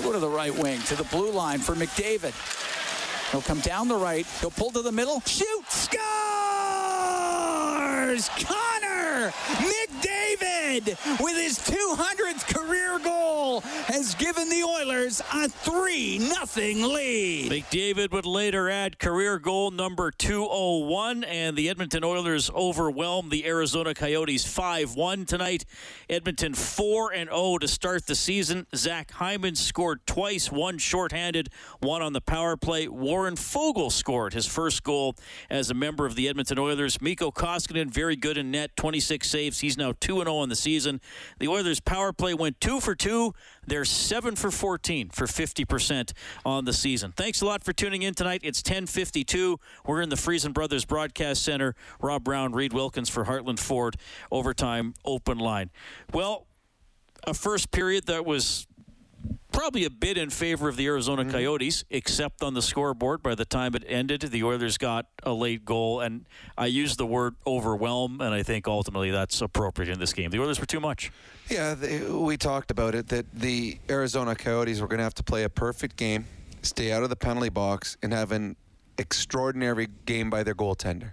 He'll 0.00 0.12
go 0.12 0.14
to 0.14 0.20
the 0.20 0.30
right 0.30 0.56
wing, 0.56 0.80
to 0.84 0.96
the 0.96 1.04
blue 1.04 1.30
line 1.30 1.58
for 1.58 1.74
McDavid. 1.74 2.32
He'll 3.32 3.42
come 3.42 3.60
down 3.60 3.86
the 3.86 3.96
right. 3.96 4.26
He'll 4.40 4.50
pull 4.50 4.70
to 4.70 4.80
the 4.80 4.90
middle. 4.90 5.20
Shoot! 5.26 5.66
Scores! 5.68 6.00
Connor 8.30 9.30
McDavid 9.58 10.59
with 10.70 11.36
his 11.36 11.58
200th 11.58 12.54
career 12.54 13.00
goal 13.00 13.60
has 13.86 14.14
given 14.14 14.48
the 14.48 14.62
Oilers 14.62 15.20
a 15.34 15.48
3 15.48 16.18
nothing 16.18 16.82
lead. 16.82 17.50
McDavid 17.50 18.12
would 18.12 18.24
later 18.24 18.70
add 18.70 19.00
career 19.00 19.40
goal 19.40 19.72
number 19.72 20.12
201, 20.12 21.24
and 21.24 21.56
the 21.56 21.68
Edmonton 21.68 22.04
Oilers 22.04 22.50
overwhelmed 22.50 23.32
the 23.32 23.46
Arizona 23.46 23.94
Coyotes 23.94 24.46
5 24.46 24.94
1 24.94 25.24
tonight. 25.24 25.64
Edmonton 26.08 26.54
4 26.54 27.14
0 27.14 27.58
to 27.58 27.66
start 27.66 28.06
the 28.06 28.14
season. 28.14 28.68
Zach 28.76 29.10
Hyman 29.10 29.56
scored 29.56 30.06
twice, 30.06 30.52
one 30.52 30.78
shorthanded, 30.78 31.48
one 31.80 32.00
on 32.00 32.12
the 32.12 32.20
power 32.20 32.56
play. 32.56 32.86
Warren 32.86 33.34
Foegele 33.34 33.90
scored 33.90 34.34
his 34.34 34.46
first 34.46 34.84
goal 34.84 35.16
as 35.50 35.68
a 35.68 35.74
member 35.74 36.06
of 36.06 36.14
the 36.14 36.28
Edmonton 36.28 36.60
Oilers. 36.60 37.00
Mikko 37.00 37.32
Koskinen, 37.32 37.90
very 37.90 38.14
good 38.14 38.38
in 38.38 38.52
net, 38.52 38.76
26 38.76 39.28
saves. 39.28 39.58
He's 39.58 39.76
now 39.76 39.94
2 39.98 40.18
0 40.18 40.36
on 40.36 40.48
the 40.48 40.59
season. 40.60 41.00
The 41.38 41.48
Oilers' 41.48 41.80
power 41.80 42.12
play 42.12 42.34
went 42.34 42.60
2 42.60 42.80
for 42.80 42.94
2. 42.94 43.32
They're 43.66 43.84
7 43.84 44.36
for 44.36 44.50
14 44.50 45.10
for 45.10 45.26
50% 45.26 46.12
on 46.44 46.64
the 46.64 46.72
season. 46.72 47.12
Thanks 47.12 47.40
a 47.40 47.46
lot 47.46 47.64
for 47.64 47.72
tuning 47.72 48.02
in 48.02 48.14
tonight. 48.14 48.40
It's 48.44 48.62
10:52. 48.62 49.58
We're 49.86 50.02
in 50.02 50.08
the 50.08 50.16
Friesen 50.16 50.52
Brothers 50.52 50.84
Broadcast 50.84 51.42
Center. 51.42 51.74
Rob 52.00 52.24
Brown, 52.24 52.52
Reid 52.52 52.72
Wilkins 52.72 53.08
for 53.08 53.24
Heartland 53.24 53.58
Ford 53.58 53.96
overtime 54.30 54.94
open 55.04 55.38
line. 55.38 55.70
Well, 56.12 56.46
a 57.26 57.34
first 57.34 57.70
period 57.70 58.06
that 58.06 58.24
was 58.24 58.66
probably 59.60 59.84
a 59.84 59.90
bit 59.90 60.16
in 60.16 60.30
favor 60.30 60.70
of 60.70 60.76
the 60.78 60.86
Arizona 60.86 61.20
Mm-hmm. 61.20 61.32
Coyotes, 61.32 61.84
except 61.90 62.42
on 62.42 62.54
the 62.54 62.62
scoreboard. 62.62 63.22
By 63.22 63.34
the 63.34 63.44
time 63.44 63.74
it 63.74 63.84
ended, 63.86 64.22
the 64.22 64.42
Oilers 64.42 64.78
got 64.78 65.04
a 65.22 65.34
late 65.34 65.66
goal, 65.66 66.00
and 66.00 66.24
I 66.56 66.64
used 66.64 66.96
the 66.96 67.04
word 67.04 67.34
overwhelm, 67.46 68.22
and 68.22 68.32
I 68.32 68.42
think 68.42 68.66
ultimately 68.66 69.10
that's 69.10 69.42
appropriate 69.42 69.90
in 69.92 69.98
this 69.98 70.14
game. 70.14 70.30
The 70.30 70.40
Oilers 70.40 70.58
were 70.60 70.64
too 70.64 70.80
much. 70.80 71.12
Yeah, 71.50 71.74
they, 71.74 72.00
we 72.10 72.38
talked 72.38 72.70
about 72.70 72.94
it 72.94 73.08
that 73.08 73.26
the 73.34 73.78
Arizona 73.90 74.34
Coyotes 74.34 74.80
were 74.80 74.88
going 74.88 74.96
to 74.96 75.04
have 75.04 75.14
to 75.14 75.22
play 75.22 75.42
a 75.42 75.50
perfect 75.50 75.96
game, 75.96 76.24
stay 76.62 76.90
out 76.90 77.02
of 77.02 77.10
the 77.10 77.16
penalty 77.16 77.50
box, 77.50 77.98
and 78.02 78.14
have 78.14 78.32
an 78.32 78.56
extraordinary 78.96 79.88
game 80.06 80.30
by 80.30 80.42
their 80.42 80.54
goaltender. 80.54 81.12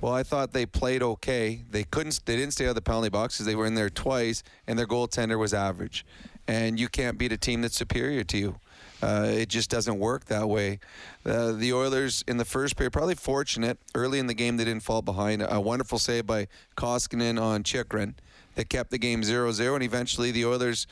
Well, 0.00 0.12
I 0.12 0.22
thought 0.22 0.52
they 0.52 0.66
played 0.66 1.02
okay. 1.02 1.64
They 1.70 1.82
couldn't. 1.82 2.20
They 2.24 2.36
didn't 2.36 2.52
stay 2.52 2.66
out 2.66 2.70
of 2.70 2.74
the 2.76 2.82
penalty 2.82 3.08
box 3.08 3.34
because 3.34 3.46
they 3.46 3.56
were 3.56 3.66
in 3.66 3.74
there 3.74 3.90
twice, 3.90 4.44
and 4.68 4.78
their 4.78 4.86
goaltender 4.86 5.38
was 5.40 5.52
average. 5.52 6.04
And 6.46 6.78
you 6.78 6.88
can't 6.88 7.16
beat 7.16 7.32
a 7.32 7.38
team 7.38 7.62
that's 7.62 7.76
superior 7.76 8.24
to 8.24 8.38
you. 8.38 8.56
Uh, 9.02 9.26
it 9.28 9.48
just 9.48 9.68
doesn't 9.68 9.98
work 9.98 10.26
that 10.26 10.48
way. 10.48 10.78
Uh, 11.26 11.52
the 11.52 11.72
Oilers 11.72 12.24
in 12.26 12.38
the 12.38 12.44
first 12.44 12.76
period, 12.76 12.92
probably 12.92 13.14
fortunate 13.14 13.78
early 13.94 14.18
in 14.18 14.26
the 14.28 14.34
game, 14.34 14.56
they 14.56 14.64
didn't 14.64 14.82
fall 14.82 15.02
behind. 15.02 15.44
A 15.46 15.60
wonderful 15.60 15.98
save 15.98 16.26
by 16.26 16.48
Koskinen 16.76 17.40
on 17.40 17.64
Chychrun 17.64 18.14
that 18.54 18.68
kept 18.68 18.90
the 18.90 18.98
game 18.98 19.22
0-0, 19.22 19.74
and 19.74 19.82
eventually 19.82 20.30
the 20.30 20.46
Oilers' 20.46 20.86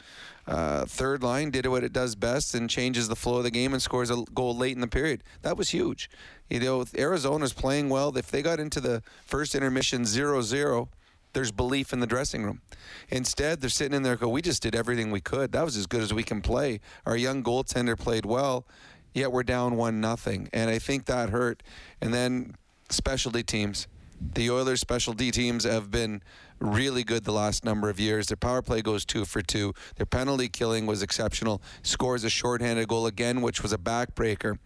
uh, 0.46 0.84
third 0.84 1.22
line 1.22 1.50
did 1.50 1.66
what 1.66 1.84
it 1.84 1.92
does 1.92 2.14
best 2.14 2.54
and 2.54 2.68
changes 2.68 3.08
the 3.08 3.16
flow 3.16 3.38
of 3.38 3.44
the 3.44 3.50
game 3.50 3.72
and 3.72 3.80
scores 3.80 4.10
a 4.10 4.24
goal 4.34 4.56
late 4.56 4.74
in 4.74 4.80
the 4.80 4.88
period. 4.88 5.22
That 5.42 5.56
was 5.56 5.70
huge. 5.70 6.10
You 6.50 6.60
know, 6.60 6.84
Arizona's 6.98 7.52
playing 7.52 7.88
well. 7.88 8.14
If 8.16 8.30
they 8.30 8.42
got 8.42 8.60
into 8.60 8.80
the 8.80 9.02
first 9.24 9.54
intermission 9.54 10.02
0-0, 10.02 10.88
there's 11.32 11.50
belief 11.50 11.92
in 11.92 12.00
the 12.00 12.06
dressing 12.06 12.44
room. 12.44 12.60
Instead, 13.08 13.60
they're 13.60 13.70
sitting 13.70 13.94
in 13.94 14.02
there 14.02 14.16
go, 14.16 14.28
we 14.28 14.42
just 14.42 14.62
did 14.62 14.74
everything 14.74 15.10
we 15.10 15.20
could. 15.20 15.52
That 15.52 15.64
was 15.64 15.76
as 15.76 15.86
good 15.86 16.02
as 16.02 16.12
we 16.12 16.22
can 16.22 16.40
play. 16.40 16.80
Our 17.06 17.16
young 17.16 17.42
goaltender 17.42 17.98
played 17.98 18.26
well, 18.26 18.66
yet 19.14 19.32
we're 19.32 19.42
down 19.42 19.76
one 19.76 20.00
nothing. 20.00 20.48
And 20.52 20.70
I 20.70 20.78
think 20.78 21.06
that 21.06 21.30
hurt. 21.30 21.62
And 22.00 22.12
then 22.12 22.54
specialty 22.90 23.42
teams. 23.42 23.88
The 24.34 24.50
Oilers 24.50 24.80
specialty 24.80 25.32
teams 25.32 25.64
have 25.64 25.90
been 25.90 26.22
really 26.60 27.02
good 27.02 27.24
the 27.24 27.32
last 27.32 27.64
number 27.64 27.90
of 27.90 27.98
years. 27.98 28.28
Their 28.28 28.36
power 28.36 28.62
play 28.62 28.80
goes 28.80 29.04
two 29.04 29.24
for 29.24 29.42
two. 29.42 29.74
Their 29.96 30.06
penalty 30.06 30.48
killing 30.48 30.86
was 30.86 31.02
exceptional. 31.02 31.60
Scores 31.82 32.22
a 32.22 32.30
shorthanded 32.30 32.86
goal 32.86 33.06
again, 33.06 33.42
which 33.42 33.62
was 33.62 33.72
a 33.72 33.78
backbreaker. 33.78 34.58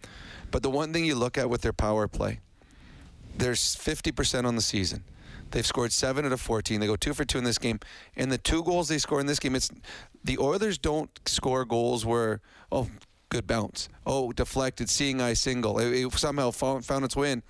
But 0.51 0.61
the 0.61 0.69
one 0.69 0.93
thing 0.93 1.05
you 1.05 1.15
look 1.15 1.37
at 1.37 1.49
with 1.49 1.61
their 1.61 1.73
power 1.73 2.07
play, 2.07 2.39
there's 3.35 3.75
50% 3.75 4.45
on 4.45 4.55
the 4.55 4.61
season. 4.61 5.03
They've 5.51 5.65
scored 5.65 5.91
seven 5.91 6.25
out 6.25 6.31
of 6.31 6.41
14. 6.41 6.79
They 6.79 6.87
go 6.87 6.95
two 6.95 7.13
for 7.13 7.25
two 7.25 7.37
in 7.37 7.43
this 7.43 7.57
game. 7.57 7.79
And 8.15 8.31
the 8.31 8.37
two 8.37 8.63
goals 8.63 8.89
they 8.89 8.97
score 8.97 9.19
in 9.19 9.25
this 9.25 9.39
game, 9.39 9.55
it's 9.55 9.69
the 10.23 10.37
Oilers 10.37 10.77
don't 10.77 11.09
score 11.25 11.65
goals 11.65 12.05
where, 12.05 12.41
oh, 12.71 12.89
good 13.29 13.47
bounce. 13.47 13.89
Oh, 14.05 14.31
deflected, 14.31 14.89
seeing 14.89 15.21
eye 15.21 15.33
single. 15.33 15.79
It, 15.79 15.91
it 15.93 16.13
somehow 16.13 16.51
found, 16.51 16.85
found 16.85 17.05
its 17.05 17.15
way 17.15 17.31
in. 17.31 17.43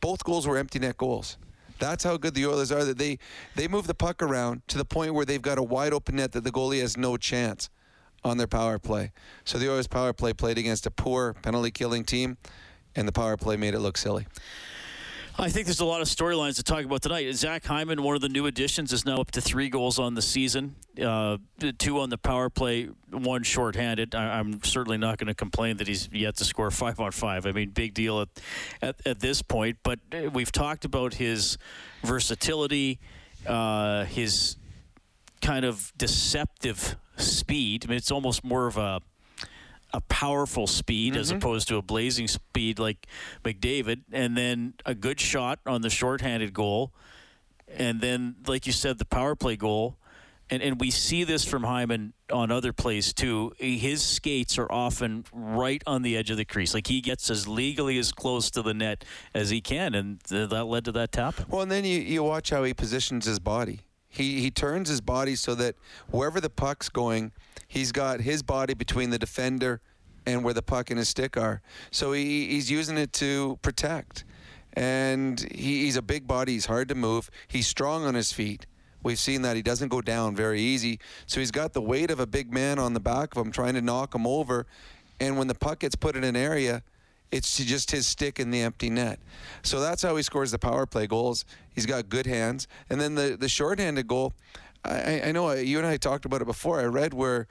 Both 0.00 0.24
goals 0.24 0.46
were 0.46 0.56
empty 0.56 0.78
net 0.78 0.96
goals. 0.96 1.38
That's 1.78 2.04
how 2.04 2.16
good 2.16 2.34
the 2.34 2.46
Oilers 2.46 2.70
are. 2.70 2.84
That 2.84 2.98
they 2.98 3.18
they 3.56 3.68
move 3.68 3.86
the 3.86 3.94
puck 3.94 4.22
around 4.22 4.62
to 4.68 4.78
the 4.78 4.84
point 4.84 5.14
where 5.14 5.24
they've 5.24 5.42
got 5.42 5.58
a 5.58 5.62
wide 5.62 5.92
open 5.92 6.16
net 6.16 6.32
that 6.32 6.44
the 6.44 6.52
goalie 6.52 6.80
has 6.80 6.96
no 6.96 7.16
chance 7.16 7.68
on 8.22 8.38
their 8.38 8.46
power 8.46 8.78
play. 8.78 9.12
So 9.44 9.58
the 9.58 9.70
Oilers 9.70 9.86
power 9.86 10.12
play 10.12 10.32
played 10.32 10.56
against 10.56 10.86
a 10.86 10.90
poor 10.90 11.34
penalty 11.34 11.70
killing 11.70 12.04
team, 12.04 12.38
and 12.94 13.08
the 13.08 13.12
power 13.12 13.36
play 13.36 13.56
made 13.56 13.74
it 13.74 13.80
look 13.80 13.96
silly. 13.96 14.26
I 15.36 15.50
think 15.50 15.66
there's 15.66 15.80
a 15.80 15.84
lot 15.84 16.00
of 16.00 16.06
storylines 16.06 16.56
to 16.56 16.62
talk 16.62 16.84
about 16.84 17.02
tonight. 17.02 17.32
Zach 17.34 17.64
Hyman, 17.64 18.04
one 18.04 18.14
of 18.14 18.22
the 18.22 18.28
new 18.28 18.46
additions, 18.46 18.92
is 18.92 19.04
now 19.04 19.16
up 19.16 19.32
to 19.32 19.40
three 19.40 19.68
goals 19.68 19.98
on 19.98 20.14
the 20.14 20.22
season, 20.22 20.76
uh, 21.02 21.38
two 21.76 21.98
on 21.98 22.10
the 22.10 22.18
power 22.18 22.48
play, 22.48 22.88
one 23.10 23.42
shorthanded. 23.42 24.14
I, 24.14 24.38
I'm 24.38 24.62
certainly 24.62 24.96
not 24.96 25.18
going 25.18 25.26
to 25.26 25.34
complain 25.34 25.78
that 25.78 25.88
he's 25.88 26.08
yet 26.12 26.36
to 26.36 26.44
score 26.44 26.70
five 26.70 27.00
on 27.00 27.10
five. 27.10 27.46
I 27.46 27.52
mean, 27.52 27.70
big 27.70 27.94
deal 27.94 28.20
at, 28.20 28.28
at, 28.80 29.06
at 29.06 29.20
this 29.20 29.42
point. 29.42 29.78
But 29.82 29.98
uh, 30.12 30.30
we've 30.32 30.52
talked 30.52 30.84
about 30.84 31.14
his 31.14 31.58
versatility, 32.04 33.00
uh, 33.44 34.04
his 34.04 34.56
kind 35.42 35.64
of 35.64 35.92
deceptive 35.98 36.96
speed. 37.16 37.84
I 37.84 37.88
mean, 37.88 37.96
it's 37.96 38.12
almost 38.12 38.44
more 38.44 38.68
of 38.68 38.76
a 38.76 39.00
a 39.94 40.00
powerful 40.02 40.66
speed 40.66 41.16
as 41.16 41.28
mm-hmm. 41.28 41.38
opposed 41.38 41.68
to 41.68 41.76
a 41.76 41.82
blazing 41.82 42.26
speed 42.26 42.78
like 42.80 43.06
McDavid, 43.44 44.02
and 44.12 44.36
then 44.36 44.74
a 44.84 44.94
good 44.94 45.20
shot 45.20 45.60
on 45.64 45.82
the 45.82 45.88
shorthanded 45.88 46.52
goal, 46.52 46.92
and 47.68 48.00
then, 48.00 48.34
like 48.46 48.66
you 48.66 48.72
said, 48.72 48.98
the 48.98 49.04
power 49.06 49.34
play 49.36 49.56
goal. 49.56 49.96
And, 50.50 50.62
and 50.62 50.78
we 50.78 50.90
see 50.90 51.24
this 51.24 51.42
from 51.46 51.62
Hyman 51.62 52.12
on 52.30 52.50
other 52.50 52.74
plays 52.74 53.14
too. 53.14 53.54
His 53.58 54.02
skates 54.02 54.58
are 54.58 54.70
often 54.70 55.24
right 55.32 55.82
on 55.86 56.02
the 56.02 56.18
edge 56.18 56.30
of 56.30 56.36
the 56.36 56.44
crease. 56.44 56.74
Like 56.74 56.86
he 56.86 57.00
gets 57.00 57.30
as 57.30 57.48
legally 57.48 57.98
as 57.98 58.12
close 58.12 58.50
to 58.50 58.60
the 58.60 58.74
net 58.74 59.04
as 59.32 59.48
he 59.48 59.62
can, 59.62 59.94
and 59.94 60.22
th- 60.24 60.50
that 60.50 60.64
led 60.64 60.84
to 60.84 60.92
that 60.92 61.12
tap. 61.12 61.36
Well, 61.48 61.62
and 61.62 61.70
then 61.70 61.84
you, 61.84 61.98
you 61.98 62.22
watch 62.22 62.50
how 62.50 62.62
he 62.64 62.74
positions 62.74 63.24
his 63.24 63.38
body. 63.38 63.80
He 64.14 64.40
he 64.40 64.50
turns 64.52 64.88
his 64.88 65.00
body 65.00 65.34
so 65.34 65.56
that 65.56 65.74
wherever 66.08 66.40
the 66.40 66.48
puck's 66.48 66.88
going, 66.88 67.32
he's 67.66 67.90
got 67.90 68.20
his 68.20 68.44
body 68.44 68.72
between 68.72 69.10
the 69.10 69.18
defender 69.18 69.80
and 70.24 70.44
where 70.44 70.54
the 70.54 70.62
puck 70.62 70.90
and 70.90 70.98
his 70.98 71.08
stick 71.08 71.36
are. 71.36 71.60
So 71.90 72.12
he, 72.12 72.46
he's 72.46 72.70
using 72.70 72.96
it 72.96 73.12
to 73.14 73.58
protect. 73.60 74.24
And 74.74 75.40
he, 75.52 75.84
he's 75.84 75.96
a 75.96 76.02
big 76.02 76.28
body. 76.28 76.52
He's 76.52 76.66
hard 76.66 76.88
to 76.90 76.94
move. 76.94 77.28
He's 77.48 77.66
strong 77.66 78.04
on 78.04 78.14
his 78.14 78.32
feet. 78.32 78.66
We've 79.02 79.18
seen 79.18 79.42
that 79.42 79.56
he 79.56 79.62
doesn't 79.62 79.88
go 79.88 80.00
down 80.00 80.36
very 80.36 80.60
easy. 80.60 81.00
So 81.26 81.40
he's 81.40 81.50
got 81.50 81.72
the 81.72 81.82
weight 81.82 82.10
of 82.12 82.20
a 82.20 82.26
big 82.26 82.52
man 82.52 82.78
on 82.78 82.94
the 82.94 83.00
back 83.00 83.36
of 83.36 83.44
him 83.44 83.52
trying 83.52 83.74
to 83.74 83.82
knock 83.82 84.14
him 84.14 84.28
over. 84.28 84.66
And 85.18 85.36
when 85.36 85.48
the 85.48 85.54
puck 85.56 85.80
gets 85.80 85.96
put 85.96 86.14
in 86.14 86.22
an 86.22 86.36
area, 86.36 86.84
it's 87.34 87.56
just 87.56 87.90
his 87.90 88.06
stick 88.06 88.38
in 88.38 88.52
the 88.52 88.60
empty 88.60 88.88
net. 88.88 89.18
So 89.64 89.80
that's 89.80 90.02
how 90.02 90.14
he 90.14 90.22
scores 90.22 90.52
the 90.52 90.58
power 90.58 90.86
play 90.86 91.08
goals. 91.08 91.44
He's 91.74 91.84
got 91.84 92.08
good 92.08 92.26
hands. 92.26 92.68
And 92.88 93.00
then 93.00 93.16
the, 93.16 93.36
the 93.38 93.48
shorthanded 93.48 94.06
goal, 94.06 94.34
I, 94.84 95.20
I 95.26 95.32
know 95.32 95.50
you 95.50 95.78
and 95.78 95.86
I 95.86 95.96
talked 95.96 96.24
about 96.26 96.42
it 96.42 96.46
before. 96.46 96.80
I 96.80 96.84
read 96.84 97.12
where 97.12 97.48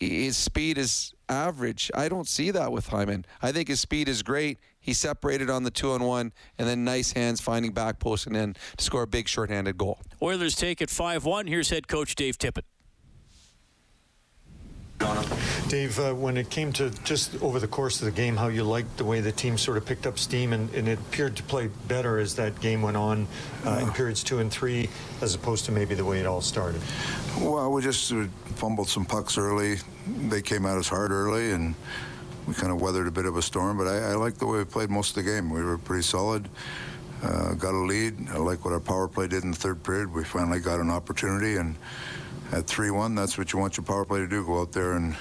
his 0.00 0.38
speed 0.38 0.78
is 0.78 1.12
average. 1.28 1.90
I 1.94 2.08
don't 2.08 2.26
see 2.26 2.50
that 2.52 2.72
with 2.72 2.86
Hyman. 2.86 3.26
I 3.42 3.52
think 3.52 3.68
his 3.68 3.78
speed 3.78 4.08
is 4.08 4.22
great. 4.22 4.58
He 4.80 4.94
separated 4.94 5.50
on 5.50 5.64
the 5.64 5.70
two 5.70 5.90
on 5.92 6.02
one, 6.04 6.32
and 6.58 6.66
then 6.66 6.84
nice 6.84 7.12
hands 7.12 7.40
finding 7.40 7.72
back 7.72 7.98
post 7.98 8.26
and 8.26 8.34
then 8.34 8.54
to 8.76 8.84
score 8.84 9.02
a 9.02 9.06
big 9.06 9.28
shorthanded 9.28 9.76
goal. 9.76 9.98
Oilers 10.22 10.54
take 10.54 10.80
it 10.80 10.88
5 10.88 11.24
1. 11.24 11.46
Here's 11.46 11.68
head 11.68 11.88
coach 11.88 12.14
Dave 12.14 12.38
Tippett. 12.38 12.62
Dave, 15.68 15.98
uh, 15.98 16.12
when 16.14 16.36
it 16.36 16.48
came 16.48 16.72
to 16.74 16.90
just 17.02 17.42
over 17.42 17.58
the 17.58 17.66
course 17.66 18.00
of 18.00 18.04
the 18.04 18.12
game, 18.12 18.36
how 18.36 18.46
you 18.46 18.62
liked 18.62 18.96
the 18.98 19.04
way 19.04 19.20
the 19.20 19.32
team 19.32 19.58
sort 19.58 19.76
of 19.76 19.84
picked 19.84 20.06
up 20.06 20.16
steam 20.18 20.52
and, 20.52 20.72
and 20.74 20.86
it 20.86 20.98
appeared 20.98 21.34
to 21.36 21.42
play 21.42 21.68
better 21.88 22.18
as 22.18 22.36
that 22.36 22.58
game 22.60 22.82
went 22.82 22.96
on 22.96 23.26
uh, 23.64 23.80
in 23.82 23.90
periods 23.90 24.22
two 24.22 24.38
and 24.38 24.52
three, 24.52 24.88
as 25.22 25.34
opposed 25.34 25.64
to 25.64 25.72
maybe 25.72 25.94
the 25.94 26.04
way 26.04 26.20
it 26.20 26.26
all 26.26 26.40
started. 26.40 26.80
Well, 27.40 27.72
we 27.72 27.82
just 27.82 28.12
uh, 28.12 28.26
fumbled 28.54 28.88
some 28.88 29.04
pucks 29.04 29.36
early. 29.36 29.78
They 30.28 30.40
came 30.40 30.66
at 30.66 30.78
us 30.78 30.88
hard 30.88 31.10
early, 31.10 31.50
and 31.50 31.74
we 32.46 32.54
kind 32.54 32.72
of 32.72 32.80
weathered 32.80 33.08
a 33.08 33.10
bit 33.10 33.26
of 33.26 33.36
a 33.36 33.42
storm. 33.42 33.76
But 33.76 33.88
I, 33.88 34.12
I 34.12 34.14
like 34.14 34.34
the 34.38 34.46
way 34.46 34.58
we 34.58 34.64
played 34.64 34.90
most 34.90 35.16
of 35.16 35.24
the 35.24 35.30
game. 35.30 35.50
We 35.50 35.64
were 35.64 35.78
pretty 35.78 36.04
solid. 36.04 36.48
Uh, 37.22 37.54
got 37.54 37.74
a 37.74 37.78
lead. 37.78 38.14
I 38.30 38.36
like 38.36 38.64
what 38.64 38.72
our 38.72 38.80
power 38.80 39.08
play 39.08 39.26
did 39.26 39.42
in 39.42 39.50
the 39.50 39.56
third 39.56 39.82
period. 39.82 40.12
We 40.12 40.22
finally 40.22 40.60
got 40.60 40.78
an 40.78 40.90
opportunity, 40.90 41.56
and 41.56 41.74
at 42.52 42.66
3-1, 42.66 43.16
that's 43.16 43.36
what 43.36 43.52
you 43.52 43.58
want 43.58 43.76
your 43.76 43.84
power 43.84 44.04
play 44.04 44.20
to 44.20 44.28
do. 44.28 44.44
Go 44.44 44.60
out 44.60 44.72
there 44.72 44.92
and 44.92 45.16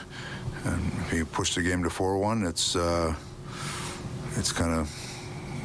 And 0.65 0.91
if 1.01 1.13
you 1.13 1.25
push 1.25 1.53
the 1.53 1.61
game 1.61 1.83
to 1.83 1.89
4-1, 1.89 2.47
it's 2.49 2.75
uh, 2.75 3.13
it's 4.35 4.51
kind 4.51 4.73
of 4.73 4.89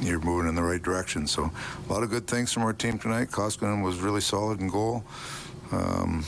you're 0.03 0.21
moving 0.21 0.49
in 0.49 0.55
the 0.55 0.63
right 0.63 0.83
direction. 0.83 1.27
So 1.27 1.51
a 1.89 1.93
lot 1.93 2.03
of 2.03 2.11
good 2.11 2.27
things 2.27 2.53
from 2.53 2.65
our 2.65 2.73
team 2.73 2.99
tonight. 2.99 3.29
Koskinen 3.31 3.83
was 3.83 4.01
really 4.01 4.21
solid 4.21 4.61
in 4.61 4.69
goal. 4.69 5.05
Um, 5.73 6.25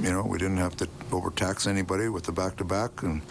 you 0.00 0.10
know, 0.10 0.22
we 0.22 0.38
didn't 0.38 0.58
have 0.58 0.76
to 0.76 0.88
overtax 1.10 1.66
anybody 1.66 2.08
with 2.08 2.24
the 2.24 2.32
back-to-back, 2.32 3.02
and 3.02 3.22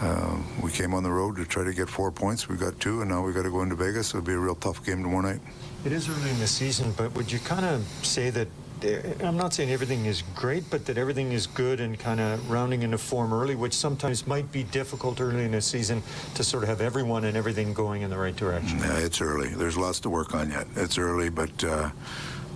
uh, 0.00 0.36
we 0.62 0.70
came 0.70 0.94
on 0.94 1.02
the 1.02 1.10
road 1.10 1.36
to 1.36 1.44
try 1.44 1.64
to 1.64 1.72
get 1.72 1.88
four 1.88 2.10
points. 2.12 2.48
We 2.48 2.56
got 2.56 2.78
two, 2.80 3.00
and 3.00 3.10
now 3.10 3.22
we 3.22 3.32
got 3.32 3.42
to 3.42 3.50
go 3.50 3.62
into 3.62 3.74
Vegas. 3.74 4.10
It'll 4.10 4.22
be 4.22 4.32
a 4.32 4.38
real 4.38 4.54
tough 4.54 4.84
game 4.84 5.02
tomorrow 5.02 5.22
night. 5.22 5.40
It 5.84 5.92
is 5.92 6.08
early 6.08 6.30
in 6.30 6.38
the 6.38 6.46
season, 6.46 6.92
but 6.96 7.14
would 7.14 7.30
you 7.32 7.40
kind 7.40 7.64
of 7.66 7.82
say 8.02 8.30
that? 8.30 8.48
I'm 8.84 9.36
not 9.36 9.54
saying 9.54 9.70
everything 9.70 10.06
is 10.06 10.22
great, 10.34 10.68
but 10.70 10.86
that 10.86 10.98
everything 10.98 11.32
is 11.32 11.46
good 11.46 11.80
and 11.80 11.98
kind 11.98 12.20
of 12.20 12.50
rounding 12.50 12.82
into 12.82 12.98
form 12.98 13.32
early, 13.32 13.54
which 13.54 13.74
sometimes 13.74 14.26
might 14.26 14.50
be 14.50 14.64
difficult 14.64 15.20
early 15.20 15.44
in 15.44 15.54
a 15.54 15.60
season 15.60 16.02
to 16.34 16.44
sort 16.44 16.62
of 16.64 16.68
have 16.68 16.80
everyone 16.80 17.24
and 17.24 17.36
everything 17.36 17.72
going 17.72 18.02
in 18.02 18.10
the 18.10 18.18
right 18.18 18.36
direction. 18.36 18.78
Yeah, 18.78 18.98
it's 18.98 19.20
early. 19.20 19.48
There's 19.48 19.76
lots 19.76 20.00
to 20.00 20.10
work 20.10 20.34
on 20.34 20.50
yet. 20.50 20.66
It's 20.76 20.98
early, 20.98 21.28
but 21.28 21.64
uh, 21.64 21.90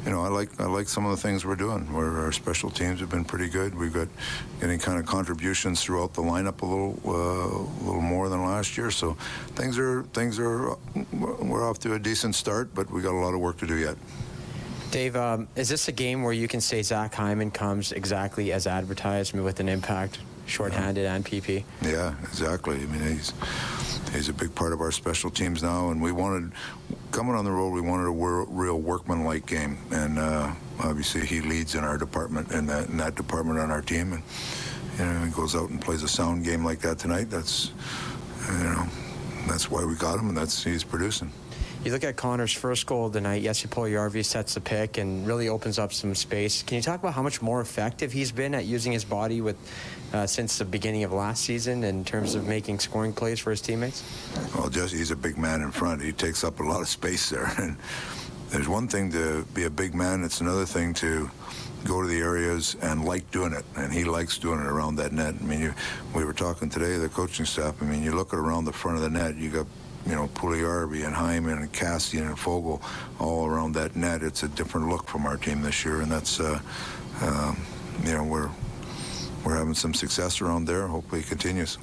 you 0.04 0.12
know, 0.12 0.24
I 0.24 0.28
like 0.28 0.60
I 0.60 0.66
like 0.66 0.88
some 0.88 1.04
of 1.04 1.10
the 1.10 1.16
things 1.16 1.44
we're 1.44 1.56
doing. 1.56 1.92
Where 1.92 2.18
our 2.18 2.32
special 2.32 2.70
teams 2.70 3.00
have 3.00 3.10
been 3.10 3.24
pretty 3.24 3.48
good. 3.48 3.74
We've 3.74 3.92
got 3.92 4.08
getting 4.60 4.78
kind 4.78 4.98
of 4.98 5.06
contributions 5.06 5.82
throughout 5.82 6.14
the 6.14 6.22
lineup 6.22 6.62
a 6.62 6.66
little 6.66 7.00
uh, 7.04 7.10
a 7.10 7.82
little 7.84 8.00
more 8.00 8.28
than 8.28 8.44
last 8.44 8.76
year. 8.78 8.90
So 8.90 9.14
things 9.56 9.78
are 9.78 10.04
things 10.12 10.38
are 10.38 10.76
we're 11.12 11.68
off 11.68 11.80
to 11.80 11.94
a 11.94 11.98
decent 11.98 12.36
start, 12.36 12.74
but 12.74 12.90
we 12.90 13.02
got 13.02 13.14
a 13.14 13.18
lot 13.18 13.34
of 13.34 13.40
work 13.40 13.58
to 13.58 13.66
do 13.66 13.76
yet. 13.76 13.96
Dave, 14.96 15.14
um, 15.14 15.46
is 15.56 15.68
this 15.68 15.88
a 15.88 15.92
game 15.92 16.22
where 16.22 16.32
you 16.32 16.48
can 16.48 16.62
say 16.62 16.80
Zach 16.80 17.12
Hyman 17.12 17.50
comes 17.50 17.92
exactly 17.92 18.50
as 18.50 18.66
advertised 18.66 19.34
with 19.34 19.60
an 19.60 19.68
impact, 19.68 20.20
shorthanded 20.46 21.04
and 21.04 21.22
PP? 21.22 21.64
Yeah, 21.82 22.14
exactly. 22.22 22.76
I 22.76 22.86
mean, 22.86 23.02
he's 23.02 23.34
he's 24.14 24.30
a 24.30 24.32
big 24.32 24.54
part 24.54 24.72
of 24.72 24.80
our 24.80 24.90
special 24.90 25.28
teams 25.28 25.62
now, 25.62 25.90
and 25.90 26.00
we 26.00 26.12
wanted 26.12 26.50
coming 27.12 27.34
on 27.34 27.44
the 27.44 27.50
road. 27.50 27.74
We 27.74 27.82
wanted 27.82 28.06
a 28.06 28.46
real 28.50 28.80
workman-like 28.80 29.44
game, 29.44 29.76
and 29.90 30.18
uh, 30.18 30.50
obviously 30.80 31.26
he 31.26 31.42
leads 31.42 31.74
in 31.74 31.84
our 31.84 31.98
department 31.98 32.52
in 32.52 32.64
that 32.68 32.88
in 32.88 32.96
that 32.96 33.16
department 33.16 33.58
on 33.58 33.70
our 33.70 33.82
team, 33.82 34.14
and 34.14 34.22
you 34.98 35.04
know 35.04 35.26
he 35.26 35.30
goes 35.30 35.54
out 35.54 35.68
and 35.68 35.78
plays 35.78 36.04
a 36.04 36.08
sound 36.08 36.42
game 36.42 36.64
like 36.64 36.78
that 36.78 36.98
tonight. 36.98 37.28
That's 37.28 37.70
you 38.48 38.64
know 38.64 38.86
that's 39.46 39.70
why 39.70 39.84
we 39.84 39.94
got 39.94 40.18
him, 40.18 40.30
and 40.30 40.38
that's 40.38 40.64
he's 40.64 40.84
producing. 40.84 41.30
You 41.86 41.92
look 41.92 42.02
at 42.02 42.16
Connor's 42.16 42.52
first 42.52 42.84
goal 42.84 43.10
tonight. 43.10 43.44
Jesse 43.44 43.68
Puljujärvi 43.68 44.24
sets 44.24 44.54
the 44.54 44.60
pick 44.60 44.98
and 44.98 45.24
really 45.24 45.48
opens 45.48 45.78
up 45.78 45.92
some 45.92 46.16
space. 46.16 46.64
Can 46.64 46.74
you 46.74 46.82
talk 46.82 46.98
about 46.98 47.14
how 47.14 47.22
much 47.22 47.40
more 47.40 47.60
effective 47.60 48.10
he's 48.10 48.32
been 48.32 48.56
at 48.56 48.64
using 48.64 48.90
his 48.90 49.04
body 49.04 49.40
with 49.40 49.54
uh, 50.12 50.26
since 50.26 50.58
the 50.58 50.64
beginning 50.64 51.04
of 51.04 51.12
last 51.12 51.44
season 51.44 51.84
in 51.84 52.04
terms 52.04 52.34
of 52.34 52.44
making 52.48 52.80
scoring 52.80 53.12
plays 53.12 53.38
for 53.38 53.52
his 53.52 53.60
teammates? 53.60 54.02
Well, 54.52 54.68
Jesse, 54.68 54.96
he's 54.96 55.12
a 55.12 55.16
big 55.16 55.38
man 55.38 55.62
in 55.62 55.70
front. 55.70 56.02
He 56.02 56.10
takes 56.10 56.42
up 56.42 56.58
a 56.58 56.64
lot 56.64 56.80
of 56.80 56.88
space 56.88 57.30
there. 57.30 57.52
And 58.48 58.50
there's 58.50 58.68
one 58.68 58.88
thing 58.88 59.12
to 59.12 59.44
be 59.54 59.62
a 59.64 59.70
big 59.70 59.94
man. 59.94 60.24
It's 60.24 60.40
another 60.40 60.66
thing 60.66 60.92
to 60.94 61.30
go 61.84 62.02
to 62.02 62.08
the 62.08 62.18
areas 62.18 62.76
and 62.82 63.04
like 63.04 63.30
doing 63.30 63.52
it. 63.52 63.64
And 63.76 63.92
he 63.92 64.02
likes 64.02 64.38
doing 64.38 64.58
it 64.58 64.66
around 64.66 64.96
that 64.96 65.12
net. 65.12 65.36
I 65.40 65.44
mean, 65.44 65.60
you, 65.60 65.74
we 66.16 66.24
were 66.24 66.32
talking 66.32 66.68
today, 66.68 66.96
the 66.96 67.08
coaching 67.08 67.46
staff. 67.46 67.80
I 67.80 67.84
mean, 67.84 68.02
you 68.02 68.12
look 68.12 68.34
around 68.34 68.64
the 68.64 68.72
front 68.72 68.96
of 68.96 69.04
the 69.04 69.10
net, 69.10 69.36
you 69.36 69.50
got 69.50 69.66
you 70.06 70.14
know, 70.14 70.28
Puljujärvi 70.28 71.04
and 71.04 71.14
Hyman 71.14 71.58
and 71.58 71.72
Kassian 71.72 72.26
and 72.28 72.36
Foegele 72.36 72.80
all 73.18 73.46
around 73.46 73.72
that 73.72 73.96
net. 73.96 74.22
It's 74.22 74.42
a 74.42 74.48
different 74.48 74.88
look 74.88 75.08
from 75.08 75.26
our 75.26 75.36
team 75.36 75.62
this 75.62 75.84
year, 75.84 76.00
and 76.00 76.10
that's, 76.10 76.40
uh, 76.40 76.60
um, 77.22 77.60
you 78.04 78.12
know, 78.12 78.24
we're 78.24 78.50
we're 79.44 79.56
having 79.56 79.74
some 79.74 79.94
success 79.94 80.40
around 80.40 80.66
there. 80.66 80.86
Hopefully, 80.86 81.20
it 81.20 81.28
continues. 81.28 81.78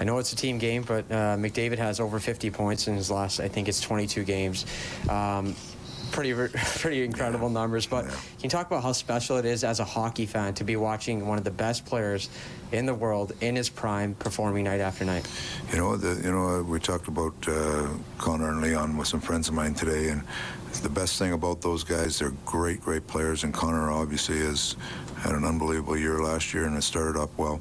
I 0.00 0.04
know 0.04 0.18
it's 0.18 0.32
a 0.32 0.36
team 0.36 0.58
game, 0.58 0.82
but 0.82 1.04
uh, 1.10 1.36
McDavid 1.36 1.78
has 1.78 2.00
over 2.00 2.18
50 2.18 2.50
points 2.50 2.88
in 2.88 2.96
his 2.96 3.10
last, 3.10 3.38
I 3.38 3.48
think 3.48 3.68
it's 3.68 3.80
22 3.80 4.24
games. 4.24 4.66
Um, 5.08 5.54
pretty, 6.12 6.32
pretty 6.78 7.04
incredible 7.04 7.48
Yeah. 7.48 7.54
numbers. 7.54 7.86
But 7.86 8.04
Yeah. 8.04 8.10
can 8.10 8.20
you 8.44 8.50
talk 8.50 8.66
about 8.68 8.82
how 8.82 8.92
special 8.92 9.36
it 9.38 9.44
is 9.44 9.64
as 9.64 9.80
a 9.80 9.84
hockey 9.84 10.26
fan 10.26 10.54
to 10.54 10.64
be 10.64 10.76
watching 10.76 11.26
one 11.26 11.38
of 11.38 11.44
the 11.44 11.50
best 11.50 11.84
players 11.84 12.28
in 12.70 12.86
the 12.86 12.94
world 12.94 13.32
in 13.40 13.56
his 13.56 13.68
prime 13.68 14.14
performing 14.14 14.64
night 14.64 14.80
after 14.80 15.04
night? 15.04 15.26
You 15.72 15.78
know, 15.78 15.96
the, 15.96 16.22
you 16.22 16.30
know, 16.30 16.62
we 16.62 16.78
talked 16.78 17.08
about 17.08 17.34
uh, 17.48 17.88
Connor 18.18 18.50
and 18.50 18.60
Leon 18.60 18.96
with 18.96 19.08
some 19.08 19.20
friends 19.20 19.48
of 19.48 19.54
mine 19.54 19.74
today, 19.74 20.08
and 20.10 20.22
the 20.82 20.88
best 20.88 21.18
thing 21.18 21.32
about 21.32 21.60
those 21.60 21.84
guys, 21.84 22.18
they're 22.18 22.32
great, 22.46 22.80
great 22.80 23.06
players. 23.06 23.44
And 23.44 23.52
Connor 23.52 23.90
obviously 23.90 24.38
has 24.38 24.76
had 25.18 25.32
an 25.34 25.44
unbelievable 25.44 25.96
year 25.96 26.18
last 26.22 26.54
year, 26.54 26.64
and 26.64 26.76
it 26.76 26.82
started 26.82 27.18
off 27.18 27.30
well. 27.36 27.60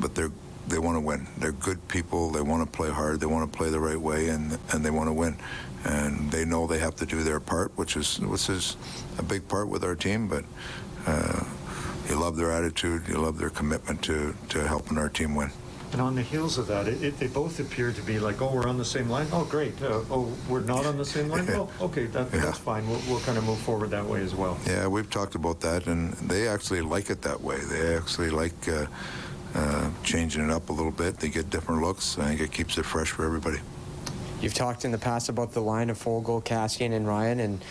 But 0.00 0.14
they're 0.14 0.30
they 0.68 0.80
want 0.80 0.96
to 0.96 1.00
win. 1.00 1.28
They're 1.38 1.52
good 1.52 1.86
people. 1.86 2.30
They 2.30 2.40
want 2.40 2.60
to 2.64 2.68
play 2.76 2.90
hard. 2.90 3.20
They 3.20 3.26
want 3.26 3.50
to 3.52 3.56
play 3.56 3.70
the 3.70 3.78
right 3.78 4.00
way, 4.00 4.30
and 4.30 4.58
and 4.72 4.84
they 4.84 4.90
want 4.90 5.08
to 5.08 5.12
win. 5.12 5.36
And 5.86 6.30
they 6.32 6.44
know 6.44 6.66
they 6.66 6.78
have 6.80 6.96
to 6.96 7.06
do 7.06 7.22
their 7.22 7.38
part, 7.40 7.70
which 7.76 7.96
is 7.96 8.18
which 8.20 8.48
is 8.50 8.76
a 9.18 9.22
big 9.22 9.46
part 9.46 9.68
with 9.68 9.84
our 9.84 9.94
team. 9.94 10.26
But 10.26 10.44
uh, 11.06 11.44
you 12.08 12.16
love 12.16 12.36
their 12.36 12.50
attitude. 12.50 13.06
You 13.08 13.18
love 13.18 13.38
their 13.38 13.50
commitment 13.50 14.02
to 14.02 14.34
to 14.48 14.66
helping 14.66 14.98
our 14.98 15.08
team 15.08 15.34
win. 15.36 15.50
And 15.92 16.00
on 16.00 16.16
the 16.16 16.22
heels 16.22 16.58
of 16.58 16.66
that, 16.66 16.88
it, 16.88 17.00
it, 17.02 17.18
they 17.20 17.28
both 17.28 17.60
appear 17.60 17.92
to 17.92 18.02
be 18.02 18.18
like, 18.18 18.42
oh, 18.42 18.52
we're 18.52 18.66
on 18.66 18.76
the 18.76 18.84
same 18.84 19.08
line. 19.08 19.28
Oh, 19.32 19.44
great. 19.44 19.80
Uh, 19.80 20.00
oh, 20.10 20.32
we're 20.48 20.60
not 20.60 20.84
on 20.84 20.98
the 20.98 21.04
same 21.04 21.28
line. 21.28 21.46
Oh, 21.54 21.70
okay, 21.80 22.06
that, 22.06 22.26
Yeah. 22.34 22.40
that's 22.40 22.58
fine. 22.58 22.86
We'll, 22.88 23.00
we'll 23.08 23.20
kind 23.20 23.38
of 23.38 23.44
move 23.44 23.58
forward 23.58 23.90
that 23.90 24.04
way 24.04 24.20
as 24.20 24.34
well. 24.34 24.58
Yeah, 24.66 24.88
we've 24.88 25.08
talked 25.08 25.36
about 25.36 25.60
that, 25.60 25.86
and 25.86 26.12
they 26.14 26.48
actually 26.48 26.80
like 26.82 27.08
it 27.08 27.22
that 27.22 27.40
way. 27.40 27.58
They 27.58 27.94
actually 27.96 28.30
like 28.30 28.68
uh, 28.68 28.86
uh, 29.54 29.90
changing 30.02 30.44
it 30.44 30.50
up 30.50 30.68
a 30.70 30.72
little 30.72 30.90
bit. 30.90 31.18
They 31.18 31.28
get 31.28 31.50
different 31.50 31.80
looks. 31.82 32.18
I 32.18 32.24
think 32.26 32.40
it 32.40 32.52
keeps 32.52 32.76
it 32.78 32.84
fresh 32.84 33.12
for 33.12 33.24
everybody. 33.24 33.60
You've 34.46 34.54
talked 34.54 34.84
in 34.84 34.92
the 34.92 34.98
past 34.98 35.28
about 35.28 35.50
the 35.50 35.60
line 35.60 35.90
of 35.90 35.98
Foegele, 36.00 36.40
Kassian, 36.40 36.92
and 36.92 37.04
Ryan, 37.04 37.40
and 37.40 37.64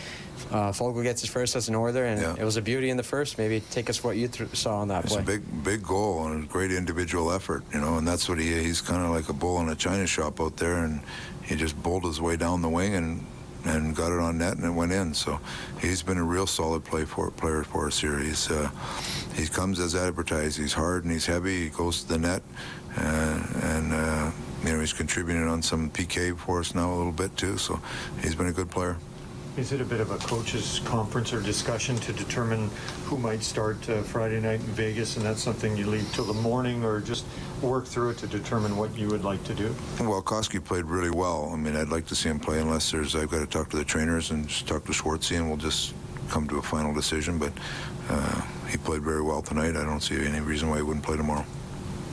uh, 0.51 0.73
Foegele 0.73 1.03
gets 1.03 1.21
his 1.21 1.29
first 1.29 1.55
as 1.55 1.69
an 1.69 1.75
Oiler, 1.75 2.03
and 2.03 2.19
Yeah. 2.19 2.35
it 2.37 2.43
was 2.43 2.57
a 2.57 2.61
beauty 2.61 2.89
in 2.89 2.97
the 2.97 3.03
first. 3.03 3.37
Maybe 3.37 3.61
take 3.71 3.89
us 3.89 4.03
what 4.03 4.17
you 4.17 4.27
th- 4.27 4.53
saw 4.57 4.79
on 4.79 4.89
that 4.89 5.05
play. 5.05 5.19
It's 5.19 5.23
a 5.23 5.25
big, 5.25 5.63
big 5.63 5.83
goal 5.83 6.25
and 6.27 6.43
a 6.43 6.47
great 6.47 6.73
individual 6.73 7.31
effort, 7.31 7.63
you 7.73 7.79
know. 7.79 7.95
And 7.97 8.05
that's 8.05 8.27
what 8.27 8.39
he 8.39 8.61
he's 8.61 8.81
kind 8.81 9.01
of 9.05 9.11
like 9.11 9.29
a 9.29 9.33
bull 9.33 9.61
in 9.61 9.69
a 9.69 9.75
china 9.75 10.05
shop 10.05 10.41
out 10.41 10.57
there, 10.57 10.83
and 10.83 10.99
he 11.43 11.55
just 11.55 11.81
bowled 11.81 12.03
his 12.03 12.19
way 12.19 12.35
down 12.35 12.61
the 12.61 12.67
wing 12.67 12.93
and 12.95 13.25
and 13.63 13.95
got 13.95 14.11
it 14.11 14.19
on 14.19 14.37
net 14.37 14.57
and 14.57 14.65
it 14.65 14.69
went 14.71 14.91
in. 14.91 15.13
So 15.13 15.39
he's 15.79 16.03
been 16.03 16.17
a 16.17 16.23
real 16.25 16.45
solid 16.45 16.83
play 16.83 17.05
for 17.05 17.31
player 17.31 17.63
for 17.63 17.87
us 17.87 17.97
here. 18.01 18.19
He's 18.19 18.51
uh, 18.51 18.69
he 19.33 19.47
comes 19.47 19.79
as 19.79 19.95
advertised. 19.95 20.57
He's 20.57 20.73
hard 20.73 21.05
and 21.05 21.13
he's 21.13 21.25
heavy. 21.25 21.63
He 21.63 21.69
goes 21.69 22.01
to 22.03 22.09
the 22.09 22.17
net, 22.17 22.43
uh, 22.97 23.43
and 23.63 23.93
uh, 23.93 24.31
you 24.63 24.73
know 24.73 24.79
he's 24.79 24.93
contributing 24.93 25.47
on 25.47 25.61
some 25.61 25.89
PK 25.89 26.37
for 26.37 26.59
us 26.59 26.75
now 26.75 26.93
a 26.93 26.95
little 26.95 27.11
bit 27.11 27.35
too. 27.37 27.57
So 27.57 27.79
he's 28.21 28.35
been 28.35 28.47
a 28.47 28.53
good 28.53 28.69
player. 28.69 28.97
Is 29.57 29.71
it 29.71 29.79
a 29.79 29.85
bit 29.85 30.01
of 30.01 30.11
a 30.11 30.17
coaches' 30.17 30.81
conference 30.83 31.31
or 31.31 31.39
discussion 31.39 31.95
to 31.97 32.11
determine 32.11 32.69
who 33.05 33.17
might 33.17 33.41
start 33.41 33.89
uh, 33.89 34.01
Friday 34.01 34.41
night 34.41 34.59
in 34.59 34.65
Vegas, 34.65 35.15
and 35.15 35.25
that's 35.25 35.41
something 35.41 35.77
you 35.77 35.85
leave 35.85 36.11
till 36.13 36.25
the 36.25 36.33
morning, 36.33 36.83
or 36.83 36.99
just 36.99 37.23
work 37.61 37.85
through 37.85 38.09
it 38.09 38.17
to 38.17 38.27
determine 38.27 38.75
what 38.75 38.93
you 38.97 39.07
would 39.07 39.23
like 39.23 39.41
to 39.45 39.53
do? 39.53 39.73
Well, 40.01 40.21
Koski 40.21 40.61
played 40.61 40.83
really 40.83 41.09
well. 41.09 41.51
I 41.53 41.55
mean, 41.55 41.77
I'd 41.77 41.87
like 41.87 42.05
to 42.07 42.15
see 42.15 42.27
him 42.27 42.37
play 42.37 42.59
unless 42.59 42.91
there's, 42.91 43.15
I've 43.15 43.31
got 43.31 43.39
to 43.39 43.47
talk 43.47 43.69
to 43.69 43.77
the 43.77 43.85
trainers 43.85 44.31
and 44.31 44.45
just 44.45 44.67
talk 44.67 44.83
to 44.85 44.91
Schwartzy 44.91 45.37
and 45.37 45.47
we'll 45.47 45.55
just 45.55 45.93
come 46.27 46.49
to 46.49 46.57
a 46.57 46.61
final 46.61 46.93
decision. 46.93 47.39
But 47.39 47.53
uh, 48.09 48.41
he 48.69 48.75
played 48.75 49.03
very 49.03 49.21
well 49.21 49.41
tonight. 49.41 49.77
I 49.77 49.85
don't 49.85 50.01
see 50.01 50.17
any 50.25 50.41
reason 50.41 50.69
why 50.69 50.77
he 50.77 50.81
wouldn't 50.81 51.05
play 51.05 51.15
tomorrow. 51.15 51.45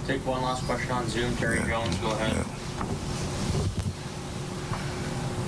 Take 0.07 0.27
one 0.27 0.43
last 0.43 0.65
question 0.65 0.91
on 0.91 1.09
Zoom. 1.09 1.37
Terry 1.37 1.59
Yeah. 1.59 1.69
Jones, 1.69 1.97
go 1.99 2.11
ahead. 2.11 2.35
Yeah. 2.35 2.87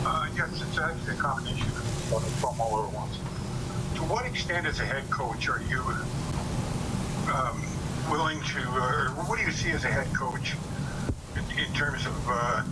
Uh, 0.06 0.26
yes, 0.36 0.62
it's 0.62 0.78
actually 0.78 1.14
a 1.14 1.16
combination 1.16 1.66
of 1.66 2.22
from 2.38 2.60
all 2.60 2.76
over 2.76 2.88
once. 2.88 3.16
To 3.96 4.02
what 4.04 4.24
extent, 4.26 4.66
as 4.66 4.78
a 4.78 4.84
head 4.84 5.10
coach, 5.10 5.48
are 5.48 5.60
you 5.68 5.80
um, 7.32 7.64
willing 8.08 8.40
to, 8.42 8.60
or 8.78 9.08
what 9.26 9.38
do 9.38 9.44
you 9.44 9.50
see 9.50 9.70
as 9.70 9.84
a 9.84 9.88
head 9.90 10.14
coach 10.14 10.54
in, 11.34 11.58
in 11.58 11.72
terms 11.74 12.06
of 12.06 12.28
uh, 12.28 12.62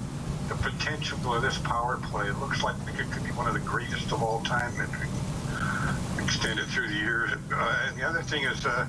the 0.49 0.55
potential 0.55 1.35
of 1.35 1.43
this 1.43 1.59
power 1.59 1.97
play? 2.05 2.29
It 2.29 2.39
looks 2.39 2.63
like 2.63 2.77
it 2.87 3.11
could 3.11 3.25
be 3.25 3.31
one 3.33 3.49
of 3.49 3.55
the 3.55 3.61
greatest 3.61 4.13
of 4.13 4.23
all 4.23 4.41
time 4.43 4.73
if 4.81 5.01
we 5.01 6.23
extend 6.23 6.61
it 6.61 6.67
through 6.67 6.89
the 6.89 6.95
years. 6.95 7.33
Uh, 7.53 7.87
and 7.89 7.99
the 7.99 8.09
other 8.09 8.23
thing 8.23 8.45
is, 8.45 8.65
uh, 8.67 8.87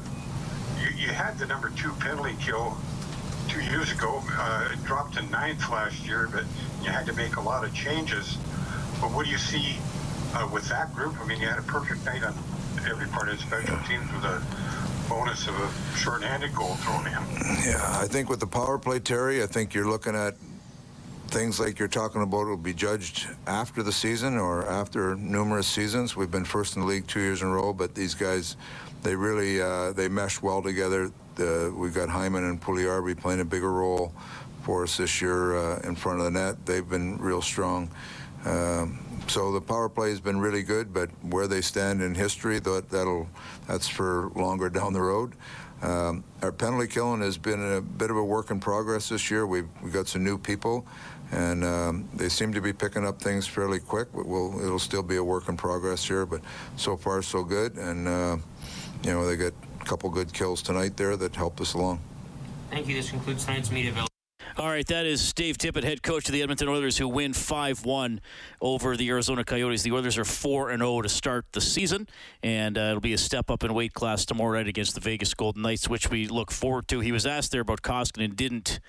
you, 0.83 0.89
you 0.97 1.07
had 1.07 1.37
the 1.37 1.45
number 1.47 1.71
two 1.75 1.91
penalty 1.93 2.35
kill 2.39 2.77
two 3.47 3.61
years 3.61 3.91
ago. 3.91 4.21
Uh, 4.31 4.69
it 4.71 4.83
dropped 4.83 5.15
to 5.15 5.21
ninth 5.29 5.69
last 5.69 6.05
year, 6.05 6.29
but 6.31 6.43
you 6.83 6.89
had 6.89 7.05
to 7.05 7.13
make 7.13 7.37
a 7.37 7.41
lot 7.41 7.63
of 7.63 7.73
changes. 7.73 8.37
But 8.99 9.11
what 9.11 9.25
do 9.25 9.31
you 9.31 9.37
see 9.37 9.77
uh, 10.33 10.47
with 10.51 10.67
that 10.69 10.93
group? 10.93 11.19
I 11.19 11.25
mean, 11.25 11.39
you 11.39 11.47
had 11.47 11.59
a 11.59 11.63
perfect 11.63 12.05
night 12.05 12.23
on 12.23 12.33
every 12.89 13.07
part 13.07 13.29
of 13.29 13.37
the 13.37 13.43
special 13.43 13.77
teams 13.87 14.11
with 14.13 14.23
a 14.23 14.41
bonus 15.09 15.47
of 15.47 15.55
a 15.59 15.97
short-handed 15.97 16.53
goal 16.55 16.75
thrown 16.75 17.07
in. 17.07 17.13
Yeah, 17.65 17.79
I 17.99 18.07
think 18.07 18.29
with 18.29 18.39
the 18.39 18.47
power 18.47 18.77
play, 18.77 18.99
Terry, 18.99 19.43
I 19.43 19.47
think 19.47 19.73
you're 19.73 19.89
looking 19.89 20.15
at 20.15 20.35
things 21.27 21.59
like 21.59 21.79
you're 21.79 21.87
talking 21.87 22.21
about 22.21 22.45
will 22.45 22.57
be 22.57 22.73
judged 22.73 23.27
after 23.47 23.81
the 23.81 23.91
season 23.91 24.37
or 24.37 24.67
after 24.69 25.15
numerous 25.15 25.67
seasons. 25.67 26.15
We've 26.15 26.29
been 26.29 26.45
first 26.45 26.75
in 26.75 26.83
the 26.83 26.87
league 26.87 27.07
two 27.07 27.19
years 27.19 27.41
in 27.41 27.47
a 27.47 27.51
row, 27.51 27.73
but 27.73 27.95
these 27.95 28.13
guys, 28.13 28.55
they 29.03 29.15
really 29.15 29.61
uh, 29.61 29.91
they 29.91 30.07
mesh 30.07 30.41
well 30.41 30.61
together. 30.61 31.11
We've 31.37 31.93
got 31.93 32.09
Hyman 32.09 32.43
and 32.45 32.61
Puljujärvi 32.61 33.19
playing 33.19 33.41
a 33.41 33.45
bigger 33.45 33.71
role 33.71 34.13
for 34.63 34.83
us 34.83 34.97
this 34.97 35.21
year 35.21 35.57
uh, 35.57 35.79
in 35.83 35.95
front 35.95 36.19
of 36.19 36.25
the 36.25 36.31
net. 36.31 36.65
They've 36.65 36.87
been 36.87 37.17
real 37.17 37.41
strong. 37.41 37.89
Um, 38.45 38.99
so 39.27 39.51
the 39.51 39.61
power 39.61 39.89
play 39.89 40.09
has 40.09 40.19
been 40.19 40.39
really 40.39 40.63
good, 40.63 40.93
but 40.93 41.09
where 41.23 41.47
they 41.47 41.61
stand 41.61 42.01
in 42.01 42.15
history, 42.15 42.59
that, 42.59 42.89
that'll 42.89 43.27
that's 43.67 43.87
for 43.87 44.29
longer 44.35 44.69
down 44.79 44.93
the 44.93 45.01
road. 45.01 45.33
Um, 45.81 46.23
our 46.41 46.53
penalty 46.53 46.87
killing 46.87 47.21
has 47.21 47.37
been 47.37 47.73
a 47.73 47.81
bit 47.81 48.09
of 48.09 48.15
a 48.15 48.23
work 48.23 48.51
in 48.51 48.59
progress 48.59 49.09
this 49.09 49.29
year. 49.29 49.45
We've, 49.45 49.67
we've 49.81 49.91
got 49.91 50.07
some 50.07 50.23
new 50.23 50.37
people, 50.37 50.85
and 51.31 51.65
um, 51.65 52.07
they 52.13 52.29
seem 52.29 52.53
to 52.53 52.61
be 52.61 52.71
picking 52.71 53.05
up 53.05 53.21
things 53.21 53.45
fairly 53.45 53.79
quick. 53.79 54.07
But 54.13 54.25
we'll, 54.25 54.63
it'll 54.63 54.79
still 54.79 55.03
be 55.03 55.17
a 55.17 55.23
work 55.23 55.49
in 55.49 55.57
progress 55.57 56.05
here, 56.05 56.25
but 56.25 56.39
so 56.77 56.95
far 56.95 57.21
so 57.21 57.43
good. 57.43 57.75
And 57.75 58.07
uh, 58.07 58.37
you 59.03 59.11
know 59.11 59.25
they 59.25 59.35
got 59.35 59.53
a 59.81 59.85
couple 59.85 60.09
good 60.09 60.33
kills 60.33 60.61
tonight 60.61 60.97
there 60.97 61.15
that 61.17 61.35
helped 61.35 61.61
us 61.61 61.73
along. 61.73 61.99
Thank 62.69 62.87
you. 62.87 62.95
This 62.95 63.09
concludes 63.09 63.45
tonight's 63.45 63.71
media 63.71 63.91
availability. 63.91 64.09
All 64.55 64.67
right, 64.67 64.85
that 64.85 65.07
is 65.07 65.33
Dave 65.33 65.57
Tippett, 65.57 65.83
head 65.83 66.03
coach 66.03 66.27
of 66.27 66.33
the 66.33 66.43
Edmonton 66.43 66.67
Oilers, 66.67 66.95
who 66.95 67.07
win 67.07 67.33
5 67.33 67.85
1 67.85 68.21
over 68.61 68.95
the 68.95 69.09
Arizona 69.09 69.43
Coyotes. 69.43 69.81
The 69.81 69.91
Oilers 69.91 70.15
are 70.19 70.25
4 70.25 70.69
0 70.77 71.01
to 71.01 71.09
start 71.09 71.45
the 71.53 71.61
season, 71.61 72.07
and 72.43 72.77
uh, 72.77 72.81
it'll 72.81 72.99
be 72.99 73.13
a 73.13 73.17
step 73.17 73.49
up 73.49 73.63
in 73.63 73.73
weight 73.73 73.93
class 73.93 74.25
tomorrow 74.25 74.57
night 74.57 74.67
against 74.67 74.93
the 74.93 75.01
Vegas 75.01 75.33
Golden 75.33 75.63
Knights, 75.63 75.89
which 75.89 76.11
we 76.11 76.27
look 76.27 76.51
forward 76.51 76.87
to. 76.89 76.99
He 76.99 77.11
was 77.11 77.25
asked 77.25 77.51
there 77.51 77.61
about 77.61 77.81
Koskinen, 77.81 78.35
didn't 78.35 78.79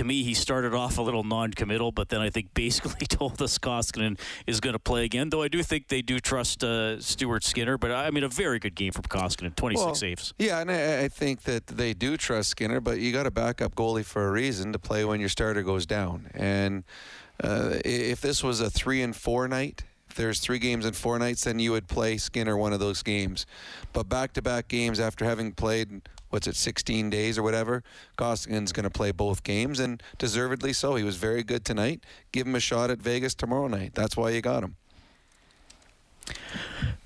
to 0.00 0.04
me, 0.06 0.22
he 0.22 0.32
started 0.32 0.72
off 0.72 0.96
a 0.96 1.02
little 1.02 1.24
non-committal, 1.24 1.92
but 1.92 2.08
then 2.08 2.22
I 2.22 2.30
think 2.30 2.54
basically 2.54 3.06
told 3.06 3.40
us 3.42 3.58
Koskinen 3.58 4.18
is 4.46 4.58
going 4.58 4.72
to 4.72 4.78
play 4.78 5.04
again. 5.04 5.28
Though 5.28 5.42
I 5.42 5.48
do 5.48 5.62
think 5.62 5.88
they 5.88 6.00
do 6.00 6.18
trust 6.18 6.64
uh, 6.64 6.98
Stuart 7.00 7.44
Skinner, 7.44 7.76
but 7.76 7.92
I 7.92 8.10
mean 8.10 8.24
a 8.24 8.28
very 8.28 8.58
good 8.58 8.74
game 8.74 8.92
from 8.92 9.02
Koskinen, 9.02 9.54
26 9.54 9.84
well, 9.84 9.94
saves. 9.94 10.32
Yeah, 10.38 10.60
and 10.60 10.70
I, 10.70 11.02
I, 11.02 11.08
think 11.08 11.42
that 11.42 11.66
they 11.66 11.92
do 11.92 12.16
trust 12.16 12.48
Skinner, 12.48 12.80
but 12.80 12.98
you 12.98 13.12
got 13.12 13.26
a 13.26 13.30
backup 13.30 13.74
goalie 13.74 14.04
for 14.04 14.26
a 14.26 14.30
reason 14.30 14.72
to 14.72 14.78
play 14.78 15.04
when 15.04 15.20
your 15.20 15.28
starter 15.28 15.62
goes 15.62 15.84
down. 15.84 16.30
And 16.32 16.84
uh, 17.44 17.74
if 17.84 18.22
this 18.22 18.42
was 18.42 18.60
a 18.60 18.70
three 18.70 19.02
and 19.02 19.14
four 19.14 19.48
night, 19.48 19.84
there's 20.14 20.40
three 20.40 20.58
games 20.58 20.86
in 20.86 20.92
four 20.92 21.18
nights, 21.18 21.44
then 21.44 21.58
you 21.58 21.72
would 21.72 21.88
play 21.88 22.16
Skinner 22.16 22.56
one 22.56 22.72
of 22.72 22.80
those 22.80 23.02
games. 23.02 23.46
But 23.92 24.08
back-to-back 24.08 24.68
games 24.68 25.00
after 25.00 25.24
having 25.24 25.52
played 25.52 26.02
what's 26.30 26.46
it, 26.46 26.56
16 26.56 27.10
days 27.10 27.36
or 27.36 27.42
whatever. 27.42 27.82
Koskinen's 28.16 28.72
going 28.72 28.84
to 28.84 28.90
play 28.90 29.12
both 29.12 29.42
games, 29.42 29.80
and 29.80 30.02
deservedly 30.16 30.72
so. 30.72 30.94
He 30.94 31.04
was 31.04 31.16
very 31.16 31.42
good 31.42 31.62
tonight. 31.64 32.04
Give 32.32 32.46
him 32.46 32.54
a 32.54 32.60
shot 32.60 32.90
at 32.90 33.02
Vegas 33.02 33.34
tomorrow 33.34 33.66
night. 33.66 33.94
That's 33.94 34.16
why 34.16 34.30
you 34.30 34.40
got 34.40 34.64
him. 34.64 34.76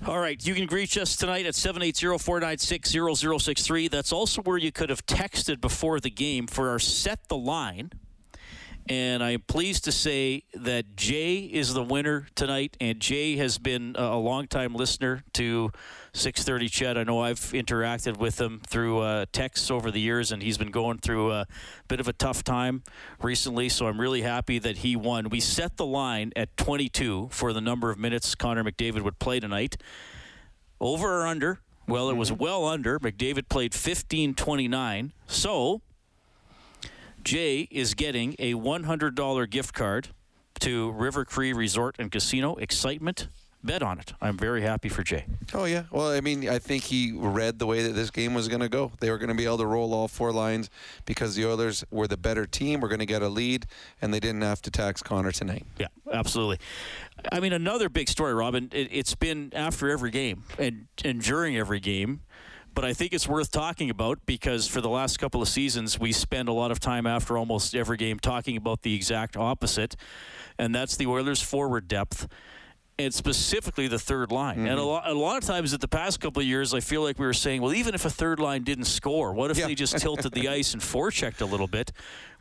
All 0.05 0.19
right, 0.19 0.45
you 0.45 0.53
can 0.53 0.67
reach 0.67 0.99
us 0.99 1.15
tonight 1.15 1.47
at 1.47 1.55
780-496-0063. 1.55 3.89
That's 3.89 4.13
also 4.13 4.43
where 4.43 4.57
you 4.57 4.71
could 4.71 4.91
have 4.91 5.03
texted 5.07 5.59
before 5.59 5.99
the 5.99 6.11
game 6.11 6.45
for 6.45 6.69
our 6.69 6.79
Set 6.79 7.27
the 7.27 7.37
Line 7.37 7.89
and 8.87 9.23
I 9.23 9.31
am 9.31 9.41
pleased 9.41 9.83
to 9.85 9.91
say 9.91 10.43
that 10.53 10.95
Jay 10.95 11.37
is 11.37 11.73
the 11.73 11.83
winner 11.83 12.27
tonight. 12.35 12.77
And 12.79 12.99
Jay 12.99 13.35
has 13.37 13.57
been 13.57 13.95
a 13.97 14.17
long-time 14.17 14.75
listener 14.75 15.23
to 15.33 15.71
6:30 16.13 16.69
CHED. 16.69 16.97
I 16.97 17.03
know 17.03 17.19
I've 17.21 17.39
interacted 17.39 18.17
with 18.17 18.39
him 18.39 18.61
through 18.67 18.99
uh, 18.99 19.25
texts 19.31 19.71
over 19.71 19.89
the 19.89 19.99
years, 19.99 20.31
and 20.31 20.43
he's 20.43 20.57
been 20.57 20.71
going 20.71 20.99
through 20.99 21.31
a 21.31 21.47
bit 21.87 21.99
of 21.99 22.07
a 22.07 22.13
tough 22.13 22.43
time 22.43 22.83
recently. 23.21 23.69
So 23.69 23.87
I'm 23.87 23.99
really 23.99 24.21
happy 24.21 24.59
that 24.59 24.77
he 24.77 24.95
won. 24.95 25.29
We 25.29 25.39
set 25.39 25.77
the 25.77 25.85
line 25.85 26.31
at 26.35 26.55
22 26.55 27.29
for 27.31 27.53
the 27.53 27.61
number 27.61 27.89
of 27.89 27.97
minutes 27.97 28.35
Connor 28.35 28.63
McDavid 28.63 29.01
would 29.01 29.17
play 29.17 29.39
tonight. 29.39 29.77
Over 30.79 31.21
or 31.21 31.27
under? 31.27 31.59
Well, 31.87 32.09
it 32.09 32.17
was 32.17 32.31
mm-hmm. 32.31 32.43
well 32.43 32.65
under. 32.65 32.99
McDavid 32.99 33.49
played 33.49 33.71
15:29. 33.73 35.11
So 35.27 35.81
Jay 37.25 37.67
is 37.71 37.95
getting 37.95 38.35
a 38.37 38.53
$100 38.53 39.49
gift 39.49 39.73
card 39.73 40.09
to 40.59 40.91
River 40.91 41.25
Cree 41.25 41.53
Resort 41.53 41.95
and 41.97 42.11
Casino. 42.11 42.53
Excitement. 42.55 43.27
Bet 43.63 43.81
on 43.81 43.97
it. 43.97 44.13
I'm 44.21 44.37
very 44.37 44.61
happy 44.61 44.89
for 44.89 45.01
Jay. 45.01 45.25
Oh 45.51 45.65
yeah. 45.65 45.85
Well, 45.89 46.09
I 46.09 46.21
mean, 46.21 46.47
I 46.47 46.59
think 46.59 46.83
he 46.83 47.13
read 47.15 47.57
the 47.57 47.65
way 47.65 47.81
that 47.81 47.93
this 47.93 48.11
game 48.11 48.35
was 48.35 48.47
going 48.47 48.61
to 48.61 48.69
go. 48.69 48.91
They 48.99 49.09
were 49.09 49.17
going 49.17 49.29
to 49.29 49.35
be 49.35 49.45
able 49.45 49.57
to 49.57 49.65
roll 49.65 49.91
all 49.91 50.07
four 50.07 50.31
lines 50.31 50.69
because 51.05 51.33
the 51.33 51.47
Oilers 51.47 51.83
were 51.89 52.07
the 52.07 52.15
better 52.15 52.45
team. 52.45 52.79
We're 52.79 52.89
going 52.89 52.99
to 52.99 53.07
get 53.07 53.23
a 53.23 53.27
lead, 53.27 53.65
and 54.03 54.13
they 54.13 54.19
didn't 54.19 54.43
have 54.43 54.61
to 54.61 54.69
tax 54.69 55.01
Connor 55.01 55.31
tonight. 55.31 55.65
Yeah, 55.79 55.87
absolutely. 56.13 56.59
I 57.31 57.39
mean, 57.39 57.53
another 57.53 57.89
big 57.89 58.07
story, 58.07 58.35
Robin. 58.35 58.69
It, 58.71 58.89
it's 58.91 59.15
been 59.15 59.51
after 59.55 59.89
every 59.89 60.11
game 60.11 60.43
and 60.59 60.85
and 61.03 61.23
during 61.23 61.57
every 61.57 61.79
game 61.79 62.21
but 62.75 62.85
I 62.85 62.93
think 62.93 63.13
it's 63.13 63.27
worth 63.27 63.51
talking 63.51 63.89
about 63.89 64.19
because 64.25 64.67
for 64.67 64.81
the 64.81 64.89
last 64.89 65.17
couple 65.17 65.41
of 65.41 65.47
seasons, 65.47 65.97
we 65.97 66.11
spend 66.11 66.49
a 66.49 66.53
lot 66.53 66.71
of 66.71 66.79
time 66.79 67.07
after 67.07 67.37
almost 67.37 67.73
every 67.73 67.97
game 67.97 68.19
talking 68.19 68.57
about 68.57 68.83
the 68.83 68.93
exact 68.93 69.37
opposite, 69.37 69.95
and 70.59 70.75
that's 70.75 70.97
the 70.97 71.07
Oilers' 71.07 71.41
forward 71.41 71.87
depth 71.87 72.27
and 72.97 73.13
specifically 73.13 73.87
the 73.87 73.99
third 73.99 74.31
line. 74.31 74.57
Mm-hmm. 74.57 74.67
And 74.67 74.79
a 74.79 74.81
mm-hmm. 74.81 74.87
lot, 74.87 75.07
a 75.07 75.13
lot 75.13 75.37
of 75.37 75.43
times 75.43 75.73
at 75.73 75.81
the 75.81 75.87
past 75.87 76.19
couple 76.19 76.41
of 76.41 76.47
years, 76.47 76.73
I 76.73 76.79
feel 76.79 77.01
like 77.01 77.19
we 77.19 77.25
were 77.25 77.33
saying, 77.33 77.61
well, 77.61 77.73
even 77.73 77.93
if 77.93 78.05
a 78.05 78.09
third 78.09 78.39
line 78.39 78.63
didn't 78.63 78.85
score, 78.85 79.33
what 79.33 79.51
if 79.51 79.57
yeah. 79.57 79.67
they 79.67 79.75
just 79.75 79.97
tilted 79.97 80.31
the 80.31 80.47
ice 80.49 80.73
and 80.73 80.81
forechecked 80.81 81.41
a 81.41 81.45
little 81.45 81.67
bit? 81.67 81.91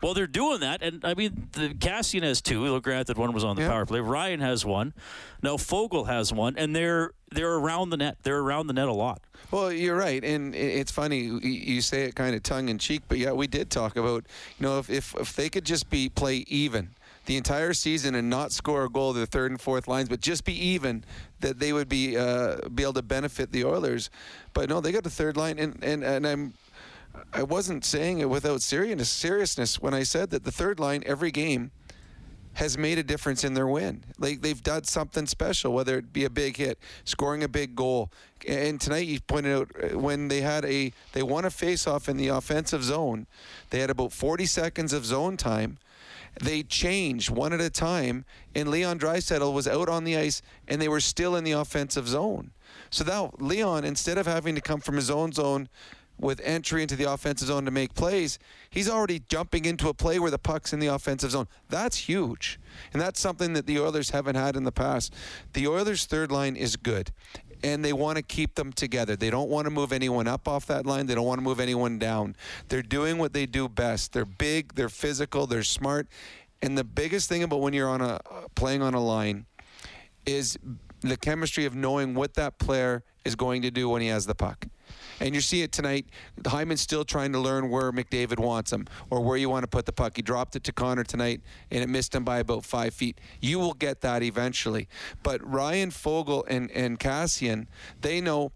Well, 0.03 0.15
they're 0.15 0.27
doing 0.27 0.61
that, 0.61 0.83
and 0.83 1.05
I 1.05 1.15
mean, 1.15 1.49
the 1.53 1.71
Kassian 1.71 2.23
has 2.23 2.43
two. 2.43 2.79
Granted, 2.81 3.17
one 3.17 3.33
was 3.33 3.43
on 3.43 3.57
the 3.57 3.63
yeah. 3.63 3.69
power 3.69 3.87
play. 3.87 4.01
Ryan 4.01 4.41
has 4.41 4.65
one. 4.65 4.93
Now 5.43 5.57
Foegele 5.57 6.07
has 6.07 6.33
one, 6.33 6.57
and 6.59 6.77
they're 6.77 7.13
they're 7.35 7.55
around 7.55 7.91
the 7.91 7.97
net. 7.97 8.17
They're 8.23 8.39
around 8.39 8.67
the 8.67 8.73
net 8.73 8.89
a 8.89 8.93
lot. 8.93 9.21
Well, 9.51 9.73
you're 9.73 9.97
right, 9.97 10.25
and 10.25 10.55
it's 10.55 10.91
funny 10.91 11.19
you 11.21 11.81
say 11.81 12.05
it 12.05 12.15
kind 12.15 12.35
of 12.35 12.43
tongue 12.43 12.69
in 12.69 12.79
cheek, 12.79 13.03
but 13.09 13.19
yeah, 13.19 13.33
we 13.33 13.47
did 13.47 13.71
talk 13.71 13.97
about 13.97 14.25
you 14.59 14.67
know 14.67 14.79
if 14.79 14.91
if, 14.91 15.15
if 15.17 15.37
they 15.37 15.49
could 15.49 15.65
just 15.65 15.91
be 15.91 16.09
play 16.09 16.45
even 16.49 16.91
the 17.27 17.37
entire 17.37 17.73
season 17.73 18.15
and 18.15 18.29
not 18.29 18.53
score 18.53 18.85
a 18.85 18.89
goal 18.91 19.13
to 19.13 19.19
the 19.19 19.27
third 19.27 19.51
and 19.51 19.61
fourth 19.61 19.89
lines, 19.89 20.09
but 20.09 20.21
just 20.21 20.45
be 20.45 20.53
even, 20.53 21.05
that 21.41 21.59
they 21.59 21.73
would 21.73 21.89
be 21.89 22.17
uh, 22.17 22.57
be 22.75 22.83
able 22.83 22.93
to 22.95 23.03
benefit 23.03 23.53
the 23.53 23.65
Oilers. 23.65 24.11
But 24.53 24.69
no, 24.69 24.81
they 24.81 24.93
got 24.93 25.05
the 25.05 25.11
third 25.11 25.37
line, 25.37 25.59
and 25.59 25.83
and, 25.83 26.05
and 26.05 26.27
I'm. 26.27 26.55
I 27.33 27.45
wasn't 27.45 27.85
saying 27.85 28.19
it 28.19 28.29
without 28.29 28.61
seriousness, 28.61 29.09
seriousness 29.09 29.81
when 29.81 29.95
I 29.95 30.03
said 30.03 30.31
that 30.31 30.43
the 30.43 30.51
third 30.51 30.81
line 30.81 31.05
every 31.07 31.31
game 31.31 31.71
has 32.55 32.79
made 32.79 32.99
a 32.99 33.03
difference 33.03 33.45
in 33.45 33.55
their 33.55 33.67
win. 33.67 34.05
Like 34.19 34.43
they've 34.43 34.63
done 34.63 34.85
something 34.85 35.27
special, 35.27 35.73
whether 35.73 35.99
it 35.99 36.13
be 36.13 36.25
a 36.25 36.31
big 36.31 36.57
hit, 36.57 36.79
scoring 37.05 37.43
a 37.43 37.49
big 37.49 37.75
goal. 37.75 38.11
And 38.47 38.81
tonight 38.81 39.07
you 39.07 39.21
pointed 39.21 39.57
out 39.57 39.71
uh, 39.83 39.99
when 39.99 40.29
they 40.29 40.41
had 40.41 40.65
a 40.65 40.93
they 41.13 41.23
won 41.23 41.45
a 41.45 41.51
face-off 41.51 42.09
in 42.09 42.17
the 42.17 42.29
offensive 42.29 42.85
zone, 42.85 43.27
they 43.71 43.81
had 43.81 43.91
about 43.91 44.13
40 44.13 44.47
seconds 44.47 44.93
of 44.93 45.05
zone 45.05 45.37
time 45.37 45.79
they 46.43 46.63
changed 46.63 47.31
one 47.31 47.53
at 47.53 47.61
a 47.61 47.71
time, 47.71 48.25
and 48.55 48.69
Leon 48.69 48.99
Draisaitl 48.99 49.53
was 49.53 49.69
out 49.69 49.89
on 49.89 50.05
the 50.05 50.17
ice, 50.17 50.43
and 50.67 50.81
they 50.81 50.89
were 50.89 51.01
still 51.01 51.37
in 51.37 51.45
the 51.45 51.53
offensive 51.53 52.09
zone. 52.09 52.51
So 52.91 53.05
now 53.05 53.33
Leon, 53.39 53.85
instead 53.85 54.19
of 54.19 54.27
having 54.27 54.55
to 54.55 54.61
come 54.61 54.81
from 54.81 54.97
his 54.97 55.11
own 55.11 55.33
zone 55.33 55.69
with 56.19 56.41
entry 56.45 56.83
into 56.83 56.97
the 56.97 57.11
offensive 57.11 57.49
zone 57.49 57.65
to 57.65 57.71
make 57.71 57.95
plays, 57.95 58.39
he's 58.71 58.89
already 58.89 59.21
jumping 59.29 59.65
into 59.65 59.89
a 59.89 59.95
play 59.95 60.19
where 60.19 60.31
the 60.31 60.39
puck's 60.39 60.73
in 60.73 60.79
the 60.79 60.87
offensive 60.87 61.33
zone. 61.33 61.49
That's 61.69 61.97
huge. 61.97 62.61
And 62.93 63.03
that's 63.03 63.21
something 63.21 63.53
that 63.55 63.67
the 63.67 63.81
Oilers 63.81 64.11
haven't 64.11 64.37
had 64.37 64.57
in 64.57 64.65
the 64.65 64.73
past. 64.73 65.15
The 65.53 65.67
Oilers' 65.67 66.07
third 66.07 66.31
line 66.31 66.57
is 66.57 66.77
good 66.77 67.11
and 67.65 67.83
they 67.83 67.95
want 67.95 68.17
to 68.17 68.23
keep 68.23 68.57
them 68.57 68.73
together. 68.73 69.17
They 69.17 69.31
don't 69.31 69.49
want 69.49 69.65
to 69.65 69.71
move 69.71 69.93
anyone 69.93 70.29
up 70.29 70.47
off 70.47 70.67
that 70.67 70.85
line. 70.85 71.07
They 71.07 71.15
don't 71.15 71.27
want 71.27 71.39
to 71.39 71.43
move 71.43 71.61
anyone 71.61 71.99
down. 71.99 72.37
They're 72.69 72.83
doing 72.83 73.17
what 73.17 73.33
they 73.33 73.47
do 73.47 73.69
best. 73.71 74.13
They're 74.13 74.27
big, 74.27 74.75
they're 74.75 74.91
physical, 74.91 75.47
they're 75.47 75.63
smart. 75.63 76.07
And 76.61 76.77
the 76.77 76.85
biggest 76.85 77.29
thing 77.29 77.43
about 77.43 77.61
when 77.61 77.73
you're 77.73 77.89
on 77.89 78.03
a 78.03 78.21
playing 78.55 78.83
on 78.83 78.93
a 78.93 79.01
line 79.01 79.47
is 80.27 80.59
the 81.01 81.17
chemistry 81.17 81.65
of 81.65 81.75
knowing 81.75 82.15
what 82.15 82.35
that 82.35 82.59
player 82.59 83.03
is 83.25 83.35
going 83.35 83.63
to 83.63 83.71
do 83.71 83.89
when 83.89 84.03
he 84.03 84.09
has 84.09 84.27
the 84.27 84.35
puck. 84.35 84.67
And 85.21 85.35
you 85.35 85.41
see 85.41 85.63
it 85.63 85.73
tonight. 85.73 86.07
Hyman's 86.47 86.81
still 86.81 87.05
trying 87.05 87.33
to 87.33 87.39
learn 87.39 87.71
where 87.71 87.93
McDavid 87.93 88.39
wants 88.39 88.73
him 88.73 88.87
or 89.11 89.21
where 89.21 89.37
you 89.37 89.49
want 89.49 89.63
to 89.63 89.69
put 89.69 89.87
the 89.87 89.93
puck. 89.93 90.17
He 90.17 90.23
dropped 90.23 90.57
it 90.57 90.65
to 90.65 90.73
Connor 90.73 91.05
tonight 91.05 91.41
and 91.71 91.83
it 91.83 91.89
missed 91.89 92.15
him 92.15 92.25
by 92.25 92.39
about 92.39 92.65
five 92.65 92.95
feet. 92.95 93.21
You 93.41 93.59
will 93.59 93.75
get 93.75 94.01
that 94.03 94.23
eventually. 94.23 94.89
But 95.23 95.47
Ryan 95.49 95.91
Foegele 95.91 96.45
and, 96.49 96.71
and 96.71 96.99
Kassian, 96.99 97.67
they 98.01 98.21
know 98.21 98.53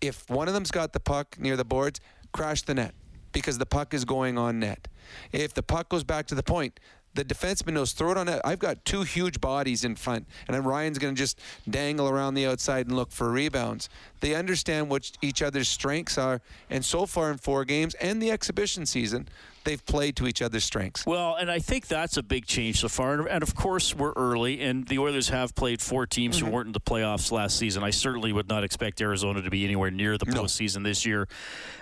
if 0.00 0.28
one 0.28 0.48
of 0.48 0.54
them's 0.54 0.70
got 0.70 0.92
the 0.92 1.00
puck 1.00 1.36
near 1.38 1.56
the 1.56 1.64
boards, 1.64 2.00
crash 2.32 2.62
the 2.62 2.74
net 2.74 2.94
because 3.32 3.58
the 3.58 3.66
puck 3.66 3.92
is 3.92 4.04
going 4.04 4.38
on 4.38 4.58
net. 4.60 4.88
If 5.32 5.52
the 5.52 5.62
puck 5.62 5.90
goes 5.90 6.04
back 6.04 6.26
to 6.28 6.34
the 6.34 6.42
point, 6.42 6.80
the 7.14 7.24
defenseman 7.24 7.74
knows 7.74 7.92
throw 7.92 8.10
it 8.12 8.16
on 8.16 8.26
that. 8.26 8.40
I've 8.44 8.58
got 8.58 8.84
two 8.84 9.02
huge 9.02 9.40
bodies 9.40 9.84
in 9.84 9.94
front, 9.96 10.26
and 10.46 10.54
then 10.54 10.64
Ryan's 10.64 10.98
going 10.98 11.14
to 11.14 11.18
just 11.18 11.38
dangle 11.68 12.08
around 12.08 12.34
the 12.34 12.46
outside 12.46 12.86
and 12.86 12.96
look 12.96 13.10
for 13.12 13.30
rebounds. 13.30 13.88
They 14.20 14.34
understand 14.34 14.88
what 14.88 15.10
each 15.22 15.42
other's 15.42 15.68
strengths 15.68 16.18
are, 16.18 16.40
and 16.70 16.84
so 16.84 17.06
far 17.06 17.30
in 17.30 17.38
four 17.38 17.64
games 17.64 17.94
and 17.94 18.20
the 18.22 18.30
exhibition 18.30 18.86
season, 18.86 19.28
they've 19.64 19.84
played 19.86 20.16
to 20.16 20.26
each 20.26 20.42
other's 20.42 20.64
strengths. 20.64 21.06
Well, 21.06 21.36
and 21.36 21.50
I 21.50 21.58
think 21.58 21.86
that's 21.86 22.16
a 22.16 22.22
big 22.22 22.46
change 22.46 22.80
so 22.80 22.88
far. 22.88 23.26
And, 23.26 23.42
of 23.42 23.54
course, 23.54 23.94
we're 23.94 24.12
early, 24.12 24.60
and 24.62 24.86
the 24.86 24.98
Oilers 24.98 25.28
have 25.30 25.54
played 25.54 25.80
four 25.80 26.06
teams 26.06 26.36
Mm-hmm. 26.36 26.46
who 26.46 26.52
weren't 26.52 26.66
in 26.68 26.72
the 26.72 26.80
playoffs 26.80 27.30
last 27.32 27.58
season. 27.58 27.82
I 27.82 27.90
certainly 27.90 28.32
would 28.32 28.48
not 28.48 28.64
expect 28.64 29.00
Arizona 29.00 29.40
to 29.42 29.50
be 29.50 29.64
anywhere 29.64 29.90
near 29.90 30.18
the 30.18 30.26
No. 30.26 30.42
postseason 30.42 30.84
this 30.84 31.06
year. 31.06 31.28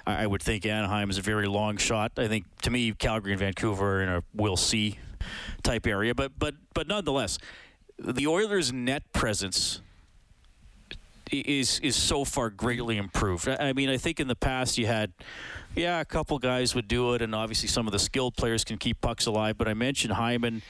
I, 0.07 0.25
I 0.25 0.27
would 0.27 0.43
think 0.43 0.67
Anaheim 0.67 1.11
is 1.11 1.19
a 1.19 1.23
very 1.23 1.47
long 1.47 1.77
shot. 1.77 2.12
I 2.17 2.29
think, 2.29 2.45
to 2.62 2.71
me, 2.71 2.93
Calgary 2.93 3.33
and 3.33 3.41
Vancouver 3.41 3.99
are 3.99 4.03
in 4.03 4.09
a 4.09 4.23
we'll 4.35 4.57
see 4.57 4.99
type 5.62 5.87
area. 5.87 6.14
But 6.14 6.38
but 6.38 6.55
but 6.75 6.87
nonetheless, 6.87 7.38
the 7.99 8.26
Oilers' 8.26 8.73
net 8.73 9.12
presence 9.12 9.81
is 11.31 11.81
is 11.81 11.97
so 11.97 12.25
far 12.25 12.50
greatly 12.50 12.97
improved. 12.97 13.49
I 13.49 13.73
mean, 13.73 13.88
I 13.88 13.97
think 13.97 14.21
in 14.21 14.29
the 14.29 14.37
past 14.37 14.79
you 14.79 14.87
had, 14.87 15.12
yeah, 15.75 16.00
a 16.00 16.05
couple 16.05 16.38
guys 16.38 16.75
would 16.75 16.88
do 16.88 17.14
it, 17.14 17.23
and 17.23 17.35
obviously 17.35 17.69
some 17.69 17.87
of 17.87 17.93
the 17.93 17.99
skilled 17.99 18.37
players 18.37 18.64
can 18.64 18.79
keep 18.79 19.00
pucks 19.00 19.26
alive. 19.26 19.57
But 19.57 19.69
I 19.69 19.75
mentioned 19.75 20.14
Hyman 20.14 20.62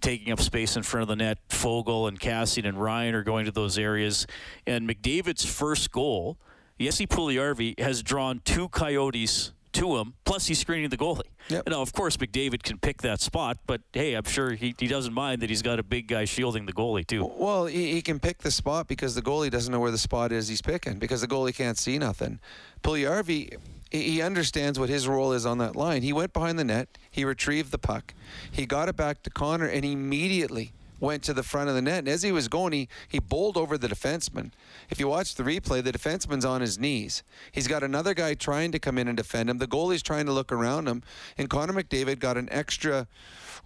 taking 0.00 0.32
up 0.32 0.40
space 0.40 0.76
in 0.76 0.82
front 0.82 1.02
of 1.02 1.08
the 1.08 1.16
net. 1.16 1.38
Foegele 1.48 2.08
and 2.08 2.20
Kassian 2.20 2.66
and 2.66 2.80
Ryan 2.80 3.14
are 3.14 3.22
going 3.22 3.46
to 3.46 3.52
those 3.52 3.78
areas, 3.78 4.26
and 4.66 4.88
McDavid's 4.88 5.44
first 5.44 5.90
goal, 5.90 6.36
Jesse 6.78 7.06
Puljujärvi 7.06 7.80
has 7.80 8.02
drawn 8.02 8.40
two 8.44 8.68
Coyotes 8.68 9.52
to 9.72 9.98
him. 9.98 10.14
Plus, 10.24 10.46
he's 10.46 10.58
screening 10.58 10.90
the 10.90 10.96
goalie. 10.96 11.22
Yep. 11.48 11.68
Now, 11.68 11.80
of 11.80 11.92
course, 11.92 12.16
McDavid 12.16 12.62
can 12.62 12.78
pick 12.78 13.02
that 13.02 13.20
spot, 13.20 13.58
but 13.66 13.80
hey, 13.92 14.14
I'm 14.14 14.24
sure 14.24 14.52
he, 14.52 14.74
he 14.78 14.86
doesn't 14.88 15.14
mind 15.14 15.42
that 15.42 15.50
he's 15.50 15.62
got 15.62 15.78
a 15.78 15.82
big 15.82 16.08
guy 16.08 16.24
shielding 16.24 16.66
the 16.66 16.72
goalie 16.72 17.06
too. 17.06 17.24
Well, 17.36 17.66
he, 17.66 17.92
he 17.92 18.02
can 18.02 18.18
pick 18.18 18.38
the 18.38 18.50
spot 18.50 18.88
because 18.88 19.14
the 19.14 19.22
goalie 19.22 19.50
doesn't 19.50 19.72
know 19.72 19.80
where 19.80 19.90
the 19.90 19.98
spot 19.98 20.32
is 20.32 20.48
he's 20.48 20.62
picking 20.62 20.98
because 20.98 21.20
the 21.20 21.28
goalie 21.28 21.54
can't 21.54 21.78
see 21.78 21.98
nothing. 21.98 22.40
Puljujärvi, 22.82 23.58
he 23.90 24.02
he 24.02 24.22
understands 24.22 24.78
what 24.78 24.88
his 24.88 25.06
role 25.06 25.32
is 25.32 25.46
on 25.46 25.58
that 25.58 25.76
line. 25.76 26.02
He 26.02 26.12
went 26.12 26.32
behind 26.32 26.58
the 26.58 26.64
net, 26.64 26.98
he 27.10 27.24
retrieved 27.24 27.70
the 27.70 27.78
puck, 27.78 28.14
he 28.50 28.66
got 28.66 28.88
it 28.88 28.96
back 28.96 29.22
to 29.22 29.30
Connor, 29.30 29.66
and 29.66 29.84
immediately 29.84 30.72
went 31.00 31.22
to 31.24 31.34
the 31.34 31.42
front 31.42 31.68
of 31.68 31.74
the 31.74 31.82
net. 31.82 32.00
And 32.00 32.08
as 32.08 32.22
he 32.22 32.32
was 32.32 32.48
going, 32.48 32.72
he, 32.72 32.88
he 33.08 33.18
bowled 33.18 33.56
over 33.56 33.76
the 33.76 33.88
defenseman. 33.88 34.52
If 34.90 34.98
you 34.98 35.08
watch 35.08 35.34
the 35.34 35.42
replay, 35.42 35.82
the 35.82 35.92
defenseman's 35.92 36.44
on 36.44 36.60
his 36.60 36.78
knees. 36.78 37.22
He's 37.52 37.68
got 37.68 37.82
another 37.82 38.14
guy 38.14 38.34
trying 38.34 38.72
to 38.72 38.78
come 38.78 38.98
in 38.98 39.08
and 39.08 39.16
defend 39.16 39.50
him. 39.50 39.58
The 39.58 39.66
goalie's 39.66 40.02
trying 40.02 40.26
to 40.26 40.32
look 40.32 40.52
around 40.52 40.88
him. 40.88 41.02
And 41.36 41.50
Connor 41.50 41.72
McDavid 41.72 42.18
got 42.18 42.36
an 42.36 42.48
extra 42.50 43.06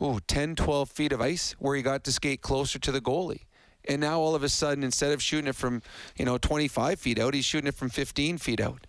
ooh, 0.03 0.21
10, 0.27 0.57
12 0.57 0.91
feet 0.91 1.13
of 1.13 1.21
ice 1.21 1.55
where 1.59 1.77
he 1.77 1.83
got 1.83 2.05
to 2.05 2.13
skate 2.13 2.43
closer 2.43 2.79
to 2.79 2.93
the 2.93 3.01
goalie. 3.01 3.43
And 3.89 4.01
now 4.01 4.21
all 4.21 4.35
of 4.35 4.43
a 4.43 4.49
sudden, 4.49 4.85
instead 4.85 5.13
of 5.13 5.23
shooting 5.23 5.49
it 5.49 5.57
from, 5.57 5.83
you 6.17 6.25
know, 6.25 6.39
25 6.39 7.01
feet 7.01 7.19
out, 7.19 7.35
he's 7.35 7.45
shooting 7.45 7.69
it 7.69 7.75
from 7.75 7.89
15 7.89 8.39
feet 8.39 8.61
out. 8.61 8.87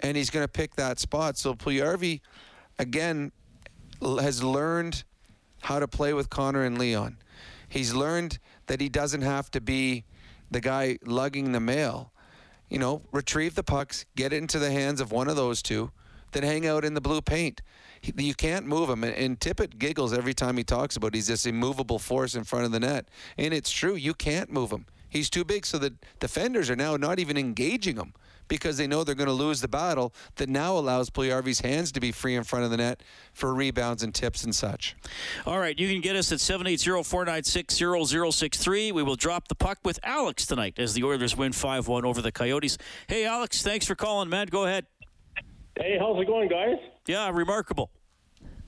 And 0.00 0.16
he's 0.16 0.30
going 0.30 0.44
to 0.44 0.48
pick 0.48 0.76
that 0.76 0.98
spot. 0.98 1.36
So 1.36 1.54
Puljujärvi, 1.54 2.20
again, 2.78 3.32
has 4.00 4.42
learned 4.42 5.04
how 5.62 5.78
to 5.78 5.86
play 5.86 6.14
with 6.14 6.30
Connor 6.30 6.64
and 6.64 6.78
Leon. 6.78 7.18
He's 7.70 7.94
learned 7.94 8.38
that 8.66 8.80
he 8.80 8.88
doesn't 8.88 9.22
have 9.22 9.50
to 9.52 9.60
be 9.60 10.04
the 10.50 10.60
guy 10.60 10.98
lugging 11.06 11.52
the 11.52 11.60
mail. 11.60 12.12
You 12.68 12.78
know, 12.78 13.02
retrieve 13.12 13.54
the 13.54 13.62
pucks, 13.62 14.04
get 14.16 14.32
it 14.32 14.36
into 14.36 14.58
the 14.58 14.70
hands 14.70 15.00
of 15.00 15.12
one 15.12 15.28
of 15.28 15.36
those 15.36 15.62
two, 15.62 15.92
then 16.32 16.42
hang 16.42 16.66
out 16.66 16.84
in 16.84 16.94
the 16.94 17.00
blue 17.00 17.22
paint. 17.22 17.62
He, 18.00 18.12
you 18.16 18.34
can't 18.34 18.66
move 18.66 18.90
him. 18.90 19.04
And, 19.04 19.14
and 19.14 19.38
Tippett 19.38 19.78
giggles 19.78 20.12
every 20.12 20.34
time 20.34 20.56
he 20.56 20.64
talks 20.64 20.96
about 20.96 21.14
he's 21.14 21.28
this 21.28 21.46
immovable 21.46 22.00
force 22.00 22.34
in 22.34 22.42
front 22.44 22.64
of 22.64 22.72
the 22.72 22.80
net. 22.80 23.08
And 23.38 23.54
it's 23.54 23.70
true, 23.70 23.94
you 23.94 24.14
can't 24.14 24.50
move 24.50 24.72
him. 24.72 24.86
He's 25.08 25.30
too 25.30 25.44
big. 25.44 25.64
So 25.64 25.78
the 25.78 25.94
defenders 26.18 26.70
are 26.70 26.76
now 26.76 26.96
not 26.96 27.20
even 27.20 27.36
engaging 27.36 27.96
him 27.96 28.14
because 28.50 28.76
they 28.76 28.86
know 28.86 29.02
they're 29.04 29.14
going 29.14 29.28
to 29.28 29.32
lose 29.32 29.62
the 29.62 29.68
battle 29.68 30.12
that 30.34 30.50
now 30.50 30.76
allows 30.76 31.08
Puljujärvi's 31.08 31.60
hands 31.60 31.90
to 31.92 32.00
be 32.00 32.12
free 32.12 32.34
in 32.34 32.44
front 32.44 32.66
of 32.66 32.70
the 32.70 32.76
net 32.76 33.02
for 33.32 33.54
rebounds 33.54 34.02
and 34.02 34.14
tips 34.14 34.44
and 34.44 34.54
such. 34.54 34.94
All 35.46 35.58
right, 35.58 35.78
you 35.78 35.88
can 35.88 36.02
get 36.02 36.16
us 36.16 36.30
at 36.32 36.40
780-496-0063. 36.40 38.92
We 38.92 39.02
will 39.02 39.16
drop 39.16 39.48
the 39.48 39.54
puck 39.54 39.78
with 39.84 39.98
Alex 40.02 40.44
tonight 40.44 40.74
as 40.78 40.92
the 40.92 41.04
Oilers 41.04 41.34
win 41.36 41.52
5-1 41.52 42.04
over 42.04 42.20
the 42.20 42.32
Coyotes. 42.32 42.76
Hey, 43.06 43.24
Alex, 43.24 43.62
thanks 43.62 43.86
for 43.86 43.94
calling, 43.94 44.28
man. 44.28 44.48
Go 44.48 44.66
ahead. 44.66 44.84
Hey, 45.78 45.96
how's 45.98 46.20
it 46.20 46.26
going, 46.26 46.48
guys? 46.48 46.76
Yeah, 47.06 47.30
remarkable. 47.32 47.90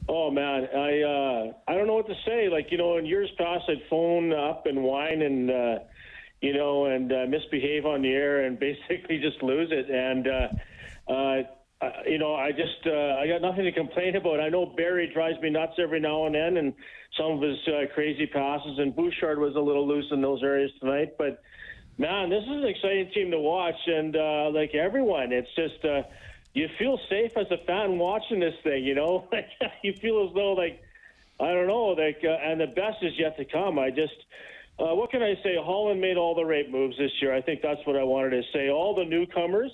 Oh 0.09 0.33
man, 0.33 0.67
I 0.75 1.01
uh, 1.01 1.53
I 1.69 1.77
don't 1.77 1.87
know 1.87 1.95
what 1.95 2.09
to 2.09 2.16
say. 2.27 2.49
Like 2.49 2.73
you 2.73 2.79
know, 2.79 2.97
in 2.97 3.07
years 3.07 3.31
past, 3.38 3.66
I'd 3.68 3.85
phone 3.88 4.33
up 4.33 4.66
and 4.66 4.83
whine 4.83 5.23
and 5.23 5.49
uh, 5.49 5.79
you 6.42 6.52
know 6.52 6.87
and 6.87 7.11
uh, 7.11 7.24
misbehave 7.28 7.87
on 7.87 8.02
the 8.02 8.11
air 8.11 8.44
and 8.44 8.59
basically 8.68 9.18
just 9.18 9.42
lose 9.42 9.70
it. 9.72 9.88
And 9.90 10.28
uh, 10.28 10.48
uh, 11.09 11.42
you 12.07 12.18
know, 12.18 12.35
I 12.35 12.52
just 12.52 12.87
uh, 12.87 13.16
I 13.18 13.26
got 13.26 13.42
nothing 13.42 13.64
to 13.64 13.72
complain 13.72 14.14
about. 14.14 14.40
I 14.40 14.48
know 14.48 14.66
Barrie 14.66 15.11
drives 15.12 15.40
me 15.40 15.50
nuts 15.50 15.74
every 15.78 15.98
now 15.98 16.26
and 16.26 16.35
then, 16.35 16.57
and 16.57 16.74
some 17.18 17.33
of 17.33 17.40
his 17.40 17.59
uh, 17.66 17.92
crazy 17.92 18.26
passes. 18.26 18.78
And 18.78 18.94
Bouchard 18.94 19.38
was 19.38 19.57
a 19.57 19.61
little 19.61 19.87
loose 19.87 20.07
in 20.12 20.20
those 20.20 20.42
areas 20.42 20.70
tonight, 20.78 21.14
but 21.18 21.42
man, 21.98 22.31
this 22.31 22.44
is 22.44 22.50
an 22.50 22.64
exciting 22.66 23.11
team 23.12 23.31
to 23.33 23.38
watch, 23.40 23.74
and 23.87 24.16
uh, 24.16 24.50
like 24.52 24.74
everyone, 24.74 25.33
it's 25.33 25.52
just 25.57 25.85
uh, 25.85 26.02
you 26.55 26.68
feel 26.78 27.00
safe 27.09 27.37
as 27.37 27.46
a 27.50 27.59
fan 27.66 27.98
watching 27.98 28.38
this 28.38 28.55
thing. 28.62 28.85
You 28.85 28.94
know, 28.94 29.28
you 29.83 29.94
feel 29.94 30.28
as 30.28 30.35
though 30.35 30.52
like 30.52 30.81
I 31.40 31.52
don't 31.52 31.66
know, 31.66 31.87
like 31.87 32.20
uh, 32.22 32.28
and 32.28 32.61
the 32.61 32.68
best 32.68 32.98
is 33.02 33.18
yet 33.18 33.37
to 33.38 33.44
come. 33.44 33.78
I 33.78 33.90
just. 33.90 34.14
Uh, 34.78 34.94
what 34.94 35.11
can 35.11 35.22
I 35.22 35.35
say? 35.42 35.56
Holland 35.62 36.00
made 36.00 36.16
all 36.16 36.35
the 36.35 36.44
right 36.44 36.70
moves 36.70 36.96
this 36.98 37.11
year. 37.20 37.35
I 37.35 37.42
think 37.42 37.61
that's 37.62 37.80
what 37.87 37.96
I 37.96 38.02
wanted 38.04 38.30
to 38.30 38.42
say. 38.52 38.70
All 38.70 38.94
the 38.94 39.04
newcomers, 39.04 39.70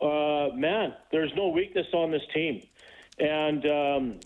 uh, 0.00 0.48
man, 0.54 0.94
there's 1.10 1.32
no 1.36 1.48
weakness 1.48 1.86
on 1.94 2.10
this 2.10 2.22
team, 2.34 2.62
and 3.18 3.64
um, 3.66 4.20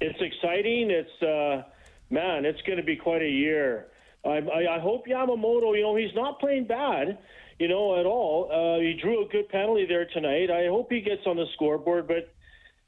it's 0.00 0.20
exciting. 0.20 0.90
It's 0.90 1.22
uh, 1.22 1.62
man, 2.10 2.44
it's 2.44 2.60
going 2.62 2.78
to 2.78 2.84
be 2.84 2.96
quite 2.96 3.22
a 3.22 3.28
year. 3.28 3.88
I, 4.24 4.38
I, 4.38 4.76
I 4.76 4.78
hope 4.80 5.06
Yamamoto. 5.06 5.74
You 5.76 5.82
know, 5.82 5.96
he's 5.96 6.14
not 6.14 6.38
playing 6.38 6.66
bad. 6.66 7.18
You 7.58 7.68
know, 7.68 7.98
at 7.98 8.06
all. 8.06 8.50
Uh, 8.50 8.80
he 8.80 8.94
drew 9.00 9.24
a 9.24 9.28
good 9.28 9.48
penalty 9.48 9.86
there 9.86 10.06
tonight. 10.06 10.50
I 10.50 10.66
hope 10.66 10.90
he 10.90 11.00
gets 11.00 11.22
on 11.26 11.36
the 11.36 11.46
scoreboard, 11.54 12.08
but 12.08 12.32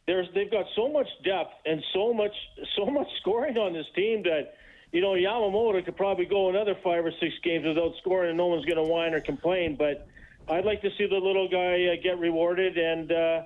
there's 0.07 0.26
they've 0.35 0.50
got 0.50 0.66
so 0.76 0.88
much 0.88 1.07
depth 1.24 1.52
and 1.64 1.83
so 1.92 2.12
much 2.12 2.35
so 2.76 2.87
much 2.87 3.07
scoring 3.20 3.57
on 3.57 3.72
this 3.72 3.87
team 3.94 4.22
that 4.24 4.54
you 4.94 5.00
know 5.00 5.14
Yamamoto 5.14 5.85
could 5.85 5.96
probably 5.96 6.24
go 6.24 6.48
another 6.48 6.76
five 6.85 7.04
or 7.04 7.11
six 7.18 7.35
games 7.42 7.66
without 7.66 7.92
scoring, 8.00 8.28
and 8.30 8.38
no 8.38 8.46
one's 8.46 8.64
going 8.64 8.76
to 8.76 8.85
whine 8.85 9.12
or 9.12 9.20
complain. 9.20 9.74
But 9.76 10.07
I'd 10.48 10.64
like 10.64 10.83
to 10.83 10.90
see 10.96 11.07
the 11.09 11.16
little 11.16 11.48
guy 11.48 11.87
uh, 11.92 12.00
get 12.00 12.16
rewarded. 12.20 12.78
And 12.78 13.11
uh, 13.11 13.42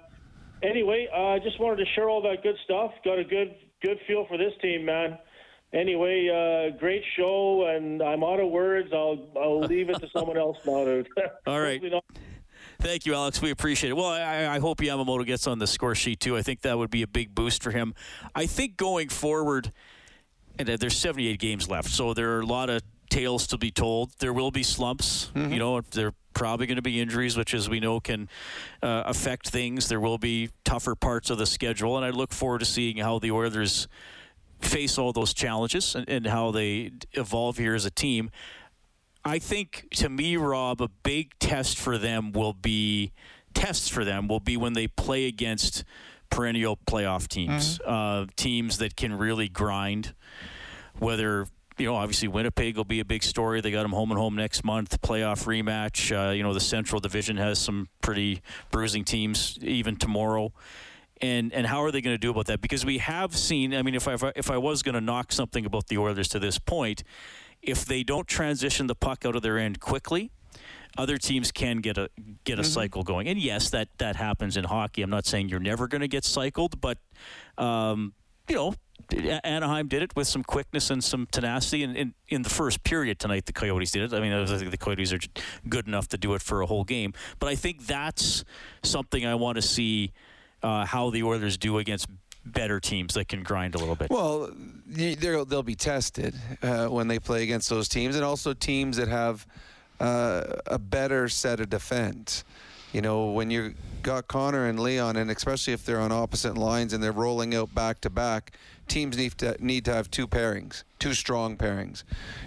anyway, 0.62 1.08
uh, 1.10 1.28
I 1.28 1.38
just 1.38 1.58
wanted 1.58 1.82
to 1.82 1.90
share 1.94 2.10
all 2.10 2.20
that 2.20 2.42
good 2.42 2.56
stuff. 2.64 2.92
Got 3.02 3.18
a 3.18 3.24
good 3.24 3.54
good 3.82 3.98
feel 4.06 4.26
for 4.26 4.36
this 4.36 4.52
team, 4.60 4.84
man. 4.84 5.16
Anyway, 5.72 6.28
uh, 6.28 6.76
great 6.78 7.02
show, 7.16 7.66
and 7.66 8.02
I'm 8.02 8.22
out 8.22 8.40
of 8.40 8.50
words. 8.50 8.90
I'll 8.92 9.18
I'll 9.34 9.60
leave 9.60 9.88
it 9.88 10.00
to 10.00 10.08
someone 10.10 10.36
else 10.36 10.58
now. 10.66 10.84
To 10.84 11.04
All 11.46 11.60
right. 11.60 11.82
Thank 12.78 13.06
you, 13.06 13.14
Alex. 13.14 13.40
We 13.40 13.50
appreciate 13.50 13.90
it. 13.90 13.96
Well, 13.96 14.06
I, 14.06 14.56
I 14.56 14.58
hope 14.58 14.78
Yamamoto 14.78 15.24
gets 15.24 15.46
on 15.46 15.58
the 15.58 15.66
score 15.66 15.94
sheet 15.94 16.20
too. 16.20 16.36
I 16.36 16.42
think 16.42 16.60
that 16.60 16.76
would 16.76 16.90
be 16.90 17.02
a 17.02 17.06
big 17.06 17.34
boost 17.34 17.62
for 17.62 17.70
him. 17.70 17.94
I 18.34 18.46
think 18.46 18.76
going 18.76 19.08
forward, 19.08 19.72
and 20.58 20.68
there's 20.68 20.96
78 20.96 21.38
games 21.38 21.68
left, 21.68 21.90
so 21.90 22.14
there 22.14 22.36
are 22.36 22.40
a 22.40 22.46
lot 22.46 22.70
of 22.70 22.82
tales 23.10 23.46
to 23.48 23.58
be 23.58 23.70
told. 23.70 24.12
There 24.18 24.32
will 24.32 24.50
be 24.50 24.62
slumps. 24.62 25.30
You 25.52 25.58
know, 25.58 25.80
there 25.80 26.08
are 26.08 26.14
probably 26.34 26.66
going 26.66 26.76
to 26.76 26.82
be 26.82 27.00
injuries, 27.00 27.36
which, 27.36 27.54
as 27.54 27.68
we 27.68 27.80
know, 27.80 28.00
can 28.00 28.28
uh, 28.82 29.04
affect 29.06 29.48
things. 29.48 29.88
There 29.88 30.00
will 30.00 30.18
be 30.18 30.50
tougher 30.64 30.94
parts 30.94 31.30
of 31.30 31.38
the 31.38 31.46
schedule, 31.46 31.96
and 31.96 32.04
I 32.04 32.10
look 32.10 32.32
forward 32.32 32.58
to 32.60 32.64
seeing 32.64 32.98
how 32.98 33.18
the 33.18 33.30
Oilers 33.30 33.88
face 34.60 34.98
all 34.98 35.12
those 35.12 35.32
challenges 35.32 35.94
and, 35.94 36.08
and 36.08 36.26
how 36.26 36.50
they 36.50 36.90
evolve 37.12 37.58
here 37.58 37.74
as 37.74 37.84
a 37.84 37.90
team. 37.90 38.30
I 39.24 39.38
think 39.38 39.88
to 39.96 40.08
me, 40.08 40.36
Rob, 40.36 40.80
a 40.80 40.88
big 40.88 41.32
test 41.38 41.78
for 41.78 41.98
them 41.98 42.32
will 42.32 42.54
be 42.54 43.12
tests 43.54 43.88
for 43.88 44.04
them 44.04 44.28
will 44.28 44.40
be 44.40 44.56
when 44.56 44.74
they 44.74 44.86
play 44.86 45.26
against 45.26 45.82
perennial 46.30 46.78
playoff 46.86 47.28
teams, 47.28 47.80
uh, 47.80 48.26
teams 48.36 48.78
that 48.78 48.96
can 48.96 49.16
really 49.16 49.48
grind. 49.48 50.14
Whether 50.98 51.46
you 51.78 51.86
know, 51.86 51.94
obviously 51.94 52.28
Winnipeg 52.28 52.76
will 52.76 52.84
be 52.84 53.00
a 53.00 53.04
big 53.04 53.22
story. 53.22 53.60
They 53.60 53.70
got 53.70 53.82
them 53.82 53.92
home 53.92 54.10
and 54.10 54.18
home 54.18 54.34
next 54.34 54.64
month, 54.64 55.00
playoff 55.00 55.44
rematch. 55.44 56.10
Uh, 56.12 56.32
you 56.32 56.42
know, 56.42 56.52
the 56.52 56.60
Central 56.60 57.00
Division 57.00 57.36
has 57.36 57.58
some 57.58 57.88
pretty 58.00 58.42
bruising 58.70 59.04
teams 59.04 59.58
even 59.62 59.96
tomorrow. 59.96 60.52
And 61.20 61.52
and 61.52 61.66
how 61.66 61.82
are 61.82 61.90
they 61.90 62.00
going 62.00 62.14
to 62.14 62.18
do 62.18 62.30
about 62.30 62.46
that? 62.46 62.60
Because 62.60 62.84
we 62.84 62.98
have 62.98 63.36
seen. 63.36 63.74
I 63.74 63.82
mean, 63.82 63.94
if 63.94 64.06
I 64.06 64.14
if 64.14 64.24
I, 64.24 64.32
if 64.36 64.50
I 64.50 64.56
was 64.58 64.82
going 64.82 64.94
to 64.94 65.00
knock 65.00 65.32
something 65.32 65.64
about 65.64 65.88
the 65.88 65.98
Oilers 65.98 66.28
to 66.28 66.38
this 66.38 66.58
point, 66.58 67.02
if 67.62 67.84
they 67.84 68.02
don't 68.02 68.26
transition 68.28 68.86
the 68.86 68.94
puck 68.94 69.24
out 69.24 69.34
of 69.34 69.42
their 69.42 69.58
end 69.58 69.80
quickly, 69.80 70.30
other 70.96 71.18
teams 71.18 71.52
can 71.52 71.78
get 71.78 71.98
a 71.98 72.10
get 72.44 72.58
a 72.58 72.64
cycle 72.64 73.02
going. 73.02 73.28
And 73.28 73.38
yes, 73.38 73.70
that 73.70 73.88
that 73.98 74.16
happens 74.16 74.56
in 74.56 74.64
hockey. 74.64 75.02
I'm 75.02 75.10
not 75.10 75.26
saying 75.26 75.48
you're 75.48 75.60
never 75.60 75.86
going 75.88 76.00
to 76.00 76.08
get 76.08 76.24
cycled, 76.24 76.80
but 76.80 76.98
um, 77.56 78.14
you 78.48 78.54
know, 78.54 78.74
Anaheim 79.44 79.88
did 79.88 80.02
it 80.02 80.14
with 80.16 80.26
some 80.26 80.42
quickness 80.42 80.90
and 80.90 81.02
some 81.02 81.26
tenacity. 81.30 81.82
And 81.82 81.96
in, 81.96 82.14
in 82.28 82.42
the 82.42 82.50
first 82.50 82.82
period 82.84 83.18
tonight, 83.18 83.46
the 83.46 83.52
Coyotes 83.52 83.90
did 83.90 84.02
it. 84.02 84.16
I 84.16 84.20
mean, 84.20 84.32
I 84.32 84.44
think 84.46 84.70
the 84.70 84.78
Coyotes 84.78 85.12
are 85.12 85.18
good 85.68 85.86
enough 85.86 86.08
to 86.08 86.18
do 86.18 86.34
it 86.34 86.42
for 86.42 86.62
a 86.62 86.66
whole 86.66 86.84
game. 86.84 87.12
But 87.38 87.48
I 87.48 87.54
think 87.54 87.86
that's 87.86 88.44
something 88.82 89.26
I 89.26 89.34
want 89.34 89.56
to 89.56 89.62
see 89.62 90.12
uh, 90.62 90.84
how 90.84 91.10
the 91.10 91.22
Oilers 91.22 91.56
do 91.56 91.78
against 91.78 92.08
better 92.44 92.80
teams 92.80 93.14
that 93.14 93.28
can 93.28 93.42
grind 93.42 93.74
a 93.74 93.78
little 93.78 93.94
bit. 93.94 94.10
Well, 94.10 94.50
they'll 94.86 95.44
they'll 95.44 95.62
be 95.62 95.74
tested 95.74 96.34
uh, 96.62 96.86
when 96.86 97.08
they 97.08 97.18
play 97.18 97.42
against 97.42 97.68
those 97.68 97.88
teams, 97.88 98.16
and 98.16 98.24
also 98.24 98.54
teams 98.54 98.96
that 98.96 99.08
have 99.08 99.46
uh, 100.00 100.42
a 100.66 100.78
better 100.78 101.28
set 101.28 101.60
of 101.60 101.70
defense. 101.70 102.44
You 102.92 103.02
know, 103.02 103.32
when 103.32 103.50
you 103.50 103.74
got 104.02 104.28
Connor 104.28 104.66
and 104.66 104.80
Leon, 104.80 105.16
and 105.16 105.30
especially 105.30 105.74
if 105.74 105.84
they're 105.84 106.00
on 106.00 106.10
opposite 106.12 106.56
lines 106.56 106.92
and 106.92 107.02
they're 107.02 107.12
rolling 107.12 107.54
out 107.54 107.74
back 107.74 108.00
to 108.02 108.10
back, 108.10 108.52
teams 108.86 109.18
need 109.18 109.32
to 109.38 109.56
need 109.64 109.84
to 109.84 109.92
have 109.92 110.10
two 110.10 110.26
pairings, 110.26 110.84
two 110.98 111.12
strong 111.12 111.56
pairings. 111.56 112.04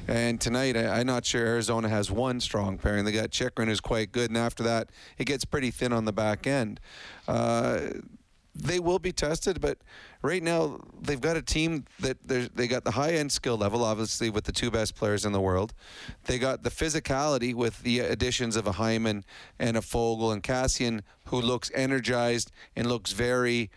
And 0.07 0.41
tonight, 0.41 0.75
I, 0.75 0.99
I'm 0.99 1.07
not 1.07 1.25
sure 1.25 1.45
Arizona 1.45 1.89
has 1.89 2.09
one 2.09 2.39
strong 2.39 2.77
pairing. 2.77 3.05
They 3.05 3.11
got 3.11 3.29
Chychrun, 3.29 3.67
who's 3.67 3.81
quite 3.81 4.11
good, 4.11 4.31
and 4.31 4.37
after 4.37 4.63
that, 4.63 4.89
it 5.19 5.25
gets 5.25 5.45
pretty 5.45 5.69
thin 5.69 5.93
on 5.93 6.05
the 6.05 6.13
back 6.13 6.47
end. 6.47 6.79
Uh, 7.27 7.81
they 8.53 8.79
will 8.79 8.99
be 8.99 9.11
tested, 9.11 9.61
but 9.61 9.77
right 10.21 10.43
now 10.43 10.79
they've 11.01 11.21
got 11.21 11.37
a 11.37 11.41
team 11.41 11.85
that 11.99 12.17
they 12.27 12.67
got 12.67 12.83
the 12.83 12.91
high 12.91 13.13
end 13.13 13.31
skill 13.31 13.57
level, 13.57 13.83
obviously 13.83 14.29
with 14.29 14.43
the 14.43 14.51
two 14.51 14.69
best 14.69 14.95
players 14.95 15.25
in 15.25 15.31
the 15.31 15.39
world. 15.39 15.73
They 16.25 16.37
got 16.37 16.63
the 16.63 16.69
physicality 16.69 17.53
with 17.53 17.81
the 17.83 17.99
additions 17.99 18.55
of 18.55 18.67
a 18.67 18.73
Hyman 18.73 19.23
and 19.57 19.77
a 19.77 19.81
Foegele 19.81 20.33
and 20.33 20.43
Kassian, 20.43 21.01
who 21.27 21.39
looks 21.39 21.71
energized 21.73 22.51
and 22.75 22.87
looks 22.87 23.13
very 23.13 23.69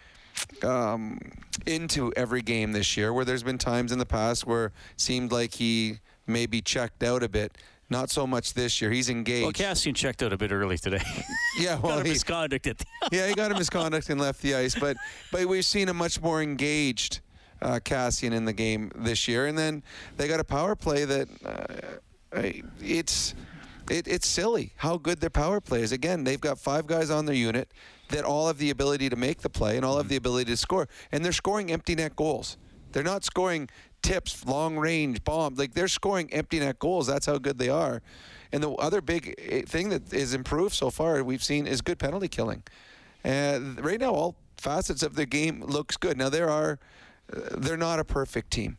um, 0.62 1.20
into 1.66 2.12
every 2.16 2.42
game 2.42 2.72
this 2.72 2.96
year. 2.96 3.12
Where 3.12 3.24
there's 3.24 3.44
been 3.44 3.58
times 3.58 3.92
in 3.92 3.98
the 3.98 4.06
past 4.06 4.46
where 4.46 4.66
it 4.66 4.72
seemed 4.96 5.30
like 5.30 5.54
he 5.54 6.00
maybe 6.26 6.60
checked 6.60 7.02
out 7.02 7.22
a 7.22 7.28
bit. 7.28 7.56
Not 7.90 8.10
so 8.10 8.26
much 8.26 8.54
this 8.54 8.80
year. 8.80 8.90
He's 8.90 9.10
engaged. 9.10 9.42
Well, 9.42 9.52
Kassian 9.52 9.94
checked 9.94 10.22
out 10.22 10.32
a 10.32 10.36
bit 10.36 10.52
early 10.52 10.78
today. 10.78 11.02
yeah, 11.58 11.78
well, 11.78 11.96
Got 11.96 12.00
a 12.00 12.04
he- 12.04 12.10
misconduct 12.10 12.64
the 12.64 12.86
yeah, 13.12 13.28
he 13.28 13.34
got 13.34 13.52
a 13.52 13.54
misconduct 13.54 14.08
and 14.10 14.20
left 14.20 14.40
the 14.42 14.54
ice, 14.54 14.74
but 14.74 14.96
but 15.30 15.46
we've 15.46 15.64
seen 15.64 15.88
a 15.88 15.94
much 15.94 16.20
more 16.20 16.42
engaged 16.42 17.20
uh, 17.60 17.80
Kassian 17.84 18.32
in 18.32 18.44
the 18.44 18.52
game 18.52 18.90
this 18.94 19.28
year, 19.28 19.46
and 19.46 19.56
then 19.56 19.82
they 20.16 20.28
got 20.28 20.40
a 20.40 20.44
power 20.44 20.74
play 20.74 21.04
that 21.04 21.28
uh, 21.44 22.40
it's 22.80 23.34
it, 23.90 24.08
it's 24.08 24.26
silly 24.26 24.72
how 24.76 24.96
good 24.96 25.20
their 25.20 25.30
power 25.30 25.60
play 25.60 25.82
is. 25.82 25.92
Again, 25.92 26.24
they've 26.24 26.40
got 26.40 26.58
five 26.58 26.86
guys 26.86 27.10
on 27.10 27.26
their 27.26 27.34
unit 27.34 27.70
that 28.08 28.24
all 28.24 28.46
have 28.46 28.58
the 28.58 28.70
ability 28.70 29.08
to 29.10 29.16
make 29.16 29.38
the 29.42 29.50
play 29.50 29.76
and 29.76 29.84
all 29.84 29.98
have 29.98 30.08
the 30.08 30.16
ability 30.16 30.50
to 30.50 30.56
score, 30.56 30.88
and 31.12 31.24
they're 31.24 31.32
scoring 31.32 31.70
empty 31.70 31.94
net 31.94 32.16
goals. 32.16 32.56
They're 32.92 33.02
not 33.02 33.24
scoring 33.24 33.68
tips, 34.04 34.44
long 34.46 34.76
range 34.76 35.24
bombs. 35.24 35.58
Like 35.58 35.74
they're 35.74 35.88
scoring 35.88 36.32
empty 36.32 36.60
net 36.60 36.78
goals. 36.78 37.06
That's 37.06 37.26
how 37.26 37.38
good 37.38 37.58
they 37.58 37.70
are. 37.70 38.02
And 38.52 38.62
the 38.62 38.70
other 38.72 39.00
big 39.00 39.34
eh, 39.38 39.62
thing 39.62 39.88
that 39.88 40.12
is 40.12 40.34
improved 40.34 40.74
so 40.74 40.90
far 40.90 41.24
we've 41.24 41.42
seen 41.42 41.66
is 41.66 41.80
good 41.80 41.98
penalty 41.98 42.28
killing. 42.28 42.62
And 43.24 43.82
right 43.84 43.98
now, 43.98 44.12
all 44.12 44.36
facets 44.58 45.02
of 45.02 45.16
their 45.16 45.26
game 45.26 45.64
looks 45.64 45.96
good. 45.96 46.16
Now 46.16 46.28
there 46.28 46.50
are, 46.50 46.78
uh, 47.34 47.40
they're 47.56 47.76
not 47.76 47.98
a 47.98 48.04
perfect 48.04 48.50
team, 48.50 48.76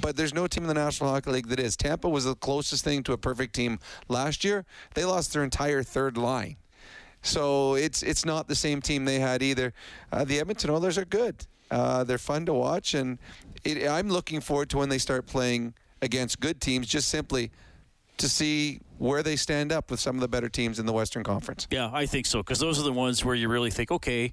but 0.00 0.16
there's 0.16 0.34
no 0.34 0.46
team 0.46 0.64
in 0.64 0.68
the 0.68 0.74
National 0.74 1.10
Hockey 1.10 1.30
League 1.30 1.48
that 1.48 1.58
is. 1.58 1.76
Tampa 1.76 2.08
was 2.08 2.26
the 2.26 2.34
closest 2.34 2.84
thing 2.84 3.02
to 3.04 3.12
a 3.12 3.18
perfect 3.18 3.54
team 3.54 3.78
last 4.08 4.44
year. 4.44 4.66
They 4.94 5.04
lost 5.04 5.32
their 5.32 5.42
entire 5.42 5.82
third 5.82 6.16
line. 6.16 6.56
So 7.22 7.74
it's 7.74 8.02
it's 8.04 8.24
not 8.24 8.46
the 8.46 8.54
same 8.54 8.80
team 8.80 9.04
they 9.04 9.18
had 9.18 9.42
either. 9.42 9.72
Uh, 10.12 10.24
the 10.24 10.38
Edmonton 10.38 10.70
Oilers 10.70 10.96
are 10.98 11.04
good. 11.04 11.46
Uh, 11.70 12.04
they're 12.04 12.18
fun 12.18 12.46
to 12.46 12.54
watch, 12.54 12.94
and 12.94 13.18
it, 13.64 13.88
I'm 13.88 14.08
looking 14.08 14.40
forward 14.40 14.70
to 14.70 14.78
when 14.78 14.88
they 14.88 14.98
start 14.98 15.26
playing 15.26 15.74
against 16.02 16.40
good 16.40 16.60
teams. 16.60 16.86
Just 16.86 17.08
simply 17.08 17.50
to 18.18 18.28
see 18.28 18.80
where 18.98 19.22
they 19.22 19.36
stand 19.36 19.72
up 19.72 19.90
with 19.90 20.00
some 20.00 20.16
of 20.16 20.20
the 20.20 20.28
better 20.28 20.48
teams 20.48 20.78
in 20.78 20.86
the 20.86 20.92
Western 20.92 21.22
Conference. 21.24 21.66
Yeah, 21.70 21.90
I 21.92 22.06
think 22.06 22.26
so 22.26 22.38
because 22.38 22.58
those 22.58 22.78
are 22.78 22.84
the 22.84 22.92
ones 22.92 23.24
where 23.24 23.34
you 23.34 23.48
really 23.48 23.70
think, 23.70 23.90
okay, 23.90 24.32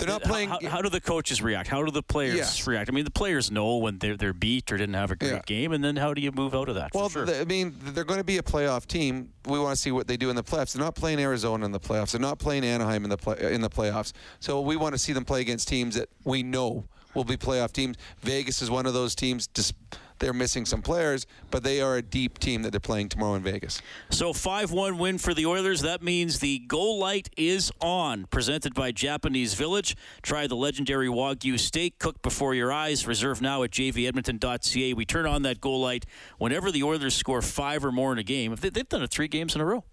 they're 0.00 0.08
not 0.08 0.22
how- 0.24 0.30
playing. 0.30 0.48
How, 0.48 0.58
how 0.68 0.82
do 0.82 0.88
the 0.88 1.00
coaches 1.00 1.40
react? 1.42 1.68
How 1.68 1.84
do 1.84 1.90
the 1.92 2.02
players 2.02 2.66
react? 2.66 2.90
I 2.90 2.92
mean, 2.92 3.04
the 3.04 3.10
players 3.10 3.50
know 3.50 3.76
when 3.76 3.98
they're 3.98 4.16
they're 4.16 4.32
beat 4.32 4.72
or 4.72 4.76
didn't 4.76 4.94
have 4.94 5.10
a 5.10 5.16
great 5.16 5.30
Yeah. 5.32 5.42
game, 5.46 5.72
and 5.72 5.82
then 5.84 5.96
how 5.96 6.12
do 6.14 6.20
you 6.20 6.32
move 6.32 6.54
out 6.54 6.68
of 6.68 6.74
that? 6.74 6.90
Well, 6.94 7.08
sure. 7.08 7.26
th- 7.26 7.40
I 7.40 7.44
mean, 7.44 7.74
they're 7.80 8.04
going 8.04 8.18
to 8.20 8.24
be 8.24 8.38
a 8.38 8.42
playoff 8.42 8.86
team. 8.86 9.30
We 9.46 9.58
want 9.58 9.76
to 9.76 9.80
see 9.80 9.92
what 9.92 10.06
they 10.08 10.16
do 10.16 10.30
in 10.30 10.36
the 10.36 10.42
playoffs. 10.44 10.72
They're 10.74 10.84
not 10.84 10.94
playing 10.96 11.20
Arizona 11.20 11.64
in 11.64 11.72
the 11.72 11.80
playoffs. 11.80 12.12
They're 12.12 12.20
not 12.20 12.38
playing 12.38 12.64
Anaheim 12.64 13.04
in 13.04 13.10
the 13.10 13.16
play- 13.16 13.52
in 13.54 13.60
the 13.60 13.70
playoffs. 13.70 14.12
So 14.40 14.60
we 14.60 14.76
want 14.76 14.94
to 14.94 14.98
see 14.98 15.12
them 15.12 15.24
play 15.24 15.40
against 15.40 15.68
teams 15.68 15.94
that 15.94 16.08
we 16.24 16.42
know 16.42 16.84
will 17.14 17.24
be 17.24 17.36
playoff 17.36 17.72
teams. 17.72 17.96
Vegas 18.20 18.62
is 18.62 18.70
one 18.70 18.86
of 18.86 18.94
those 18.94 19.14
teams. 19.14 19.46
Just, 19.48 19.74
they're 20.20 20.32
missing 20.32 20.64
some 20.64 20.80
players, 20.82 21.26
but 21.50 21.64
they 21.64 21.80
are 21.80 21.96
a 21.96 22.02
deep 22.02 22.38
team 22.38 22.62
that 22.62 22.70
they're 22.70 22.78
playing 22.78 23.08
tomorrow 23.08 23.34
in 23.34 23.42
Vegas. 23.42 23.82
So 24.10 24.32
5 24.32 24.70
1 24.70 24.98
win 24.98 25.18
for 25.18 25.34
the 25.34 25.46
Oilers. 25.46 25.80
That 25.80 26.02
means 26.02 26.38
the 26.38 26.60
goal 26.60 26.98
light 26.98 27.28
is 27.36 27.72
on. 27.80 28.26
Presented 28.30 28.74
by 28.74 28.92
Japanese 28.92 29.54
Village. 29.54 29.96
Try 30.22 30.46
the 30.46 30.56
legendary 30.56 31.08
Wagyu 31.08 31.58
steak 31.58 31.98
cooked 31.98 32.22
before 32.22 32.54
your 32.54 32.72
eyes. 32.72 33.06
Reserve 33.06 33.42
now 33.42 33.62
at 33.64 33.70
jvedmonton.ca. 33.72 34.94
We 34.94 35.04
turn 35.04 35.26
on 35.26 35.42
that 35.42 35.60
goal 35.60 35.80
light 35.80 36.06
whenever 36.38 36.70
the 36.70 36.82
Oilers 36.82 37.14
score 37.14 37.42
five 37.42 37.84
or 37.84 37.90
more 37.92 38.12
in 38.12 38.18
a 38.18 38.22
game. 38.22 38.54
They- 38.54 38.70
They've 38.70 38.88
done 38.88 39.02
it 39.02 39.10
three 39.10 39.28
games 39.28 39.54
in 39.54 39.60
a 39.60 39.64
row. 39.64 39.84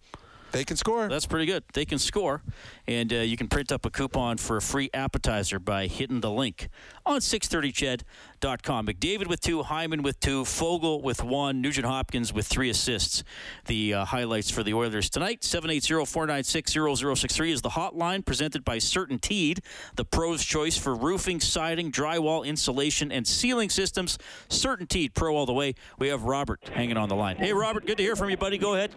They 0.54 0.64
can 0.64 0.78
score. 0.78 1.10
That's 1.10 1.26
pretty 1.26 1.46
good. 1.46 1.64
They 1.74 1.84
can 1.84 2.00
score. 2.00 2.42
And 2.88 3.12
uh, 3.12 3.18
you 3.18 3.36
can 3.36 3.48
print 3.50 3.70
up 3.72 3.86
a 3.86 3.90
coupon 3.90 4.38
for 4.38 4.56
a 4.56 4.62
free 4.62 4.90
appetizer 4.94 5.60
by 5.60 5.88
hitting 5.88 6.22
the 6.22 6.32
link 6.32 6.70
on 7.08 7.20
630ched.com. 7.20 8.88
McDavid 8.88 9.28
with 9.28 9.40
two, 9.40 9.64
Hyman 9.64 10.04
with 10.04 10.20
two, 10.20 10.44
Foegele 10.44 11.02
with 11.02 11.24
one, 11.24 11.62
Nugent 11.62 11.86
Hopkins 11.86 12.34
with 12.34 12.46
three 12.46 12.70
assists. 12.70 13.24
The 13.66 13.94
uh, 13.94 14.06
highlights 14.06 14.52
for 14.52 14.62
the 14.62 14.74
Oilers 14.74 15.10
tonight 15.10 15.44
780 15.44 16.06
496 16.06 16.74
0063 16.74 17.52
is 17.52 17.62
the 17.62 17.70
hotline 17.70 18.26
presented 18.26 18.64
by 18.66 18.78
Certainteed, 18.78 19.60
the 19.96 20.06
pro's 20.06 20.44
choice 20.44 20.78
for 20.78 20.94
roofing, 20.94 21.40
siding, 21.40 21.92
drywall, 21.92 22.46
insulation, 22.46 23.12
and 23.12 23.26
ceiling 23.26 23.70
systems. 23.70 24.18
Certainteed, 24.50 25.14
pro 25.14 25.36
all 25.36 25.46
the 25.46 25.54
way. 25.54 25.76
We 25.98 26.10
have 26.10 26.24
Robert 26.24 26.70
hanging 26.74 26.98
on 26.98 27.10
the 27.10 27.16
line. 27.16 27.38
Hey, 27.38 27.54
Robert, 27.54 27.86
good 27.86 27.98
to 27.98 28.04
hear 28.04 28.16
from 28.16 28.30
you, 28.30 28.38
buddy. 28.38 28.58
Go 28.58 28.76
ahead. 28.76 28.94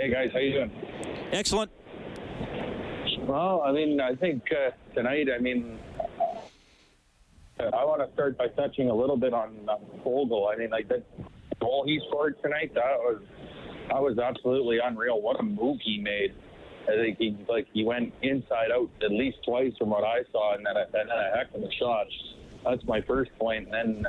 Hey 0.00 0.10
guys, 0.10 0.30
how 0.32 0.38
you 0.38 0.52
doing? 0.52 0.70
Excellent. 1.32 1.70
Well, 3.26 3.62
I 3.62 3.72
mean, 3.72 4.00
I 4.00 4.14
think 4.14 4.44
uh, 4.52 4.70
tonight, 4.94 5.26
I 5.34 5.40
mean, 5.40 5.78
I 7.60 7.84
want 7.84 8.06
to 8.06 8.12
start 8.14 8.38
by 8.38 8.48
touching 8.48 8.88
a 8.88 8.94
little 8.94 9.16
bit 9.16 9.34
on 9.34 9.68
Foegele. 10.04 10.52
I 10.52 10.56
mean, 10.56 10.70
like 10.70 10.88
that 10.88 11.04
goal 11.60 11.84
he 11.86 12.00
scored 12.08 12.40
tonight, 12.42 12.72
that 12.74 12.98
was 12.98 13.22
that 13.88 14.00
was 14.00 14.18
absolutely 14.18 14.78
unreal. 14.82 15.20
What 15.20 15.40
a 15.40 15.42
move 15.42 15.78
he 15.82 15.98
made! 15.98 16.34
I 16.88 16.92
think 16.92 17.18
he 17.18 17.36
like 17.48 17.66
he 17.72 17.84
went 17.84 18.14
inside 18.22 18.70
out 18.72 18.88
at 19.02 19.10
least 19.10 19.38
twice 19.44 19.72
from 19.78 19.90
what 19.90 20.04
I 20.04 20.22
saw, 20.30 20.54
and 20.54 20.64
then 20.64 20.76
a, 20.76 20.82
and 20.82 21.10
then 21.10 21.18
a 21.18 21.36
heck 21.36 21.54
of 21.54 21.62
a 21.62 21.72
shot. 21.72 22.06
That's 22.64 22.84
my 22.84 23.00
first 23.02 23.30
point. 23.38 23.68
And 23.72 23.74
then 23.74 24.06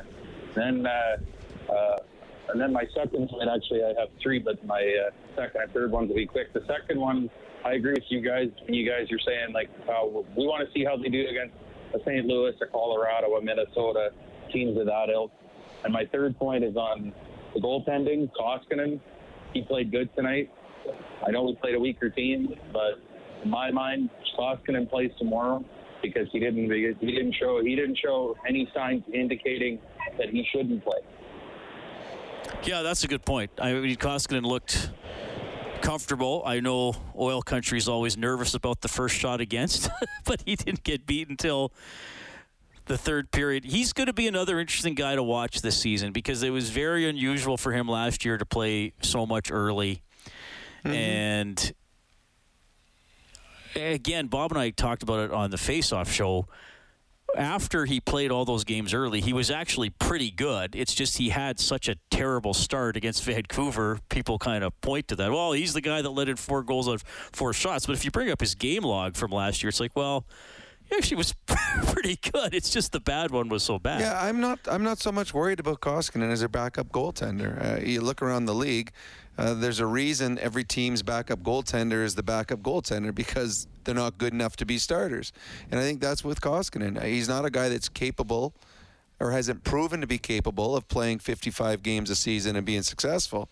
then 0.56 0.86
uh, 0.86 1.72
uh, 1.72 1.98
and 2.50 2.62
then 2.62 2.72
my 2.72 2.86
second 2.96 3.30
point. 3.30 3.50
Actually, 3.50 3.84
I 3.84 4.00
have 4.00 4.10
three, 4.22 4.40
but 4.40 4.64
my 4.66 4.82
uh, 5.08 5.12
second 5.36 5.62
and 5.62 5.72
third 5.74 5.92
ones 5.92 6.10
will 6.10 6.18
be 6.18 6.28
quick. 6.28 6.54
The 6.54 6.66
second 6.68 7.00
one, 7.00 7.30
I 7.66 7.74
agree 7.74 7.94
with 7.94 8.06
you 8.10 8.22
guys. 8.22 8.50
You 8.68 8.88
guys 8.88 9.12
are 9.12 9.20
saying 9.20 9.54
like 9.54 9.70
how 9.88 10.24
we 10.38 10.46
want 10.46 10.68
to 10.68 10.74
see 10.74 10.86
how 10.86 10.98
they 10.98 11.10
do 11.10 11.26
against 11.28 11.56
a 11.94 12.00
St. 12.00 12.26
Louis, 12.26 12.54
a 12.62 12.66
Colorado, 12.68 13.36
a 13.36 13.42
Minnesota, 13.42 14.10
teams 14.52 14.78
that 14.78 15.10
ilk. 15.10 15.32
And 15.84 15.94
my 15.94 16.06
third 16.12 16.38
point 16.38 16.64
is 16.64 16.76
on 16.76 17.14
the 17.54 17.62
goaltending. 17.62 18.30
Koskinen, 18.40 19.00
he 19.54 19.62
played 19.62 19.92
good 19.92 20.14
tonight. 20.16 20.52
I 21.26 21.32
know 21.32 21.44
we 21.44 21.56
played 21.56 21.76
a 21.76 21.80
weaker 21.80 22.10
team, 22.10 22.54
but 22.74 23.00
in 23.44 23.50
my 23.50 23.72
mind, 23.72 24.10
Koskinen 24.38 24.90
plays 24.90 25.12
tomorrow 25.18 25.64
because 26.02 26.28
he 26.32 26.40
didn't 26.40 26.72
he 26.72 27.12
didn't 27.12 27.36
show 27.40 27.62
he 27.62 27.76
didn't 27.76 27.98
show 27.98 28.36
any 28.48 28.70
signs 28.74 29.04
indicating 29.14 29.80
that 30.18 30.30
he 30.30 30.46
shouldn't 30.52 30.84
play. 30.84 31.00
Yeah, 32.64 32.82
that's 32.82 33.04
a 33.04 33.08
good 33.08 33.26
point. 33.26 33.52
I 33.60 33.74
mean, 33.74 33.96
Koskinen 33.96 34.44
looked 34.44 34.92
comfortable. 35.82 36.44
I 36.46 36.60
know 36.60 36.96
Oil 37.18 37.42
Country 37.42 37.78
is 37.78 37.88
always 37.88 38.18
nervous 38.18 38.54
about 38.54 38.82
the 38.82 38.88
first 38.88 39.16
shot 39.16 39.42
against, 39.42 39.90
but 40.26 40.44
he 40.46 40.56
didn't 40.56 40.84
get 40.84 41.06
beat 41.06 41.30
until 41.30 41.72
the 42.86 42.98
third 42.98 43.32
period. 43.32 43.66
He's 43.66 43.94
going 43.94 44.08
to 44.08 44.14
be 44.14 44.28
another 44.28 44.60
interesting 44.60 44.96
guy 44.96 45.16
to 45.16 45.24
watch 45.24 45.62
this 45.62 45.78
season 45.78 46.12
because 46.12 46.44
it 46.44 46.50
was 46.50 46.70
very 46.70 47.08
unusual 47.08 47.58
for 47.58 47.72
him 47.72 47.88
last 47.88 48.26
year 48.26 48.38
to 48.38 48.46
play 48.46 48.94
so 49.02 49.26
much 49.26 49.52
early. 49.52 50.02
Mm-hmm. 50.84 50.96
And 50.96 51.74
eh, 53.76 53.94
again, 53.94 54.28
Bob 54.28 54.52
and 54.52 54.60
I 54.60 54.72
talked 54.72 55.04
about 55.04 55.20
it 55.20 55.32
on 55.32 55.52
the 55.52 55.58
Face-Off 55.58 56.12
show 56.12 56.48
after 57.36 57.86
he 57.86 58.00
played 58.00 58.32
all 58.32 58.46
those 58.46 58.64
games 58.64 58.94
early, 58.94 59.22
he 59.22 59.34
was 59.34 59.52
actually 59.52 59.90
pretty 59.90 60.32
good. 60.32 60.76
It's 60.76 60.94
just 60.94 61.18
he 61.18 61.30
had 61.30 61.60
such 61.60 61.88
a 61.88 61.96
terrible 62.10 62.54
start 62.54 62.98
against 62.98 63.24
Vancouver. 63.24 64.00
People 64.10 64.38
kind 64.40 64.64
of 64.64 64.80
point 64.82 65.08
to 65.10 65.16
that. 65.18 65.32
Well, 65.32 65.52
he's 65.54 65.74
the 65.74 65.82
guy 65.82 66.02
that 66.02 66.10
let 66.10 66.30
in 66.30 66.36
four 66.36 66.64
goals 66.64 66.88
on 66.88 66.98
four 67.32 67.54
shots. 67.54 67.86
But 67.86 67.94
if 67.96 68.06
you 68.06 68.12
bring 68.12 68.30
up 68.30 68.42
his 68.42 68.56
game 68.56 68.84
log 68.84 69.16
from 69.16 69.32
last 69.32 69.64
year, 69.64 69.70
it's 69.70 69.80
like, 69.80 69.96
well, 69.96 70.26
he 70.84 70.96
actually 70.96 71.18
was 71.18 71.34
pretty 71.88 72.18
good. 72.32 72.54
It's 72.54 72.70
just 72.70 72.92
the 72.92 73.00
bad 73.00 73.32
one 73.32 73.50
was 73.50 73.64
so 73.64 73.80
bad. 73.80 74.02
Yeah, 74.02 74.20
I'm 74.22 74.40
not. 74.40 74.60
I'm 74.70 74.84
not 74.84 74.98
so 75.00 75.12
much 75.12 75.34
worried 75.34 75.60
about 75.60 75.82
Koskinen 75.82 76.32
as 76.32 76.42
a 76.42 76.50
backup 76.50 76.90
goaltender. 76.90 77.78
Uh, 77.78 77.82
you 77.82 78.02
look 78.02 78.22
around 78.22 78.46
the 78.46 78.56
league. 78.56 78.92
Uh, 79.40 79.54
there's 79.54 79.80
a 79.80 79.86
reason 79.86 80.38
every 80.40 80.66
team's 80.66 81.02
backup 81.02 81.40
goaltender 81.40 82.04
is 82.04 82.14
the 82.14 82.22
backup 82.22 82.60
goaltender 82.60 83.16
because 83.16 83.68
they're 83.86 83.96
not 83.96 84.18
good 84.18 84.34
enough 84.34 84.58
to 84.58 84.66
be 84.66 84.78
starters. 84.78 85.32
And 85.72 85.80
I 85.80 85.84
think 85.84 86.02
that's 86.02 86.26
with 86.26 86.42
Koskinen. 86.42 87.02
He's 87.02 87.30
not 87.30 87.46
a 87.46 87.50
guy 87.50 87.70
that's 87.70 87.88
capable 87.88 88.54
or 89.18 89.32
hasn't 89.32 89.64
proven 89.64 90.02
to 90.02 90.08
be 90.08 90.18
capable 90.18 90.76
of 90.76 90.90
playing 90.90 91.20
55 91.20 91.82
games 91.82 92.10
a 92.10 92.18
season 92.18 92.58
and 92.58 92.66
being 92.66 92.82
successful. 92.82 93.48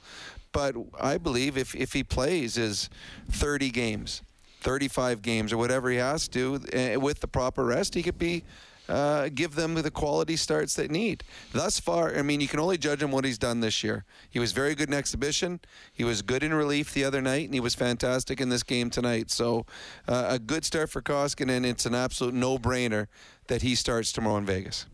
But 0.51 0.75
I 0.99 1.17
believe 1.17 1.57
if, 1.57 1.73
if 1.73 1.93
he 1.93 2.03
plays 2.03 2.55
his 2.55 2.89
30 3.31 3.69
games, 3.69 4.21
35 4.63 5.21
games, 5.21 5.53
or 5.53 5.57
whatever 5.57 5.89
he 5.89 5.97
has 5.97 6.27
to, 6.29 6.55
uh, 6.73 6.99
with 6.99 7.21
the 7.21 7.29
proper 7.29 7.63
rest, 7.63 7.93
he 7.93 8.03
could 8.03 8.19
be 8.19 8.43
uh, 8.87 9.29
give 9.33 9.55
them 9.55 9.75
the 9.75 9.91
quality 9.91 10.35
starts 10.35 10.75
they 10.75 10.87
need. 10.87 11.23
Thus 11.51 11.79
far, 11.79 12.15
I 12.15 12.21
mean, 12.21 12.41
you 12.41 12.47
can 12.47 12.59
only 12.59 12.77
judge 12.77 13.01
him 13.01 13.11
what 13.11 13.25
he's 13.25 13.37
done 13.37 13.59
this 13.59 13.83
year. 13.83 14.05
He 14.29 14.39
was 14.39 14.51
very 14.51 14.75
good 14.75 14.89
in 14.89 14.93
exhibition. 14.93 15.59
He 15.93 16.03
was 16.03 16.21
good 16.21 16.43
in 16.43 16.53
relief 16.53 16.93
the 16.93 17.03
other 17.03 17.21
night, 17.21 17.45
and 17.45 17.53
he 17.53 17.59
was 17.59 17.75
fantastic 17.75 18.39
in 18.39 18.49
this 18.49 18.63
game 18.63 18.89
tonight. 18.89 19.31
So, 19.31 19.65
uh, 20.07 20.27
a 20.29 20.39
good 20.39 20.63
start 20.63 20.89
for 20.89 21.01
Koskinen. 21.01 21.57
And 21.57 21.65
it's 21.65 21.85
an 21.85 21.95
absolute 21.95 22.33
no-brainer 22.33 23.07
that 23.47 23.61
he 23.61 23.73
starts 23.73 24.11
tomorrow 24.11 24.37
in 24.37 24.45
Vegas. 24.45 24.85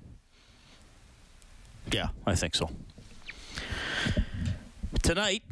Yeah, 1.92 2.10
I 2.26 2.36
think 2.36 2.56
so. 2.56 2.70
Tonight, 5.02 5.44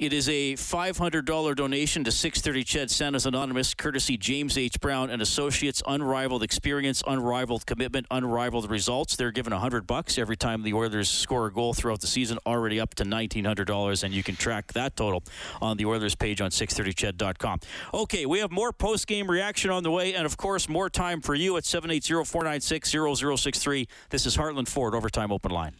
it 0.00 0.12
is 0.14 0.28
a 0.30 0.54
$500 0.54 1.54
donation 1.54 2.04
to 2.04 2.10
630 2.10 2.64
Ched 2.64 2.88
Santa's 2.88 3.26
Anonymous, 3.26 3.74
courtesy 3.74 4.16
James 4.16 4.56
H. 4.56 4.80
Brown 4.80 5.10
and 5.10 5.20
Associates. 5.20 5.82
Unrivaled 5.86 6.42
experience, 6.42 7.02
unrivaled 7.06 7.66
commitment, 7.66 8.06
unrivaled 8.10 8.70
results. 8.70 9.16
They're 9.16 9.30
given 9.30 9.52
100 9.52 9.86
bucks 9.86 10.16
every 10.16 10.38
time 10.38 10.62
the 10.62 10.72
Oilers 10.72 11.10
score 11.10 11.48
a 11.48 11.52
goal 11.52 11.74
throughout 11.74 12.00
the 12.00 12.06
season, 12.06 12.38
already 12.46 12.80
up 12.80 12.94
to 12.94 13.04
$1,900, 13.04 14.02
and 14.02 14.14
you 14.14 14.22
can 14.22 14.36
track 14.36 14.72
that 14.72 14.96
total 14.96 15.22
on 15.60 15.76
the 15.76 15.84
Oilers 15.84 16.14
page 16.14 16.40
on 16.40 16.50
630ched.com. 16.50 17.60
Okay, 17.92 18.24
we 18.24 18.38
have 18.38 18.50
more 18.50 18.72
post-game 18.72 19.30
reaction 19.30 19.70
on 19.70 19.82
the 19.82 19.90
way, 19.90 20.14
and 20.14 20.24
of 20.24 20.38
course, 20.38 20.66
more 20.66 20.88
time 20.88 21.20
for 21.20 21.34
you 21.34 21.58
at 21.58 21.64
780-496-0063. 21.64 23.86
This 24.08 24.24
is 24.24 24.34
Heartland 24.34 24.68
Ford 24.68 24.94
Overtime 24.94 25.30
Open 25.30 25.50
Line. 25.50 25.74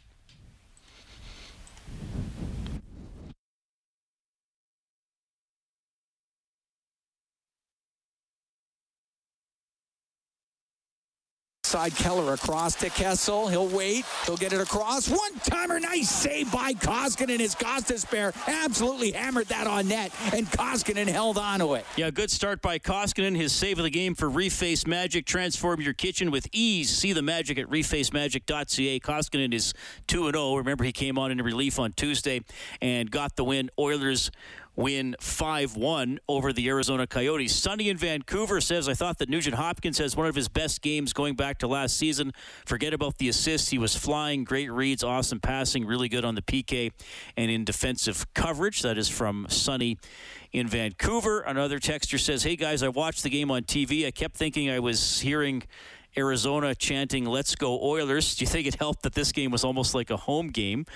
Side 11.70 11.94
Keller 11.94 12.34
across 12.34 12.74
to 12.74 12.90
Kessel. 12.90 13.46
He'll 13.46 13.68
wait. 13.68 14.04
He'll 14.26 14.36
get 14.36 14.52
it 14.52 14.60
across. 14.60 15.08
One 15.08 15.38
timer. 15.44 15.78
Nice 15.78 16.10
save 16.10 16.50
by 16.50 16.72
Koskinen. 16.72 17.38
His 17.38 17.54
Gostisbehere 17.54 18.34
absolutely 18.48 19.12
hammered 19.12 19.46
that 19.46 19.68
on 19.68 19.86
net, 19.86 20.12
and 20.34 20.48
Koskinen 20.48 21.06
held 21.06 21.38
on 21.38 21.60
to 21.60 21.74
it. 21.74 21.86
Yeah, 21.94 22.10
good 22.10 22.28
start 22.28 22.60
by 22.60 22.80
Koskinen. 22.80 23.36
His 23.36 23.52
save 23.52 23.78
of 23.78 23.84
the 23.84 23.90
game 23.90 24.16
for 24.16 24.28
Reface 24.28 24.84
Magic. 24.84 25.26
Transform 25.26 25.80
your 25.80 25.94
kitchen 25.94 26.32
with 26.32 26.48
ease. 26.50 26.90
See 26.90 27.12
the 27.12 27.22
magic 27.22 27.56
at 27.56 27.68
refacemagic.ca. 27.68 28.98
Koskinen 28.98 29.54
is 29.54 29.72
2 30.08 30.24
0. 30.32 30.56
Remember, 30.56 30.82
he 30.82 30.90
came 30.90 31.18
on 31.18 31.30
in 31.30 31.38
relief 31.38 31.78
on 31.78 31.92
Tuesday 31.92 32.40
and 32.82 33.08
got 33.12 33.36
the 33.36 33.44
win. 33.44 33.70
Oilers 33.78 34.32
win 34.80 35.14
5 35.20 35.76
1 35.76 36.18
over 36.28 36.52
the 36.52 36.68
Arizona 36.68 37.06
Coyotes. 37.06 37.54
Sonny 37.54 37.88
in 37.88 37.96
Vancouver 37.96 38.60
says, 38.60 38.88
I 38.88 38.94
thought 38.94 39.18
that 39.18 39.28
Nugent 39.28 39.56
Hopkins 39.56 39.98
has 39.98 40.16
one 40.16 40.26
of 40.26 40.34
his 40.34 40.48
best 40.48 40.80
games 40.80 41.12
going 41.12 41.36
back 41.36 41.58
to 41.58 41.68
last 41.68 41.96
season. 41.96 42.32
Forget 42.64 42.94
about 42.94 43.18
the 43.18 43.28
assists. 43.28 43.68
He 43.68 43.78
was 43.78 43.94
flying, 43.94 44.44
great 44.44 44.72
reads, 44.72 45.04
awesome 45.04 45.38
passing, 45.38 45.84
really 45.84 46.08
good 46.08 46.24
on 46.24 46.34
the 46.34 46.42
PK 46.42 46.92
and 47.36 47.50
in 47.50 47.64
defensive 47.64 48.32
coverage. 48.34 48.82
That 48.82 48.96
is 48.96 49.08
from 49.08 49.46
Sonny 49.50 49.98
in 50.52 50.66
Vancouver. 50.66 51.40
Another 51.40 51.78
texter 51.78 52.18
says, 52.18 52.42
Hey 52.42 52.56
guys, 52.56 52.82
I 52.82 52.88
watched 52.88 53.22
the 53.22 53.30
game 53.30 53.50
on 53.50 53.62
TV. 53.62 54.06
I 54.06 54.10
kept 54.10 54.36
thinking 54.36 54.70
I 54.70 54.78
was 54.78 55.20
hearing 55.20 55.62
Arizona 56.16 56.74
chanting 56.74 57.24
"Let's 57.24 57.54
go 57.54 57.80
Oilers." 57.82 58.34
Do 58.34 58.44
you 58.44 58.48
think 58.48 58.66
it 58.66 58.76
helped 58.76 59.02
that 59.02 59.14
this 59.14 59.32
game 59.32 59.50
was 59.50 59.64
almost 59.64 59.94
like 59.94 60.10
a 60.10 60.16
home 60.16 60.48
game? 60.48 60.86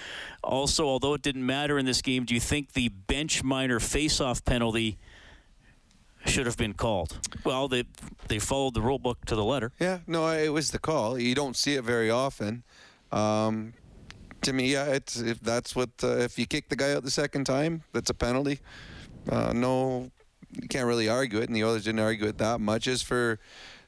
Also, 0.43 0.87
although 0.87 1.15
it 1.15 1.23
didn't 1.23 1.47
matter 1.47 1.79
in 1.79 1.87
this 1.87 2.03
game, 2.03 2.25
do 2.25 2.35
you 2.35 2.41
think 2.41 2.73
the 2.73 2.89
bench 2.89 3.43
minor 3.43 3.81
face-off 3.81 4.45
penalty 4.45 4.99
should 6.27 6.47
have 6.47 6.57
been 6.57 6.75
called? 6.75 7.19
Well, 7.45 7.69
they 7.69 7.85
they 8.29 8.39
followed 8.39 8.75
the 8.75 8.83
rule 8.83 8.99
book 8.99 9.25
to 9.27 9.37
the 9.37 9.45
letter. 9.45 9.73
Yeah, 9.79 9.99
no, 10.07 10.27
it 10.29 10.49
was 10.49 10.71
the 10.71 10.79
call. 10.79 11.19
You 11.19 11.35
don't 11.35 11.57
see 11.57 11.75
it 11.75 11.85
very 11.85 12.11
often. 12.11 12.65
Um, 13.13 13.75
to 14.43 14.53
me, 14.53 14.73
yeah, 14.73 14.87
it's 14.87 15.21
if 15.21 15.41
that's 15.41 15.77
what 15.77 15.91
uh, 16.03 16.19
if 16.19 16.39
you 16.39 16.47
kick 16.47 16.69
the 16.69 16.77
guy 16.77 16.95
out 16.95 17.05
the 17.05 17.11
second 17.11 17.45
time, 17.45 17.83
that's 17.93 18.11
a 18.11 18.15
penalty. 18.15 18.61
Uh, 19.29 19.53
no, 19.55 20.11
you 20.51 20.69
can't 20.69 20.87
really 20.87 21.09
argue 21.09 21.39
it, 21.39 21.49
and 21.49 21.57
the 21.57 21.65
Oilers 21.65 21.85
didn't 21.85 22.01
argue 22.01 22.27
it 22.27 22.39
that 22.39 22.61
much. 22.61 22.87
As 22.87 23.03
for 23.03 23.39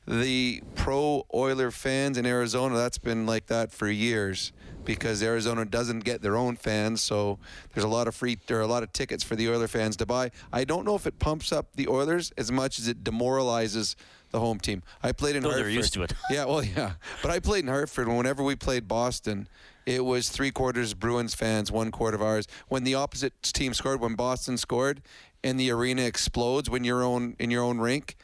the 0.06 0.62
pro 0.74 1.26
Oiler 1.34 1.70
fans 1.70 2.16
in 2.16 2.26
Arizona, 2.26 2.76
that's 2.76 2.98
been 2.98 3.26
like 3.26 3.46
that 3.46 3.72
for 3.72 3.88
years 3.88 4.52
because 4.84 5.20
Arizona 5.22 5.64
doesn't 5.64 6.04
get 6.04 6.22
their 6.22 6.36
own 6.36 6.56
fans, 6.56 7.02
so 7.02 7.38
there's 7.74 7.84
a 7.84 7.88
lot 7.88 8.06
of 8.06 8.14
free 8.14 8.38
there 8.46 8.58
are 8.58 8.62
a 8.62 8.68
lot 8.68 8.84
of 8.84 8.92
tickets 8.92 9.24
for 9.24 9.34
the 9.34 9.48
Oiler 9.48 9.66
fans 9.66 9.96
to 9.96 10.06
buy. 10.06 10.30
I 10.52 10.64
don't 10.64 10.84
know 10.84 10.94
if 10.94 11.06
it 11.06 11.18
pumps 11.18 11.50
up 11.52 11.74
the 11.74 11.88
Oilers 11.88 12.32
as 12.38 12.52
much 12.52 12.78
as 12.78 12.86
it 12.86 13.02
demoralizes 13.02 13.96
the 14.30 14.38
home 14.38 14.60
team. 14.60 14.82
I 15.02 15.12
played 15.12 15.36
in 15.36 15.42
Well, 15.42 15.56
they're 15.56 15.68
used 15.68 15.92
to 15.94 16.02
it. 16.04 16.12
Yeah, 16.30 16.44
well, 16.44 16.62
yeah, 16.62 16.92
but 17.20 17.30
I 17.30 17.40
played 17.40 17.64
in 17.64 17.68
Hartford. 17.68 18.08
Whenever 18.08 18.42
we 18.44 18.54
played 18.54 18.86
Boston, 18.86 19.48
it 19.86 20.04
was 20.04 20.28
three 20.28 20.52
quarters 20.52 20.94
Bruins 20.94 21.34
fans, 21.34 21.72
one 21.72 21.90
quarter 21.90 22.14
of 22.14 22.22
ours. 22.22 22.46
When 22.68 22.84
the 22.84 22.94
opposite 22.94 23.42
team 23.42 23.74
scored, 23.74 24.00
when 24.00 24.14
Boston 24.14 24.56
scored, 24.56 25.02
and 25.42 25.58
the 25.58 25.70
arena 25.70 26.02
explodes 26.02 26.70
when 26.70 26.84
you're 26.84 27.02
own 27.02 27.34
in 27.40 27.50
your 27.50 27.64
own 27.64 27.78
rink, 27.78 28.16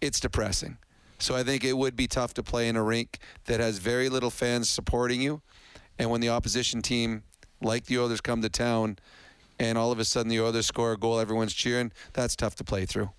it's 0.00 0.20
depressing. 0.20 0.76
So 1.22 1.36
I 1.36 1.44
think 1.44 1.62
it 1.62 1.74
would 1.74 1.94
be 1.94 2.08
tough 2.08 2.34
to 2.34 2.42
play 2.42 2.68
in 2.68 2.74
a 2.74 2.82
rink 2.82 3.20
that 3.44 3.60
has 3.60 3.78
very 3.78 4.08
little 4.08 4.28
fans 4.28 4.68
supporting 4.68 5.22
you, 5.22 5.40
and 5.96 6.10
when 6.10 6.20
the 6.20 6.28
opposition 6.30 6.82
team, 6.82 7.22
like 7.60 7.84
the 7.84 8.00
Oilers, 8.00 8.20
come 8.20 8.42
to 8.42 8.48
town, 8.48 8.98
and 9.56 9.78
all 9.78 9.92
of 9.92 10.00
a 10.00 10.04
sudden 10.04 10.28
the 10.28 10.40
Oilers 10.40 10.66
score 10.66 10.90
a 10.90 10.96
goal, 10.96 11.20
everyone's 11.20 11.54
cheering. 11.54 11.92
That's 12.12 12.34
tough 12.34 12.56
to 12.56 12.64
play 12.64 12.86
through. 12.86 13.10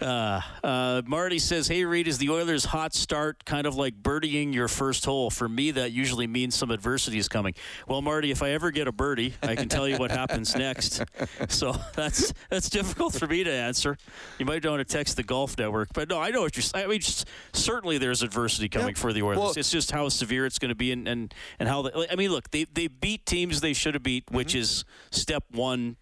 Uh, 0.00 0.40
uh, 0.64 1.02
Marty 1.06 1.38
says, 1.38 1.68
"Hey 1.68 1.84
Reid, 1.84 2.08
is 2.08 2.18
the 2.18 2.30
Oilers' 2.30 2.64
hot 2.64 2.94
start 2.94 3.44
kind 3.44 3.66
of 3.66 3.74
like 3.76 3.94
birdieing 4.02 4.54
your 4.54 4.68
first 4.68 5.04
hole? 5.04 5.30
For 5.30 5.48
me, 5.48 5.70
that 5.72 5.92
usually 5.92 6.26
means 6.26 6.54
some 6.54 6.70
adversity 6.70 7.18
is 7.18 7.28
coming." 7.28 7.54
Well, 7.86 8.00
Marty, 8.00 8.30
if 8.30 8.42
I 8.42 8.50
ever 8.50 8.70
get 8.70 8.88
a 8.88 8.92
birdie, 8.92 9.34
I 9.42 9.56
can 9.56 9.68
tell 9.68 9.86
you 9.86 9.98
what 9.98 10.10
happens 10.10 10.56
next. 10.56 11.02
So 11.48 11.72
that's 11.94 12.32
that's 12.48 12.68
difficult 12.70 13.14
for 13.14 13.26
me 13.26 13.44
to 13.44 13.52
answer. 13.52 13.96
You 14.38 14.46
might 14.46 14.64
want 14.64 14.78
to 14.80 14.84
text 14.84 15.16
the 15.16 15.22
Golf 15.22 15.58
Network, 15.58 15.88
but 15.92 16.08
no, 16.08 16.18
I 16.18 16.30
know 16.30 16.42
what 16.42 16.56
you're. 16.56 16.62
saying. 16.62 16.84
I 16.84 16.88
mean, 16.88 17.00
just, 17.00 17.26
certainly 17.52 17.98
there's 17.98 18.22
adversity 18.22 18.68
coming 18.68 18.94
for 18.94 19.12
the 19.12 19.22
Oilers. 19.22 19.38
Well- 19.38 19.52
it's 19.56 19.70
just 19.70 19.90
how 19.90 20.08
severe 20.08 20.46
it's 20.46 20.58
going 20.58 20.70
to 20.70 20.74
be, 20.74 20.92
and 20.92 21.06
and, 21.08 21.34
and 21.58 21.68
how. 21.68 21.82
They, 21.82 22.06
I 22.10 22.16
mean, 22.16 22.30
look, 22.30 22.50
they 22.50 22.64
they 22.64 22.86
beat 22.88 23.26
teams 23.26 23.60
they 23.60 23.72
should 23.72 23.94
have 23.94 24.02
beat, 24.02 24.24
which 24.30 24.54
is 24.54 24.84
step 25.10 25.44
one 25.50 25.96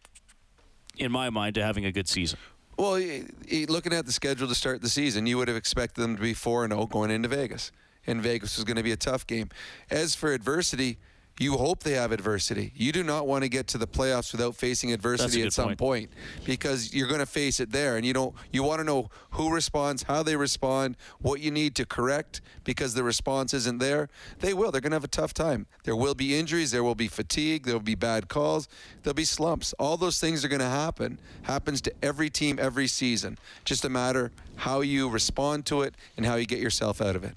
in 0.96 1.12
my 1.12 1.30
mind 1.30 1.54
to 1.54 1.62
having 1.62 1.84
a 1.84 1.92
good 1.92 2.08
season. 2.08 2.38
Well, 2.78 2.92
looking 3.68 3.92
at 3.92 4.06
the 4.06 4.12
schedule 4.12 4.46
to 4.46 4.54
start 4.54 4.82
the 4.82 4.88
season, 4.88 5.26
you 5.26 5.36
would 5.36 5.48
have 5.48 5.56
expected 5.56 6.00
them 6.00 6.14
to 6.14 6.22
be 6.22 6.32
4 6.32 6.68
0 6.68 6.86
going 6.86 7.10
into 7.10 7.28
Vegas. 7.28 7.72
And 8.06 8.22
Vegas 8.22 8.56
was 8.56 8.64
going 8.64 8.76
to 8.76 8.84
be 8.84 8.92
a 8.92 8.96
tough 8.96 9.26
game. 9.26 9.50
As 9.90 10.14
for 10.14 10.32
adversity, 10.32 10.98
you 11.38 11.56
hope 11.56 11.82
they 11.82 11.92
have 11.92 12.12
adversity. 12.12 12.72
You 12.74 12.92
do 12.92 13.02
not 13.02 13.26
want 13.26 13.44
to 13.44 13.48
get 13.48 13.68
to 13.68 13.78
the 13.78 13.86
playoffs 13.86 14.32
without 14.32 14.56
facing 14.56 14.92
adversity 14.92 15.42
at 15.42 15.52
some 15.52 15.68
point. 15.68 15.78
point 15.78 16.10
because 16.44 16.92
you're 16.92 17.06
going 17.06 17.20
to 17.20 17.26
face 17.26 17.60
it 17.60 17.70
there 17.70 17.96
and 17.96 18.04
you 18.04 18.12
don't 18.12 18.34
you 18.52 18.62
want 18.62 18.80
to 18.80 18.84
know 18.84 19.08
who 19.30 19.52
responds, 19.52 20.02
how 20.04 20.22
they 20.22 20.36
respond, 20.36 20.96
what 21.20 21.40
you 21.40 21.50
need 21.50 21.74
to 21.76 21.86
correct 21.86 22.40
because 22.64 22.94
the 22.94 23.04
response 23.04 23.54
isn't 23.54 23.78
there. 23.78 24.08
They 24.40 24.52
will. 24.52 24.72
They're 24.72 24.80
going 24.80 24.90
to 24.90 24.96
have 24.96 25.04
a 25.04 25.08
tough 25.08 25.32
time. 25.32 25.66
There 25.84 25.96
will 25.96 26.14
be 26.14 26.38
injuries, 26.38 26.70
there 26.70 26.84
will 26.84 26.94
be 26.94 27.08
fatigue, 27.08 27.64
there 27.66 27.74
will 27.74 27.80
be 27.80 27.94
bad 27.94 28.28
calls, 28.28 28.68
there'll 29.02 29.14
be 29.14 29.24
slumps. 29.24 29.72
All 29.78 29.96
those 29.96 30.18
things 30.20 30.44
are 30.44 30.48
going 30.48 30.60
to 30.60 30.66
happen. 30.66 31.18
Happens 31.42 31.80
to 31.82 31.92
every 32.02 32.30
team 32.30 32.58
every 32.60 32.86
season. 32.86 33.38
Just 33.64 33.84
a 33.84 33.88
matter 33.88 34.32
how 34.56 34.80
you 34.80 35.08
respond 35.08 35.66
to 35.66 35.82
it 35.82 35.94
and 36.16 36.26
how 36.26 36.34
you 36.34 36.46
get 36.46 36.58
yourself 36.58 37.00
out 37.00 37.14
of 37.16 37.24
it. 37.24 37.36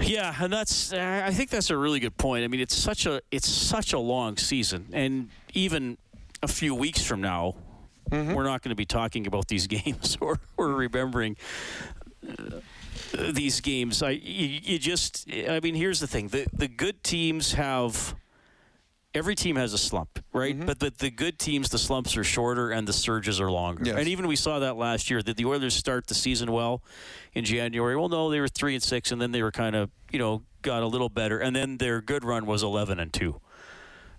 Yeah, 0.00 0.34
and 0.40 0.52
that's 0.52 0.92
I 0.92 1.30
think 1.30 1.50
that's 1.50 1.70
a 1.70 1.76
really 1.76 2.00
good 2.00 2.16
point. 2.16 2.44
I 2.44 2.48
mean, 2.48 2.60
it's 2.60 2.76
such 2.76 3.06
a 3.06 3.20
it's 3.30 3.48
such 3.48 3.92
a 3.92 3.98
long 3.98 4.36
season, 4.36 4.88
and 4.92 5.28
even 5.54 5.98
a 6.42 6.48
few 6.48 6.74
weeks 6.74 7.02
from 7.04 7.20
now, 7.20 7.54
we're 8.10 8.44
not 8.44 8.62
going 8.62 8.70
to 8.70 8.74
be 8.74 8.86
talking 8.86 9.26
about 9.26 9.48
these 9.48 9.66
games 9.78 10.16
or, 10.20 10.38
or 10.56 10.68
remembering 10.68 11.36
uh, 12.26 12.60
these 13.32 13.60
games. 13.60 14.02
I 14.02 14.10
you, 14.10 14.60
you 14.62 14.78
just 14.78 15.26
I 15.30 15.60
mean, 15.60 15.74
here's 15.74 16.00
the 16.00 16.06
thing: 16.06 16.28
the 16.28 16.46
the 16.52 16.68
good 16.68 17.02
teams 17.04 17.52
have 17.54 18.14
every 19.14 19.34
team 19.34 19.56
has 19.56 19.72
a 19.72 19.78
slump, 19.78 20.24
right? 20.32 20.56
Mm-hmm. 20.56 20.66
But 20.66 20.80
the, 20.80 20.90
the 20.90 21.10
good 21.10 21.38
teams, 21.38 21.68
the 21.68 21.78
slumps 21.78 22.16
are 22.16 22.24
shorter 22.24 22.70
and 22.70 22.86
the 22.86 22.92
surges 22.92 23.40
are 23.40 23.50
longer. 23.50 23.84
Yes. 23.84 23.96
And 23.98 24.08
even 24.08 24.26
we 24.26 24.36
saw 24.36 24.58
that 24.60 24.76
last 24.76 25.10
year 25.10 25.22
that 25.22 25.36
the 25.36 25.44
Oilers 25.44 25.74
start 25.74 26.06
the 26.06 26.14
season 26.14 26.50
well 26.52 26.82
in 27.34 27.44
January. 27.44 27.96
Well, 27.96 28.08
no, 28.08 28.30
they 28.30 28.40
were 28.40 28.48
three 28.48 28.74
and 28.74 28.82
six, 28.82 29.12
and 29.12 29.20
then 29.20 29.32
they 29.32 29.42
were 29.42 29.52
kind 29.52 29.76
of 29.76 29.90
you 30.10 30.18
know 30.18 30.42
got 30.62 30.82
a 30.82 30.86
little 30.86 31.08
better, 31.08 31.38
and 31.38 31.54
then 31.54 31.78
their 31.78 32.00
good 32.00 32.24
run 32.24 32.46
was 32.46 32.62
eleven 32.62 32.98
and 32.98 33.12
two. 33.12 33.40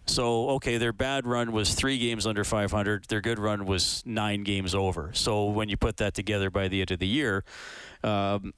So 0.05 0.49
okay, 0.51 0.77
their 0.77 0.93
bad 0.93 1.25
run 1.25 1.51
was 1.51 1.73
three 1.73 1.97
games 1.97 2.27
under 2.27 2.43
500. 2.43 3.05
Their 3.05 3.21
good 3.21 3.39
run 3.39 3.65
was 3.65 4.03
nine 4.05 4.43
games 4.43 4.75
over. 4.75 5.11
So 5.13 5.45
when 5.45 5.69
you 5.69 5.77
put 5.77 5.97
that 5.97 6.13
together 6.13 6.49
by 6.49 6.67
the 6.67 6.81
end 6.81 6.91
of 6.91 6.99
the 6.99 7.07
year, 7.07 7.45
um, 8.03 8.53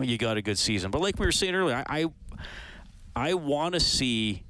you 0.00 0.16
got 0.16 0.36
a 0.36 0.42
good 0.42 0.58
season. 0.58 0.90
But 0.90 1.00
like 1.00 1.18
we 1.18 1.26
were 1.26 1.32
saying 1.32 1.54
earlier, 1.54 1.82
I 1.88 2.04
I, 3.16 3.30
I 3.30 3.34
want 3.34 3.74
to 3.74 3.80
see. 3.80 4.44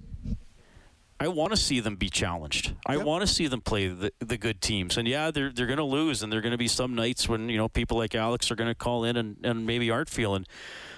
I 1.25 1.29
want 1.29 1.53
to 1.53 1.57
see 1.57 1.81
them 1.81 1.97
be 1.97 2.11
challenged. 2.11 2.75
I 2.85 2.99
want 2.99 3.23
to 3.23 3.27
see 3.27 3.47
them 3.47 3.63
play 3.63 3.89
the, 3.89 4.13
the 4.19 4.37
good 4.37 4.61
teams. 4.61 4.99
And 4.99 5.09
yeah, 5.09 5.31
they're 5.31 5.51
they're 5.51 5.67
going 5.67 5.79
to 5.79 5.83
lose, 5.83 6.23
and 6.23 6.31
there 6.31 6.39
are 6.39 6.43
going 6.43 6.53
to 6.53 6.59
be 6.59 6.69
some 6.69 6.95
nights 6.95 7.27
when 7.27 7.49
you 7.49 7.57
know 7.57 7.67
people 7.67 7.97
like 7.97 8.15
Alex 8.15 8.51
are 8.51 8.55
going 8.55 8.69
to 8.69 8.75
call 8.75 9.05
in 9.05 9.17
and, 9.17 9.37
and 9.43 9.65
maybe 9.65 9.91
aren't 9.91 10.11
feeling 10.11 10.45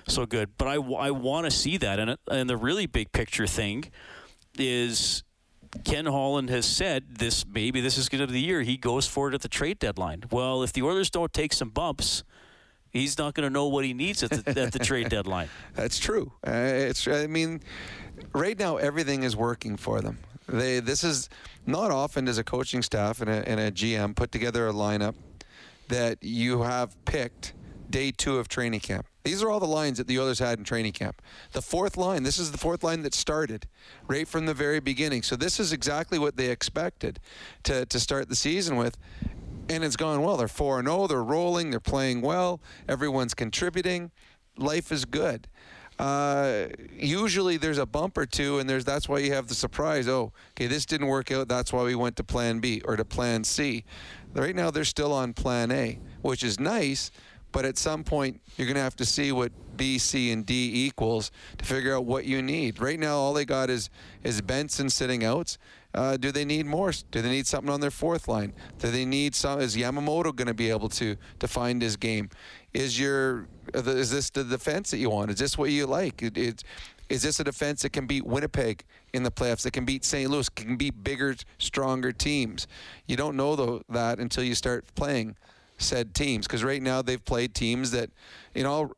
so 0.08 0.26
good. 0.26 0.50
But 0.58 0.66
I, 0.66 0.74
I 0.74 1.12
want 1.12 1.44
to 1.44 1.52
see 1.52 1.76
that. 1.76 2.00
And 2.00 2.16
and 2.28 2.50
the 2.50 2.56
really 2.56 2.86
big 2.86 3.12
picture 3.12 3.46
thing 3.46 3.84
is 4.58 5.22
Ken 5.84 6.06
Holland 6.06 6.50
has 6.50 6.66
said 6.66 7.18
this 7.18 7.46
maybe 7.46 7.80
this 7.80 7.96
is 7.96 8.08
going 8.08 8.20
to 8.20 8.26
be 8.26 8.32
the 8.32 8.40
year 8.40 8.62
he 8.62 8.76
goes 8.76 9.06
for 9.06 9.28
it 9.28 9.34
at 9.34 9.42
the 9.42 9.48
trade 9.48 9.78
deadline. 9.78 10.24
Well, 10.32 10.64
if 10.64 10.72
the 10.72 10.82
Oilers 10.82 11.08
don't 11.08 11.32
take 11.32 11.52
some 11.52 11.70
bumps, 11.70 12.24
he's 12.90 13.18
not 13.18 13.34
going 13.34 13.46
to 13.46 13.52
know 13.52 13.66
what 13.68 13.84
he 13.84 13.94
needs 13.94 14.22
at 14.22 14.30
the, 14.30 14.60
at 14.60 14.72
the 14.72 14.78
trade 14.78 15.08
deadline. 15.08 15.48
That's 15.74 15.98
true. 15.98 16.32
Uh, 16.44 16.50
it's. 16.50 17.06
I 17.06 17.26
mean, 17.26 17.60
right 18.33 18.59
now 18.59 18.76
everything 18.76 19.22
is 19.22 19.37
working 19.37 19.76
for 19.76 20.00
them. 20.00 20.18
They. 20.48 20.81
This 20.81 21.02
is 21.02 21.29
not 21.66 21.90
often 21.90 22.26
does 22.26 22.38
a 22.38 22.44
coaching 22.44 22.83
staff 22.83 23.20
and 23.20 23.29
a, 23.29 23.48
and 23.48 23.59
a 23.61 23.70
GM 23.70 24.14
put 24.14 24.31
together 24.31 24.68
a 24.68 24.72
lineup 24.72 25.14
that 25.88 26.22
you 26.22 26.62
have 26.62 26.96
picked 27.05 27.52
day 27.90 28.11
two 28.11 28.38
of 28.38 28.48
training 28.48 28.81
camp. 28.81 29.07
These 29.24 29.42
are 29.42 29.50
all 29.50 29.59
the 29.59 29.66
lines 29.66 29.98
that 29.98 30.07
the 30.07 30.20
Oilers 30.20 30.38
had 30.38 30.59
in 30.59 30.64
training 30.64 30.92
camp. 30.92 31.20
The 31.52 31.62
fourth 31.62 31.96
line. 31.96 32.22
This 32.22 32.38
is 32.38 32.52
the 32.52 32.59
fourth 32.59 32.85
line 32.85 33.02
that 33.02 33.14
started 33.14 33.66
right 34.07 34.26
from 34.26 34.46
the 34.46 34.55
very 34.55 34.79
beginning. 34.79 35.22
So 35.22 35.35
this 35.35 35.59
is 35.59 35.72
exactly 35.72 36.18
what 36.18 36.37
they 36.37 36.50
expected 36.50 37.18
to 37.64 37.87
to 37.87 38.00
start 38.00 38.29
the 38.29 38.37
season 38.37 38.76
with. 38.76 38.96
And 39.68 39.83
it's 39.83 39.96
gone 39.96 40.22
well. 40.22 40.37
They're 40.37 40.46
4 40.46 40.85
0. 40.85 41.09
They're 41.09 41.24
rolling. 41.24 41.70
They're 41.70 41.81
playing 41.81 42.20
well. 42.22 42.61
Everyone's 42.88 43.35
contributing. 43.35 44.12
Life 44.57 44.92
is 44.92 45.05
good. 45.05 45.48
Uh, 45.98 46.66
usually 46.92 47.56
there's 47.56 47.78
a 47.78 47.87
bump 47.87 48.18
or 48.18 48.26
two, 48.26 48.59
and 48.59 48.68
there's 48.68 48.85
that's 48.85 49.09
why 49.09 49.18
you 49.18 49.32
have 49.32 49.48
the 49.48 49.54
surprise. 49.54 50.09
Oh, 50.09 50.32
okay, 50.52 50.66
this 50.66 50.85
didn't 50.85 51.06
work 51.06 51.32
out. 51.32 51.48
That's 51.48 51.72
why 51.72 51.85
we 51.85 51.94
went 51.94 52.16
to 52.16 52.24
Plan 52.24 52.61
B 52.61 52.82
or 52.85 52.96
to 52.96 53.04
Plan 53.04 53.44
C. 53.44 53.85
Right 54.35 54.54
now 54.54 54.70
they're 54.70 54.85
still 54.85 55.12
on 55.12 55.32
Plan 55.32 55.70
A, 55.70 55.98
which 56.20 56.42
is 56.42 56.61
nice. 56.61 57.11
But 57.52 57.64
at 57.64 57.78
some 57.78 58.04
point, 58.04 58.42
you're 58.56 58.66
going 58.66 58.74
to 58.74 58.82
have 58.82 58.96
to 58.96 59.06
see 59.06 59.32
what 59.32 59.50
B, 59.78 59.96
C, 59.96 60.30
and 60.30 60.44
D 60.44 60.87
equals 60.87 61.30
to 61.56 61.64
figure 61.64 61.96
out 61.96 62.04
what 62.04 62.26
you 62.26 62.42
need. 62.42 62.80
Right 62.80 62.98
now, 62.98 63.16
all 63.16 63.32
they 63.32 63.46
got 63.46 63.70
is 63.70 63.88
is 64.22 64.42
Benson 64.42 64.90
sitting 64.90 65.24
out. 65.24 65.56
Uh, 65.94 66.18
do 66.18 66.30
they 66.30 66.44
need 66.44 66.66
more? 66.66 66.92
Do 67.11 67.22
they 67.22 67.30
need 67.30 67.46
something 67.46 67.72
on 67.72 67.80
their 67.80 67.90
fourth 67.90 68.28
line? 68.28 68.52
Do 68.78 68.90
they 68.90 69.06
need 69.06 69.35
some? 69.35 69.61
Is 69.61 69.74
Yamamoto 69.74 70.37
going 70.37 70.48
to 70.48 70.54
be 70.54 70.68
able 70.68 70.90
to 70.90 71.16
to 71.38 71.48
find 71.48 71.80
his 71.80 71.96
game? 71.96 72.28
Is 72.76 73.00
your 73.00 73.48
uh, 73.74 73.80
is 73.86 74.10
this 74.10 74.28
the 74.28 74.44
defense 74.44 74.90
that 74.90 74.98
you 74.98 75.08
want? 75.08 75.30
Is 75.30 75.38
this 75.38 75.56
what 75.56 75.70
you 75.70 75.86
like? 75.86 76.22
It, 76.22 76.36
it's 76.36 76.62
is 77.08 77.22
this 77.22 77.40
a 77.40 77.44
defense 77.44 77.82
that 77.82 77.90
can 77.90 78.06
beat 78.06 78.26
Winnipeg 78.26 78.84
in 79.14 79.22
the 79.22 79.30
playoffs? 79.30 79.62
That 79.62 79.70
can 79.70 79.86
beat 79.86 80.04
St. 80.04 80.28
Louis? 80.28 80.46
Can 80.50 80.76
beat 80.76 81.02
bigger, 81.02 81.36
stronger 81.58 82.12
teams? 82.12 82.66
You 83.06 83.16
don't 83.16 83.34
know 83.34 83.82
that 83.88 84.18
until 84.18 84.44
you 84.44 84.54
start 84.54 84.84
playing 84.94 85.36
said 85.78 86.14
teams 86.14 86.46
because 86.46 86.64
right 86.64 86.82
now 86.82 87.00
they've 87.00 87.24
played 87.24 87.54
teams 87.54 87.92
that 87.92 88.10
you 88.54 88.62
know 88.62 88.92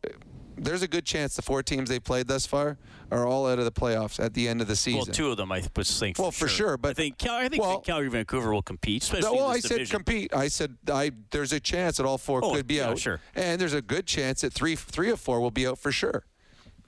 there's 0.59 0.83
a 0.83 0.89
good 0.89 1.05
chance 1.05 1.37
the 1.37 1.43
four 1.43 1.63
teams 1.63 1.89
they 1.89 1.99
played 2.01 2.27
thus 2.29 2.47
far 2.47 2.77
are 3.11 3.27
all 3.27 3.47
out 3.47 3.59
of 3.59 3.65
the 3.65 3.73
playoffs 3.73 4.23
at 4.23 4.35
the 4.35 4.49
end 4.49 4.61
of 4.61 4.67
the 4.69 4.77
season. 4.77 4.99
Well, 4.99 5.07
two 5.07 5.31
of 5.31 5.37
them 5.37 5.51
I 5.53 5.63
would 5.77 5.87
think. 5.87 6.19
Well, 6.19 6.31
for 6.31 6.49
sure, 6.49 6.77
but 6.77 6.91
I 6.91 6.95
think 6.95 7.19
Cal- 7.19 7.35
I 7.37 7.49
think 7.49 7.63
well- 7.63 7.81
Calgary 7.81 8.11
Vancouver 8.11 8.53
will 8.53 8.63
compete. 8.63 9.03
Especially 9.03 9.31
well, 9.37 9.47
I 9.49 9.55
this 9.61 9.65
said 9.67 9.91
compete. 9.91 10.35
I 10.35 10.49
said 10.49 10.77
I 10.93 11.13
there's 11.31 11.53
a 11.53 11.61
chance 11.61 11.97
that 11.99 12.07
all 12.07 12.19
four 12.19 12.45
Oh, 12.45 12.53
could 12.55 12.67
be 12.67 12.75
yeah, 12.77 12.89
out. 12.91 12.99
sure. 12.99 13.21
And 13.35 13.61
there's 13.61 13.73
a 13.75 13.83
good 13.83 14.07
chance 14.07 14.43
that 14.43 14.53
three 14.53 14.75
three 14.77 15.11
of 15.11 15.21
four 15.21 15.41
will 15.41 15.51
be 15.51 15.67
out 15.67 15.79
for 15.79 15.93
sure. 15.93 16.25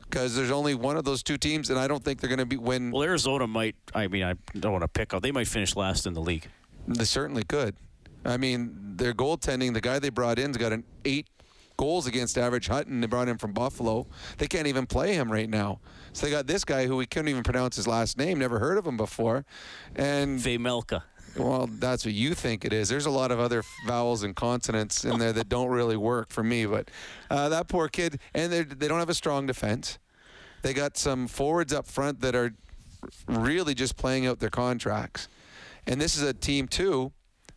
Because 0.01 0.35
there's 0.35 0.51
only 0.51 0.75
one 0.75 0.97
of 0.97 1.05
those 1.05 1.23
two 1.23 1.37
teams, 1.39 1.71
and 1.71 1.79
I 1.79 1.87
don't 1.87 2.03
think 2.05 2.21
they're 2.21 2.29
going 2.29 2.41
to 2.41 2.45
be 2.47 2.57
win. 2.57 2.91
Well, 2.91 3.05
Arizona 3.05 3.47
might. 3.47 3.77
I 3.95 4.09
mean, 4.09 4.25
I 4.25 4.35
don't 4.59 4.73
want 4.73 4.83
to 4.83 4.89
pick 4.89 5.15
out. 5.15 5.23
They 5.23 5.31
might 5.31 5.47
finish 5.47 5.77
last 5.77 6.05
in 6.05 6.15
the 6.15 6.21
league. 6.21 6.49
They 6.89 7.05
certainly 7.05 7.45
could. 7.45 7.77
I 8.25 8.37
mean, 8.37 8.97
their 8.97 9.15
goaltending, 9.15 9.73
the 9.73 9.81
guy 9.81 10.01
they 10.01 10.09
brought 10.09 10.41
in's 10.41 10.57
got 10.57 10.73
an 10.73 10.83
eight 11.05 11.29
goals 11.81 12.07
against 12.07 12.37
average 12.37 12.69
Hutton. 12.69 13.01
They 13.01 13.07
brought 13.07 13.27
him 13.27 13.39
from 13.39 13.53
Buffalo. 13.53 14.07
They 14.37 14.47
can't 14.47 14.67
even 14.67 14.85
play 14.85 15.15
him 15.15 15.33
right 15.33 15.49
now. 15.49 15.81
So 16.13 16.27
they 16.27 16.31
got 16.31 16.47
this 16.47 16.63
guy 16.63 16.87
who 16.87 16.97
we 16.97 17.07
couldn't 17.07 17.29
even 17.29 17.43
pronounce 17.43 17.75
his 17.77 17.89
last 17.89 18.19
name, 18.19 18.39
never 18.39 18.59
heard 18.59 18.77
of 18.77 18.87
him 18.87 18.99
before. 18.99 19.47
And 19.97 20.39
Vejmelka. 20.39 21.03
well, 21.39 21.71
that's 21.79 22.05
what 22.05 22.13
you 22.13 22.35
think 22.35 22.67
it 22.67 22.75
is. 22.75 22.91
There's 22.91 23.07
a 23.07 23.11
lot 23.11 23.31
of 23.31 23.41
other 23.41 23.65
vowels 23.87 24.25
and 24.25 24.37
consonants 24.37 25.07
in 25.07 25.19
there 25.19 25.33
that 25.33 25.49
don't 25.49 25.71
really 25.71 25.97
work 25.97 26.29
for 26.29 26.43
me. 26.43 26.67
But 26.67 26.91
uh, 27.31 27.49
that 27.49 27.67
poor 27.69 27.89
kid, 27.89 28.21
and 28.35 28.53
they 28.53 28.63
they 28.63 28.87
don't 28.87 28.99
have 28.99 29.09
a 29.09 29.15
strong 29.15 29.47
defense. 29.47 29.99
They 30.61 30.75
got 30.75 30.99
some 30.99 31.29
forwards 31.29 31.73
up 31.73 31.87
front 31.87 32.21
that 32.21 32.35
are 32.35 32.53
really 33.27 33.75
just 33.75 33.97
playing 33.97 34.27
out 34.27 34.39
their 34.39 34.51
contracts. 34.51 35.29
And 35.87 35.99
this 35.99 36.15
is 36.15 36.23
a 36.25 36.35
team 36.35 36.69
too 36.69 37.13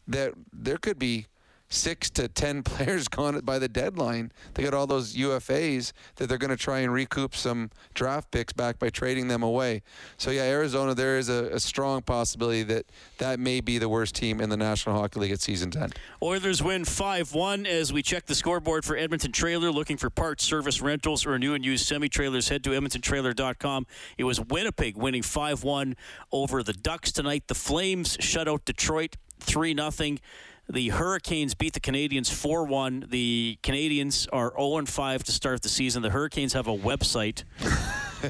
that 0.07 0.31
there 0.53 0.77
could 0.77 0.97
be 0.97 1.27
six 1.73 2.09
to 2.11 2.27
ten 2.27 2.63
players 2.63 3.07
gone 3.07 3.39
by 3.41 3.59
the 3.59 3.67
deadline. 3.67 4.31
They 4.53 4.63
got 4.63 4.73
all 4.73 4.87
those 4.87 5.15
UFAs 5.15 5.91
that 6.15 6.29
they're 6.29 6.37
going 6.37 6.51
to 6.51 6.57
try 6.57 6.79
and 6.79 6.93
recoup 6.93 7.35
some 7.35 7.71
draft 7.93 8.31
picks 8.31 8.53
back 8.53 8.79
by 8.79 8.89
trading 8.89 9.27
them 9.27 9.43
away. 9.43 9.81
So 10.17 10.31
yeah, 10.31 10.43
Arizona, 10.43 10.93
there 10.93 11.17
is 11.17 11.29
a, 11.29 11.45
a 11.53 11.59
strong 11.59 12.01
possibility 12.01 12.63
that 12.63 12.85
that 13.17 13.39
may 13.39 13.61
be 13.61 13.77
the 13.77 13.89
worst 13.89 14.15
team 14.15 14.39
in 14.39 14.49
the 14.49 14.57
National 14.57 14.95
Hockey 14.95 15.19
League 15.19 15.31
at 15.31 15.41
season 15.41 15.71
ten. 15.71 15.91
Oilers 16.21 16.61
win 16.61 16.83
5-1 16.83 17.65
as 17.65 17.91
we 17.91 18.01
check 18.01 18.25
the 18.25 18.35
scoreboard 18.35 18.85
for 18.85 18.95
Edmonton 18.95 19.31
Trailer. 19.31 19.71
Looking 19.71 19.97
for 19.97 20.09
parts, 20.09 20.43
service, 20.43 20.81
rentals, 20.81 21.25
or 21.25 21.37
new 21.39 21.53
and 21.53 21.65
used 21.65 21.85
semi-trailers, 21.85 22.49
head 22.49 22.63
to 22.65 22.71
edmontontrailer.com. 22.71 23.87
It 24.17 24.23
was 24.23 24.39
Winnipeg 24.39 24.95
winning 24.97 25.23
5-1 25.23 25.95
over 26.31 26.63
the 26.63 26.73
Ducks 26.73 27.11
tonight. 27.11 27.47
The 27.47 27.55
Flames 27.55 28.17
shut 28.19 28.47
out 28.47 28.65
Detroit 28.65 29.17
3-0. 29.41 30.19
The 30.69 30.89
Hurricanes 30.89 31.55
beat 31.55 31.73
the 31.73 31.79
Canadiens 31.79 32.31
4 32.31 32.63
1. 32.65 33.07
The 33.09 33.59
Canadiens 33.63 34.27
are 34.31 34.53
0 34.57 34.85
5 34.85 35.23
to 35.23 35.31
start 35.31 35.61
the 35.61 35.69
season. 35.69 36.01
The 36.01 36.09
Hurricanes 36.09 36.53
have 36.53 36.67
a 36.67 36.75
website 36.75 37.43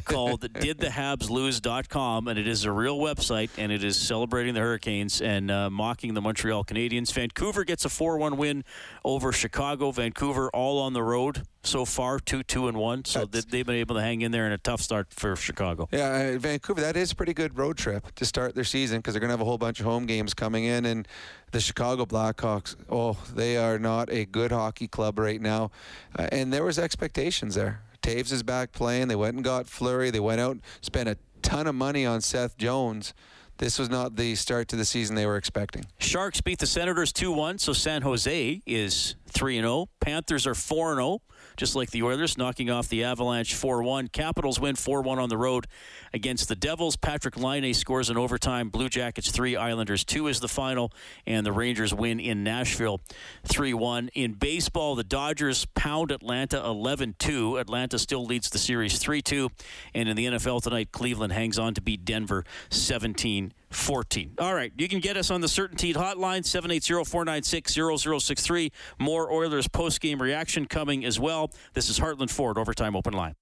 called 0.06 0.41
didthehabslose.com, 0.41 2.27
and 2.27 2.39
it 2.39 2.47
is 2.47 2.65
a 2.65 2.71
real 2.71 2.97
website, 2.99 3.49
and 3.58 3.71
it 3.71 3.84
is 3.84 3.97
celebrating 3.97 4.53
the 4.53 4.60
Hurricanes 4.60 5.21
and 5.21 5.49
uh, 5.51 5.69
mocking 5.69 6.13
the 6.13 6.21
Montreal 6.21 6.63
Canadiens. 6.63 7.12
Vancouver 7.13 7.63
gets 7.63 7.86
a 7.86 7.89
4 7.89 8.17
1 8.17 8.38
win 8.38 8.63
over 9.06 9.32
Chicago. 9.32 9.91
Vancouver 9.91 10.49
all 10.53 10.79
on 10.79 10.93
the 10.93 11.03
road 11.03 11.43
so 11.63 11.86
far, 11.86 12.19
2 12.19 12.43
2 12.43 12.67
and 12.67 12.77
1. 12.77 13.06
So 13.06 13.19
That's- 13.25 13.45
they've 13.45 13.65
been 13.65 13.75
able 13.75 13.95
to 13.95 14.01
hang 14.01 14.21
in 14.21 14.32
there 14.32 14.45
in 14.45 14.51
a 14.51 14.58
tough 14.58 14.82
start 14.82 15.13
for 15.13 15.36
Chicago. 15.36 15.88
Yeah, 15.91 16.34
uh, 16.36 16.39
Vancouver, 16.39 16.82
that 16.82 16.97
is 16.97 17.12
a 17.12 17.15
pretty 17.15 17.34
good 17.34 17.58
road 17.58 17.77
trip 17.77 18.13
to 18.15 18.25
start 18.25 18.56
their 18.56 18.63
season 18.63 18.97
because 18.99 19.13
they're 19.13 19.21
going 19.21 19.29
to 19.29 19.34
have 19.34 19.41
a 19.41 19.45
whole 19.45 19.58
bunch 19.58 19.79
of 19.79 19.86
home 19.86 20.06
games 20.06 20.34
coming 20.34 20.65
in. 20.65 20.86
And 20.86 21.08
the 21.51 21.60
Chicago 21.60 22.06
Blackhawks, 22.06 22.75
oh, 22.89 23.17
they 23.34 23.58
are 23.58 23.79
not 23.79 24.10
a 24.12 24.25
good 24.25 24.51
hockey 24.51 24.88
club 24.88 25.19
right 25.19 25.39
now. 25.41 25.71
Uh, 26.17 26.27
and 26.32 26.51
there 26.51 26.63
was 26.63 26.77
expectations 26.79 27.56
there. 27.56 27.82
Toews 28.03 28.31
is 28.31 28.43
back 28.43 28.71
playing. 28.73 29.07
They 29.07 29.15
went 29.15 29.35
and 29.35 29.43
got 29.43 29.67
Fleury. 29.67 30.11
They 30.11 30.19
went 30.19 30.41
out, 30.41 30.57
spent 30.81 31.09
a 31.09 31.17
ton 31.41 31.67
of 31.67 31.75
money 31.75 32.05
on 32.05 32.21
Seth 32.21 32.57
Jones. 32.57 33.13
This 33.57 33.79
was 33.79 33.89
not 33.89 34.15
the 34.15 34.35
start 34.35 34.67
to 34.69 34.75
the 34.75 34.85
season 34.85 35.15
they 35.15 35.25
were 35.25 35.37
expecting. 35.37 35.85
Sharks 35.99 36.41
beat 36.41 36.59
the 36.59 36.67
Senators 36.67 37.13
2 37.13 37.31
1, 37.31 37.59
so 37.59 37.71
San 37.71 38.01
Jose 38.01 38.61
is 38.65 39.15
3 39.33 39.57
0. 39.57 39.89
Panthers 39.99 40.47
are 40.47 40.55
4 40.55 40.95
0, 40.95 41.21
just 41.57 41.75
like 41.75 41.91
the 41.91 42.03
Oilers, 42.03 42.37
knocking 42.37 42.69
off 42.69 42.87
the 42.87 43.03
Avalanche 43.03 43.55
4 43.55 43.83
1. 43.83 44.07
Capitals 44.09 44.59
win 44.59 44.75
4 44.75 45.01
1 45.01 45.19
on 45.19 45.29
the 45.29 45.37
road 45.37 45.67
against 46.13 46.47
the 46.47 46.55
Devils. 46.55 46.95
Patrik 46.95 47.41
Laine 47.41 47.73
scores 47.73 48.09
in 48.09 48.17
overtime. 48.17 48.69
Blue 48.69 48.89
Jackets 48.89 49.31
3, 49.31 49.55
Islanders 49.55 50.03
2 50.03 50.27
is 50.27 50.39
the 50.39 50.47
final, 50.47 50.91
and 51.25 51.45
the 51.45 51.51
Rangers 51.51 51.93
win 51.93 52.19
in 52.19 52.43
Nashville 52.43 53.01
3 53.45 53.73
1. 53.73 54.09
In 54.13 54.33
baseball, 54.33 54.95
the 54.95 55.03
Dodgers 55.03 55.65
pound 55.75 56.11
Atlanta 56.11 56.63
11 56.63 57.15
2. 57.19 57.57
Atlanta 57.57 57.99
still 57.99 58.25
leads 58.25 58.49
the 58.49 58.59
series 58.59 58.97
3 58.97 59.21
2. 59.21 59.49
And 59.93 60.07
in 60.09 60.15
the 60.15 60.25
NFL 60.25 60.61
tonight, 60.61 60.91
Cleveland 60.91 61.34
hangs 61.34 61.59
on 61.59 61.73
to 61.73 61.81
beat 61.81 62.05
Denver 62.05 62.43
17 62.69 63.53
14. 63.76 64.36
All 64.39 64.53
right, 64.53 64.71
you 64.78 64.88
can 64.88 64.99
get 64.99 65.17
us 65.17 65.32
on 65.32 65.41
the 65.41 65.47
Certainty 65.47 65.93
Hotline, 65.93 66.43
780-496-0063. 66.43 68.71
More 68.99 69.32
Oilers 69.32 69.67
post-game 69.67 70.21
reaction 70.21 70.65
coming 70.65 71.05
as 71.05 71.19
well. 71.19 71.51
This 71.74 71.89
is 71.89 71.99
Heartland 71.99 72.30
Ford, 72.30 72.57
Overtime 72.57 72.95
Open 72.95 73.13
Line. 73.13 73.36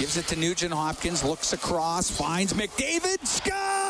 Gives 0.00 0.16
it 0.16 0.26
to 0.26 0.36
Nugent 0.36 0.74
Hopkins, 0.74 1.24
looks 1.24 1.52
across, 1.52 2.10
finds 2.10 2.52
McDavid, 2.52 3.24
scores! 3.26 3.83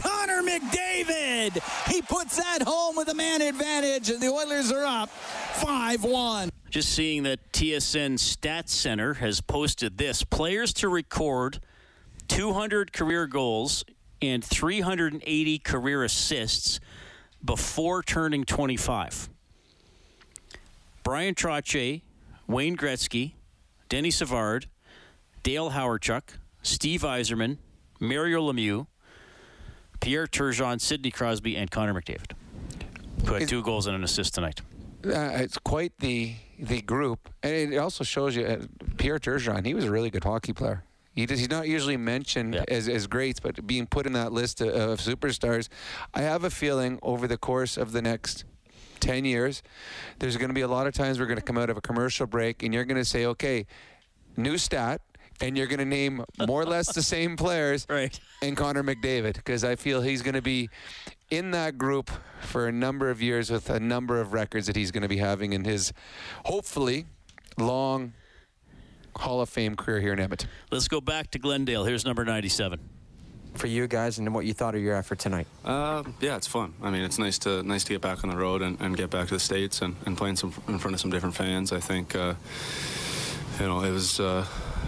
Connor 0.00 0.42
McDavid! 0.42 1.60
He 1.92 2.00
puts 2.00 2.36
that 2.36 2.62
home 2.62 2.96
with 2.96 3.08
a 3.08 3.14
man 3.14 3.42
advantage, 3.42 4.08
and 4.08 4.18
the 4.20 4.28
Oilers 4.28 4.72
are 4.72 4.84
up 4.84 5.10
5 5.10 6.04
1. 6.04 6.50
Just 6.70 6.88
seeing 6.88 7.24
that 7.24 7.52
TSN 7.52 8.14
Stats 8.14 8.70
Center 8.70 9.14
has 9.14 9.42
posted 9.42 9.98
this 9.98 10.24
players 10.24 10.72
to 10.74 10.88
record 10.88 11.60
200 12.28 12.94
career 12.94 13.26
goals 13.26 13.84
and 14.22 14.42
380 14.42 15.58
career 15.58 16.02
assists 16.02 16.80
before 17.44 18.02
turning 18.02 18.44
25. 18.44 19.28
Bryan 21.02 21.34
Trottier, 21.34 22.00
Wayne 22.46 22.76
Gretzky, 22.76 23.34
Denis 23.90 24.16
Savard, 24.16 24.66
Dale 25.42 25.72
Hawerchuk, 25.72 26.22
Steve 26.62 27.02
Yzerman, 27.02 27.58
Mario 28.00 28.50
Lemieux, 28.50 28.86
Pierre 30.02 30.26
Turgeon, 30.26 30.80
Sidney 30.80 31.10
Crosby, 31.10 31.56
and 31.56 31.70
Connor 31.70 31.94
McDavid. 31.94 32.32
Who 33.24 33.34
had 33.34 33.48
two 33.48 33.62
goals 33.62 33.86
and 33.86 33.94
an 33.96 34.02
assist 34.04 34.34
tonight. 34.34 34.60
Uh, 35.06 35.10
it's 35.34 35.56
quite 35.58 35.96
the 35.98 36.34
the 36.58 36.80
group, 36.82 37.28
and 37.42 37.72
it 37.72 37.76
also 37.78 38.04
shows 38.04 38.36
you 38.36 38.44
uh, 38.44 38.58
Pierre 38.98 39.18
Turgeon. 39.18 39.64
He 39.66 39.74
was 39.74 39.84
a 39.84 39.90
really 39.90 40.10
good 40.10 40.22
hockey 40.24 40.52
player. 40.52 40.84
He 41.14 41.26
does, 41.26 41.38
he's 41.40 41.50
not 41.50 41.66
usually 41.68 41.96
mentioned 41.96 42.54
Yeah. 42.54 42.64
as, 42.68 42.88
as 42.88 43.06
greats, 43.06 43.38
but 43.40 43.66
being 43.66 43.86
put 43.86 44.06
in 44.06 44.12
that 44.14 44.32
list 44.32 44.60
of, 44.60 44.68
of 44.68 45.00
superstars, 45.00 45.68
I 46.14 46.22
have 46.22 46.44
a 46.44 46.50
feeling 46.50 46.98
over 47.02 47.26
the 47.26 47.36
course 47.36 47.76
of 47.76 47.92
the 47.92 48.00
next 48.00 48.44
10 49.00 49.24
years, 49.24 49.62
there's 50.20 50.36
going 50.36 50.48
to 50.48 50.54
be 50.54 50.60
a 50.62 50.68
lot 50.68 50.86
of 50.86 50.94
times 50.94 51.18
we're 51.20 51.26
going 51.26 51.38
to 51.38 51.44
come 51.44 51.58
out 51.58 51.68
of 51.68 51.76
a 51.76 51.80
commercial 51.82 52.26
break 52.26 52.62
and 52.62 52.72
you're 52.72 52.84
going 52.86 52.96
to 52.96 53.04
say, 53.04 53.26
okay, 53.26 53.66
new 54.36 54.56
stat, 54.56 55.02
and 55.42 55.56
you're 55.58 55.66
going 55.66 55.78
to 55.80 55.84
name 55.84 56.24
more 56.46 56.62
or 56.62 56.64
less 56.64 56.94
the 56.94 57.02
same 57.02 57.36
players 57.36 57.86
Right. 57.90 58.18
and 58.40 58.56
Connor 58.56 58.82
McDavid 58.82 59.34
because 59.34 59.64
I 59.64 59.76
feel 59.76 60.00
he's 60.00 60.22
going 60.22 60.34
to 60.34 60.42
be 60.42 60.70
in 61.30 61.50
that 61.50 61.76
group 61.78 62.10
for 62.40 62.68
a 62.68 62.72
number 62.72 63.10
of 63.10 63.20
years 63.20 63.50
with 63.50 63.68
a 63.70 63.80
number 63.80 64.20
of 64.20 64.32
records 64.32 64.66
that 64.68 64.76
he's 64.76 64.90
going 64.90 65.02
to 65.02 65.08
be 65.08 65.18
having 65.18 65.52
in 65.52 65.64
his 65.64 65.92
hopefully 66.44 67.06
long 67.58 68.12
Hall 69.16 69.40
of 69.42 69.48
Fame 69.48 69.74
career 69.76 70.00
here 70.00 70.12
in 70.14 70.20
Edmonton. 70.20 70.48
Let's 70.70 70.88
go 70.88 71.00
back 71.00 71.30
to 71.32 71.38
Glendale. 71.38 71.84
Here's 71.84 72.04
number 72.04 72.24
97. 72.24 72.78
For 73.54 73.66
you 73.66 73.86
guys 73.86 74.18
and 74.18 74.34
what 74.34 74.46
you 74.46 74.54
thought 74.54 74.74
of 74.74 74.80
your 74.80 74.96
effort 74.96 75.18
tonight. 75.18 75.46
Uh, 75.62 76.02
yeah, 76.22 76.36
it's 76.36 76.46
fun. 76.46 76.72
I 76.82 76.90
mean, 76.90 77.02
it's 77.02 77.18
nice 77.18 77.38
to 77.40 77.62
nice 77.62 77.84
to 77.84 77.92
get 77.92 78.00
back 78.00 78.24
on 78.24 78.30
the 78.30 78.36
road 78.36 78.62
and, 78.62 78.80
and 78.80 78.96
get 78.96 79.10
back 79.10 79.28
to 79.28 79.34
the 79.34 79.40
states 79.40 79.82
and, 79.82 79.94
and 80.06 80.16
playing 80.16 80.36
some 80.36 80.54
in 80.68 80.78
front 80.78 80.94
of 80.94 81.00
some 81.02 81.10
different 81.10 81.34
fans. 81.34 81.70
I 81.70 81.78
think 81.78 82.16
uh, 82.16 82.32
you 83.60 83.66
know 83.66 83.82
it 83.82 83.90
was 83.90 84.18
uh, 84.20 84.46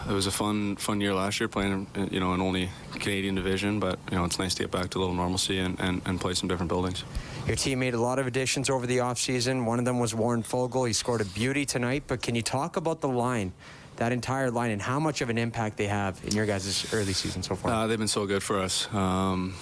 it 0.08 0.12
was 0.12 0.26
a 0.26 0.30
fun 0.30 0.76
fun 0.76 1.00
year 1.00 1.14
last 1.14 1.40
year 1.40 1.48
playing 1.48 1.86
in, 1.94 2.08
you 2.12 2.20
know 2.20 2.34
in 2.34 2.40
only 2.40 2.70
Canadian 2.92 3.34
division, 3.34 3.80
but 3.80 3.98
you 4.10 4.16
know 4.16 4.24
it's 4.24 4.38
nice 4.38 4.54
to 4.54 4.62
get 4.62 4.70
back 4.70 4.90
to 4.90 4.98
a 4.98 5.00
little 5.00 5.14
normalcy 5.14 5.58
and, 5.58 5.78
and, 5.80 6.02
and 6.04 6.20
play 6.20 6.34
some 6.34 6.48
different 6.48 6.68
buildings. 6.68 7.04
Your 7.46 7.56
team 7.56 7.78
made 7.78 7.94
a 7.94 8.00
lot 8.00 8.18
of 8.18 8.26
additions 8.26 8.70
over 8.70 8.86
the 8.86 8.98
offseason. 8.98 9.66
One 9.66 9.78
of 9.78 9.84
them 9.84 9.98
was 9.98 10.14
Warren 10.14 10.42
Foegele. 10.42 10.86
He 10.86 10.92
scored 10.92 11.20
a 11.20 11.26
beauty 11.26 11.66
tonight. 11.66 12.04
But 12.06 12.22
can 12.22 12.34
you 12.34 12.42
talk 12.42 12.76
about 12.76 13.02
the 13.02 13.08
line, 13.08 13.52
that 13.96 14.12
entire 14.12 14.50
line, 14.50 14.70
and 14.70 14.80
how 14.80 14.98
much 14.98 15.20
of 15.20 15.28
an 15.28 15.36
impact 15.36 15.76
they 15.76 15.86
have 15.86 16.18
in 16.24 16.34
your 16.34 16.46
guys' 16.46 16.92
early 16.94 17.12
season 17.12 17.42
so 17.42 17.54
far? 17.54 17.70
Uh, 17.70 17.86
they've 17.86 17.98
been 17.98 18.08
so 18.08 18.24
good 18.26 18.42
for 18.42 18.60
us. 18.60 18.92
Um, 18.94 19.54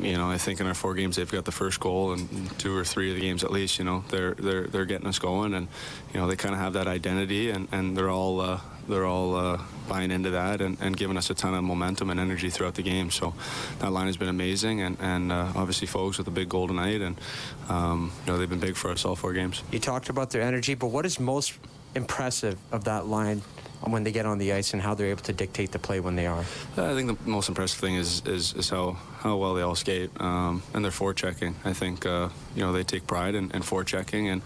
you 0.00 0.16
know, 0.16 0.30
I 0.30 0.38
think 0.38 0.60
in 0.60 0.66
our 0.66 0.74
four 0.74 0.94
games 0.94 1.16
they've 1.16 1.30
got 1.30 1.44
the 1.44 1.52
first 1.52 1.80
goal, 1.80 2.12
and 2.12 2.58
two 2.58 2.76
or 2.76 2.84
three 2.84 3.10
of 3.10 3.16
the 3.16 3.22
games 3.22 3.42
at 3.42 3.50
least. 3.50 3.78
You 3.78 3.84
know, 3.84 4.04
they're 4.08 4.34
they're 4.34 4.66
they're 4.66 4.84
getting 4.84 5.06
us 5.06 5.18
going, 5.18 5.54
and 5.54 5.68
you 6.12 6.20
know 6.20 6.28
they 6.28 6.36
kind 6.36 6.54
of 6.54 6.60
have 6.60 6.74
that 6.74 6.86
identity, 6.86 7.50
and, 7.50 7.66
and 7.72 7.96
they're 7.96 8.10
all 8.10 8.40
uh, 8.40 8.60
they're 8.88 9.06
all 9.06 9.34
uh, 9.34 9.60
buying 9.88 10.10
into 10.10 10.30
that, 10.30 10.60
and, 10.60 10.76
and 10.80 10.96
giving 10.96 11.16
us 11.16 11.30
a 11.30 11.34
ton 11.34 11.54
of 11.54 11.64
momentum 11.64 12.10
and 12.10 12.20
energy 12.20 12.50
throughout 12.50 12.74
the 12.74 12.82
game. 12.82 13.10
So 13.10 13.34
that 13.78 13.90
line 13.90 14.06
has 14.06 14.16
been 14.16 14.28
amazing, 14.28 14.82
and 14.82 14.96
and 15.00 15.32
uh, 15.32 15.52
obviously 15.54 15.86
folks 15.86 16.18
with 16.18 16.28
a 16.28 16.32
big 16.32 16.48
goal 16.48 16.68
tonight, 16.68 17.00
and 17.00 17.20
um, 17.68 18.12
you 18.24 18.32
know 18.32 18.38
they've 18.38 18.50
been 18.50 18.60
big 18.60 18.76
for 18.76 18.90
us 18.90 19.04
all 19.04 19.16
four 19.16 19.32
games. 19.32 19.62
You 19.70 19.78
talked 19.78 20.08
about 20.08 20.30
their 20.30 20.42
energy, 20.42 20.74
but 20.74 20.88
what 20.88 21.06
is 21.06 21.20
most 21.20 21.54
impressive 21.94 22.58
of 22.72 22.84
that 22.84 23.06
line 23.06 23.42
when 23.82 24.04
they 24.04 24.12
get 24.12 24.26
on 24.26 24.38
the 24.38 24.52
ice 24.52 24.72
and 24.72 24.82
how 24.82 24.94
they're 24.94 25.08
able 25.08 25.22
to 25.22 25.32
dictate 25.32 25.70
the 25.70 25.78
play 25.78 26.00
when 26.00 26.16
they 26.16 26.26
are? 26.26 26.44
I 26.76 26.94
think 26.94 27.18
the 27.18 27.30
most 27.30 27.48
impressive 27.48 27.78
thing 27.78 27.94
is 27.94 28.22
is, 28.26 28.54
is 28.54 28.70
how, 28.70 28.96
how 29.18 29.36
well 29.36 29.54
they 29.54 29.62
all 29.62 29.74
skate 29.74 30.10
um, 30.20 30.62
and 30.74 30.84
their 30.84 30.92
forechecking. 30.92 31.54
I 31.64 31.72
think 31.72 32.06
uh, 32.06 32.28
you 32.54 32.62
know 32.62 32.72
they 32.72 32.84
take 32.84 33.06
pride 33.06 33.34
in, 33.34 33.50
in 33.52 33.62
forechecking 33.62 34.32
and 34.32 34.42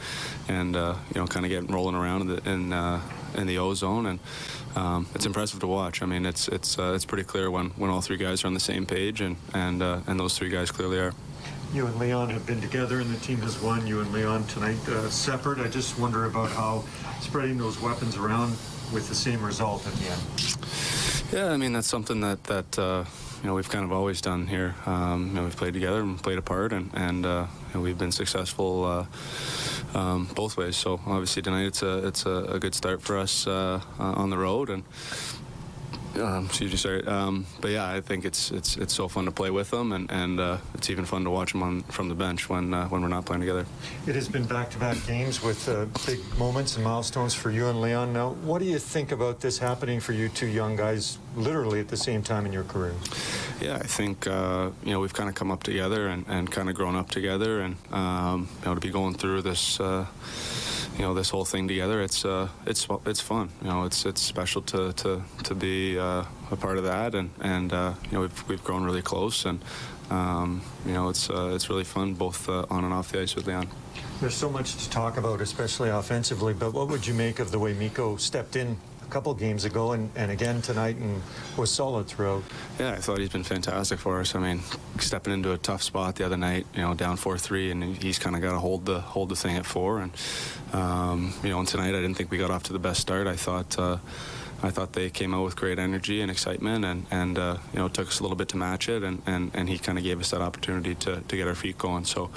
and 0.49 0.77
uh, 0.77 0.95
you 1.15 1.21
know 1.21 1.27
kind 1.27 1.47
of 1.47 1.51
getting 1.51 1.71
rolling 1.71 1.95
around 1.95 2.31
in 2.31 2.47
in, 2.47 2.73
uh, 2.73 3.01
in 3.35 3.47
the 3.47 3.59
ozone, 3.59 4.07
and. 4.07 4.19
Um, 4.77 5.09
it's 5.17 5.27
impressive 5.27 5.59
to 5.61 5.67
watch. 5.67 6.01
I 6.01 6.07
mean, 6.07 6.25
it's 6.25 6.47
it's 6.47 6.79
uh, 6.79 6.93
it's 6.95 7.05
pretty 7.05 7.25
clear 7.25 7.51
when, 7.51 7.71
when 7.71 7.91
all 7.91 8.01
three 8.01 8.17
guys 8.17 8.45
are 8.45 8.47
on 8.47 8.55
the 8.55 8.61
same 8.61 8.87
page, 8.87 9.21
and 9.21 9.37
and 9.53 9.83
uh, 9.83 9.99
and 10.07 10.19
those 10.21 10.39
three 10.39 10.49
guys 10.49 10.71
clearly 10.71 11.01
are. 11.01 11.13
You 11.75 11.87
and 11.87 11.99
Leon 11.99 12.31
have 12.31 12.47
been 12.47 12.61
together, 12.61 13.01
and 13.01 13.11
the 13.13 13.19
team 13.19 13.39
has 13.39 13.61
won. 13.61 13.87
You 13.87 14.01
and 14.01 14.13
Leon 14.13 14.45
tonight 14.45 14.79
uh, 14.89 15.09
separate. 15.11 15.59
I 15.59 15.69
just 15.69 15.99
wonder 15.99 16.27
about 16.27 16.51
how 16.51 16.85
spreading 17.21 17.59
those 17.59 17.81
weapons 17.81 18.17
around 18.17 18.51
with 18.93 19.09
the 19.09 19.15
same 19.15 19.45
result 19.45 19.87
at 19.87 19.93
the 19.95 20.07
end. 20.09 20.57
Yeah, 21.33 21.53
I 21.53 21.57
mean 21.57 21.73
that's 21.73 21.89
something 21.89 22.21
that 22.21 22.45
that 22.45 22.79
uh, 22.79 23.05
you 23.43 23.47
know 23.47 23.55
we've 23.55 23.69
kind 23.71 23.85
of 23.85 23.93
always 23.93 24.21
done 24.21 24.47
here. 24.47 24.75
Um, 24.87 25.29
you 25.29 25.35
know, 25.35 25.45
we've 25.45 25.57
played 25.57 25.73
together 25.75 26.01
and 26.01 26.23
played 26.23 26.39
apart, 26.39 26.73
and 26.73 26.91
and 26.95 27.25
uh, 27.25 27.47
we've 27.75 27.99
been 27.99 28.13
successful 28.13 28.85
uh, 28.85 29.99
um, 29.99 30.29
both 30.35 30.57
ways. 30.57 30.77
So 30.77 31.01
obviously 31.07 31.43
tonight 31.43 31.67
it's 31.67 31.83
a 31.83 32.07
it's 32.07 32.27
a, 32.27 32.57
a 32.57 32.59
good 32.59 32.75
start 32.75 33.01
for 33.01 33.17
us 33.17 33.47
uh, 33.47 33.81
uh, 33.99 34.03
on 34.03 34.31
the 34.31 34.39
road, 34.39 34.69
and 34.69 34.85
um, 36.17 36.47
excuse 36.47 36.71
me, 36.73 36.77
sorry. 36.77 37.05
Um, 37.07 37.47
but 37.61 37.71
yeah, 37.71 37.89
I 37.89 38.01
think 38.01 38.25
it's 38.25 38.51
it's 38.51 38.77
it's 38.77 38.95
so 38.95 39.09
fun 39.09 39.25
to 39.27 39.31
play 39.31 39.51
with 39.51 39.71
them, 39.71 39.93
and 39.93 40.11
and 40.11 40.41
uh, 40.41 40.59
it's 40.75 40.91
even 40.91 41.05
fun 41.05 41.25
to 41.25 41.31
watch 41.31 41.53
them 41.53 41.63
on 41.63 41.83
from 41.85 42.09
the 42.09 42.15
bench 42.15 42.49
when 42.49 42.75
uh, 42.75 42.89
when 42.89 43.03
we're 43.03 43.09
not 43.09 43.25
playing 43.25 43.41
together. 43.41 43.67
It 44.07 44.15
has 44.15 44.29
been 44.29 44.45
back-to-back 44.45 44.97
games 45.07 45.43
with 45.43 45.69
uh, 45.69 45.87
big 46.07 46.21
moments 46.39 46.77
and 46.77 46.85
milestones 46.85 47.35
for 47.35 47.51
you 47.51 47.69
and 47.69 47.81
Leon. 47.81 48.13
Now, 48.13 48.31
what 48.31 48.61
do 48.61 48.65
you 48.65 48.79
think 48.79 49.13
about 49.13 49.41
this 49.41 49.59
happening 49.59 50.01
for 50.01 50.13
you 50.13 50.29
two 50.29 50.47
young 50.47 50.77
guys, 50.77 51.19
literally 51.37 51.81
at 51.81 51.89
the 51.89 51.97
same 51.97 52.23
time 52.23 52.47
in 52.47 52.53
your 52.53 52.65
career? 52.65 52.95
Yeah, 53.61 53.77
I 53.77 53.87
think 53.87 54.27
uh, 54.27 54.71
you 54.85 54.93
know 54.93 55.01
we've 55.01 55.15
kind 55.15 55.29
of 55.29 55.35
come 55.35 55.51
up 55.51 55.63
together 55.63 56.09
and, 56.09 56.25
and 56.29 56.51
kind 56.51 56.69
of 56.69 56.75
grown 56.75 56.97
up 56.97 57.11
together, 57.11 57.61
and 57.61 57.77
um, 57.93 58.49
you 58.61 58.67
know 58.67 58.75
to 58.75 58.81
be 58.81 58.91
going 58.91 59.15
through 59.15 59.43
this. 59.43 59.79
You 61.01 61.07
know 61.07 61.15
this 61.15 61.31
whole 61.31 61.47
thing 61.47 61.67
together. 61.67 62.03
It's 62.03 62.27
uh, 62.27 62.49
it's 62.67 62.87
it's 63.07 63.21
fun. 63.21 63.49
You 63.63 63.69
know, 63.69 63.85
it's 63.85 64.05
it's 64.05 64.21
special 64.21 64.61
to 64.61 64.93
to, 64.93 65.23
to 65.45 65.55
be 65.55 65.99
uh, 65.99 66.27
a 66.51 66.57
part 66.57 66.77
of 66.77 66.85
that, 66.85 67.15
and 67.15 67.31
and 67.41 67.73
uh, 67.73 67.95
you 68.05 68.11
know 68.13 68.21
we've 68.21 68.49
we've 68.49 68.63
grown 68.63 68.85
really 68.85 69.01
close, 69.01 69.47
and 69.47 69.65
um, 70.11 70.61
you 70.85 70.93
know 70.93 71.09
it's 71.09 71.31
uh, 71.31 71.53
it's 71.55 71.71
really 71.71 71.85
fun 71.85 72.13
both 72.13 72.47
uh, 72.51 72.67
on 72.69 72.85
and 72.85 72.93
off 72.93 73.13
the 73.13 73.23
ice 73.23 73.35
with 73.35 73.47
Leon. 73.47 73.69
There's 74.21 74.35
so 74.35 74.51
much 74.51 74.77
to 74.77 74.91
talk 74.91 75.17
about, 75.17 75.41
especially 75.41 75.89
offensively, 75.89 76.53
but 76.53 76.75
what 76.75 76.89
would 76.89 77.07
you 77.07 77.15
make 77.15 77.39
of 77.39 77.51
the 77.51 77.59
way 77.59 77.73
Mikko 77.73 78.17
stepped 78.17 78.57
in 78.57 78.77
couple 79.11 79.35
games 79.35 79.65
ago 79.65 79.93
and, 79.93 80.11
and 80.17 80.31
again 80.31 80.63
tonight 80.63 80.97
and 80.97 81.21
was 81.57 81.71
solid 81.71 82.07
throughout? 82.07 82.43
Yeah, 82.79 82.93
I 82.93 82.97
thought 82.97 83.19
he's 83.19 83.29
been 83.29 83.45
fantastic 83.45 83.99
for 83.99 84.21
us. 84.21 84.35
I 84.35 84.39
mean, 84.39 84.61
stepping 84.99 85.33
into 85.33 85.53
a 85.53 85.59
tough 85.59 85.83
spot 85.83 86.17
the 86.17 86.25
other 86.25 86.37
night, 86.37 86.67
you 86.75 86.83
know, 86.83 86.95
down 86.95 87.17
four 87.17 87.37
three, 87.39 87.71
and 87.71 87.97
he's 87.97 88.19
kind 88.19 88.37
of 88.37 88.43
got 88.43 88.53
to 88.53 88.59
hold 88.59 88.87
the 88.87 89.01
hold 89.01 89.29
the 89.29 89.37
thing 89.37 89.57
at 89.57 89.67
four. 89.67 90.01
And 90.01 90.13
um, 90.73 91.35
you 91.43 91.51
know, 91.51 91.59
and 91.59 91.69
tonight 91.69 91.91
I 91.91 92.01
didn't 92.01 92.15
think 92.15 92.31
we 92.31 92.39
got 92.39 92.51
off 92.51 92.63
to 92.65 92.73
the 92.73 92.79
best 92.79 93.01
start. 93.01 93.27
I 93.27 93.37
thought. 93.37 93.79
Uh, 93.79 93.99
I 94.63 94.69
thought 94.69 94.93
they 94.93 95.09
came 95.09 95.33
out 95.33 95.45
with 95.45 95.57
great 95.57 95.79
energy 95.79 96.21
and 96.21 96.31
excitement, 96.31 96.85
and, 96.85 97.07
and 97.11 97.39
uh, 97.39 97.57
you 97.73 97.79
know, 97.79 97.87
it 97.87 97.95
took 97.95 98.09
us 98.09 98.21
a 98.21 98.23
little 98.23 98.37
bit 98.37 98.49
to 98.51 98.59
match 98.59 98.91
it, 98.91 99.03
and, 99.03 99.23
and, 99.27 99.51
and 99.55 99.71
he 99.71 99.79
kind 99.79 99.97
of 99.97 100.05
gave 100.05 100.21
us 100.21 100.33
that 100.33 100.43
opportunity 100.43 100.95
to, 100.97 101.23
to 101.23 101.37
get 101.37 101.49
our 101.49 101.55
feet 101.55 101.79
going. 101.79 102.05
So 102.05 102.31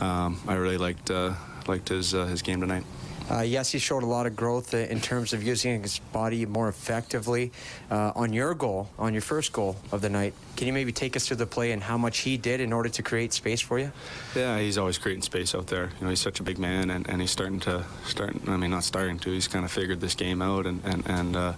um, 0.00 0.40
I 0.48 0.54
really 0.54 0.78
liked 0.78 1.10
uh, 1.10 1.34
liked 1.68 1.90
his 1.90 2.14
uh, 2.14 2.24
his 2.26 2.40
game 2.40 2.60
tonight. 2.60 2.84
Uh, 3.30 3.40
yes, 3.40 3.72
he 3.72 3.78
showed 3.78 4.02
a 4.02 4.06
lot 4.06 4.26
of 4.26 4.36
growth 4.36 4.72
in 4.72 5.00
terms 5.00 5.32
of 5.32 5.42
using 5.42 5.82
his 5.82 5.98
body 6.12 6.46
more 6.46 6.68
effectively. 6.68 7.50
Uh, 7.90 8.12
on 8.14 8.32
your 8.32 8.54
goal, 8.54 8.88
on 8.98 9.12
your 9.12 9.22
first 9.22 9.52
goal 9.52 9.76
of 9.90 10.00
the 10.00 10.08
night, 10.08 10.32
can 10.56 10.66
you 10.66 10.72
maybe 10.72 10.92
take 10.92 11.16
us 11.16 11.26
through 11.26 11.36
the 11.36 11.46
play 11.46 11.72
and 11.72 11.82
how 11.82 11.98
much 11.98 12.18
he 12.18 12.36
did 12.36 12.60
in 12.60 12.72
order 12.72 12.88
to 12.88 13.02
create 13.02 13.32
space 13.32 13.60
for 13.60 13.78
you? 13.78 13.90
Yeah, 14.34 14.58
he's 14.58 14.78
always 14.78 14.98
creating 14.98 15.22
space 15.22 15.54
out 15.54 15.66
there. 15.66 15.90
You 15.98 16.04
know, 16.04 16.10
he's 16.10 16.20
such 16.20 16.40
a 16.40 16.42
big 16.42 16.58
man, 16.58 16.90
and, 16.90 17.08
and 17.08 17.20
he's 17.20 17.30
starting 17.30 17.60
to 17.60 17.84
starting. 18.06 18.40
I 18.46 18.56
mean, 18.56 18.70
not 18.70 18.84
starting 18.84 19.18
to. 19.20 19.30
He's 19.30 19.48
kind 19.48 19.64
of 19.64 19.72
figured 19.72 20.00
this 20.00 20.14
game 20.14 20.40
out, 20.40 20.66
and 20.66 20.80
and, 20.84 21.02
and 21.06 21.36
uh, 21.36 21.52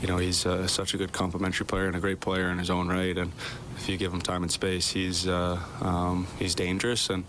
you 0.00 0.08
know, 0.08 0.18
he's 0.18 0.44
uh, 0.44 0.66
such 0.66 0.94
a 0.94 0.96
good 0.96 1.12
complementary 1.12 1.66
player 1.66 1.86
and 1.86 1.96
a 1.96 2.00
great 2.00 2.20
player 2.20 2.48
in 2.50 2.58
his 2.58 2.70
own 2.70 2.88
right. 2.88 3.16
And 3.16 3.32
if 3.76 3.88
you 3.88 3.96
give 3.96 4.12
him 4.12 4.20
time 4.20 4.42
and 4.42 4.50
space, 4.50 4.90
he's 4.90 5.26
uh, 5.28 5.58
um, 5.80 6.26
he's 6.38 6.54
dangerous. 6.54 7.10
And 7.10 7.24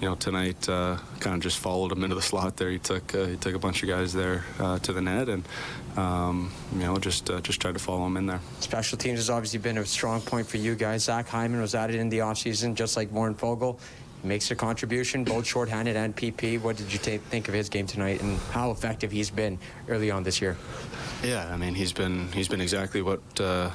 you 0.00 0.08
know, 0.08 0.14
tonight 0.16 0.68
uh, 0.68 0.98
kind 1.20 1.36
of 1.36 1.42
just 1.42 1.58
followed 1.58 1.92
him 1.92 2.02
into 2.02 2.16
the 2.16 2.22
slot 2.22 2.56
there. 2.56 2.70
He 2.70 2.78
took 2.78 3.14
uh, 3.14 3.26
he 3.26 3.36
took 3.36 3.54
a 3.54 3.58
bunch 3.58 3.82
of 3.82 3.88
guys 3.88 4.12
there 4.12 4.44
uh, 4.58 4.78
to 4.80 4.92
the 4.92 5.00
net, 5.00 5.28
and 5.28 5.44
um, 5.96 6.50
you 6.72 6.80
know, 6.80 6.96
just 6.98 7.30
uh, 7.30 7.40
just 7.40 7.60
tried 7.60 7.74
to 7.74 7.80
follow 7.80 8.06
him 8.06 8.16
in 8.16 8.26
there. 8.26 8.40
Special 8.60 8.98
teams 8.98 9.18
has 9.18 9.30
obviously 9.30 9.60
been 9.60 9.78
a 9.78 9.86
strong 9.86 10.20
point 10.20 10.46
for 10.46 10.56
you 10.56 10.74
guys. 10.74 11.04
Zach 11.04 11.28
Hyman 11.28 11.60
was 11.60 11.74
added 11.74 11.96
in 11.96 12.08
the 12.08 12.18
offseason, 12.18 12.74
just 12.74 12.96
like 12.96 13.10
Warren 13.12 13.34
Foegele. 13.34 13.78
makes 14.24 14.50
a 14.50 14.54
contribution, 14.54 15.24
both 15.24 15.46
shorthanded 15.46 15.96
and 15.96 16.14
PP. 16.16 16.60
What 16.60 16.76
did 16.76 16.92
you 16.92 16.98
ta- 16.98 17.22
think 17.30 17.48
of 17.48 17.54
his 17.54 17.68
game 17.68 17.86
tonight 17.86 18.22
and 18.22 18.38
how 18.50 18.70
effective 18.70 19.10
he's 19.10 19.30
been 19.30 19.58
early 19.88 20.10
on 20.10 20.22
this 20.22 20.40
year? 20.40 20.56
Yeah, 21.24 21.48
I 21.52 21.56
mean 21.56 21.74
he's 21.74 21.92
been 21.92 22.30
he's 22.32 22.48
been 22.48 22.60
exactly 22.60 23.02
what 23.02 23.20
uh, 23.40 23.70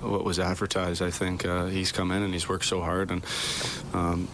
what 0.00 0.24
was 0.24 0.38
advertised. 0.38 1.02
I 1.02 1.10
think 1.10 1.44
uh, 1.44 1.66
he's 1.66 1.92
come 1.92 2.10
in 2.10 2.22
and 2.22 2.32
he's 2.32 2.48
worked 2.48 2.66
so 2.66 2.80
hard 2.80 3.10
and. 3.10 3.24
Um, 3.92 4.28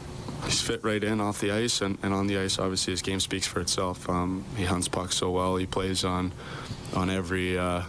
he's 0.45 0.61
fit 0.61 0.85
right 0.85 1.03
in 1.03 1.21
off 1.21 1.41
the 1.41 1.51
ice 1.51 1.81
and, 1.81 1.99
and 2.03 2.13
on 2.15 2.27
the 2.29 2.39
ice 2.39 2.59
obviously 2.59 2.93
his 2.93 3.03
game 3.03 3.19
speaks 3.19 3.47
for 3.47 3.59
itself 3.59 4.09
um, 4.09 4.45
he 4.57 4.65
hunts 4.65 4.87
pucks 4.87 5.17
so 5.17 5.31
well 5.31 5.57
he 5.57 5.67
plays 5.67 6.05
on 6.05 6.31
on 6.95 7.11
every 7.11 7.59
uh, 7.59 7.83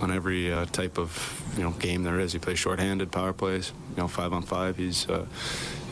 on 0.00 0.10
every 0.10 0.52
uh, 0.52 0.64
type 0.66 0.98
of 0.98 1.42
you 1.56 1.62
know 1.62 1.70
game 1.72 2.02
there 2.02 2.20
is 2.20 2.32
he 2.32 2.38
plays 2.38 2.58
shorthanded 2.58 3.10
power 3.10 3.32
plays 3.32 3.72
you 3.90 3.96
know 3.96 4.08
five 4.08 4.32
on 4.32 4.42
five 4.42 4.76
he's 4.76 5.08
uh, 5.08 5.26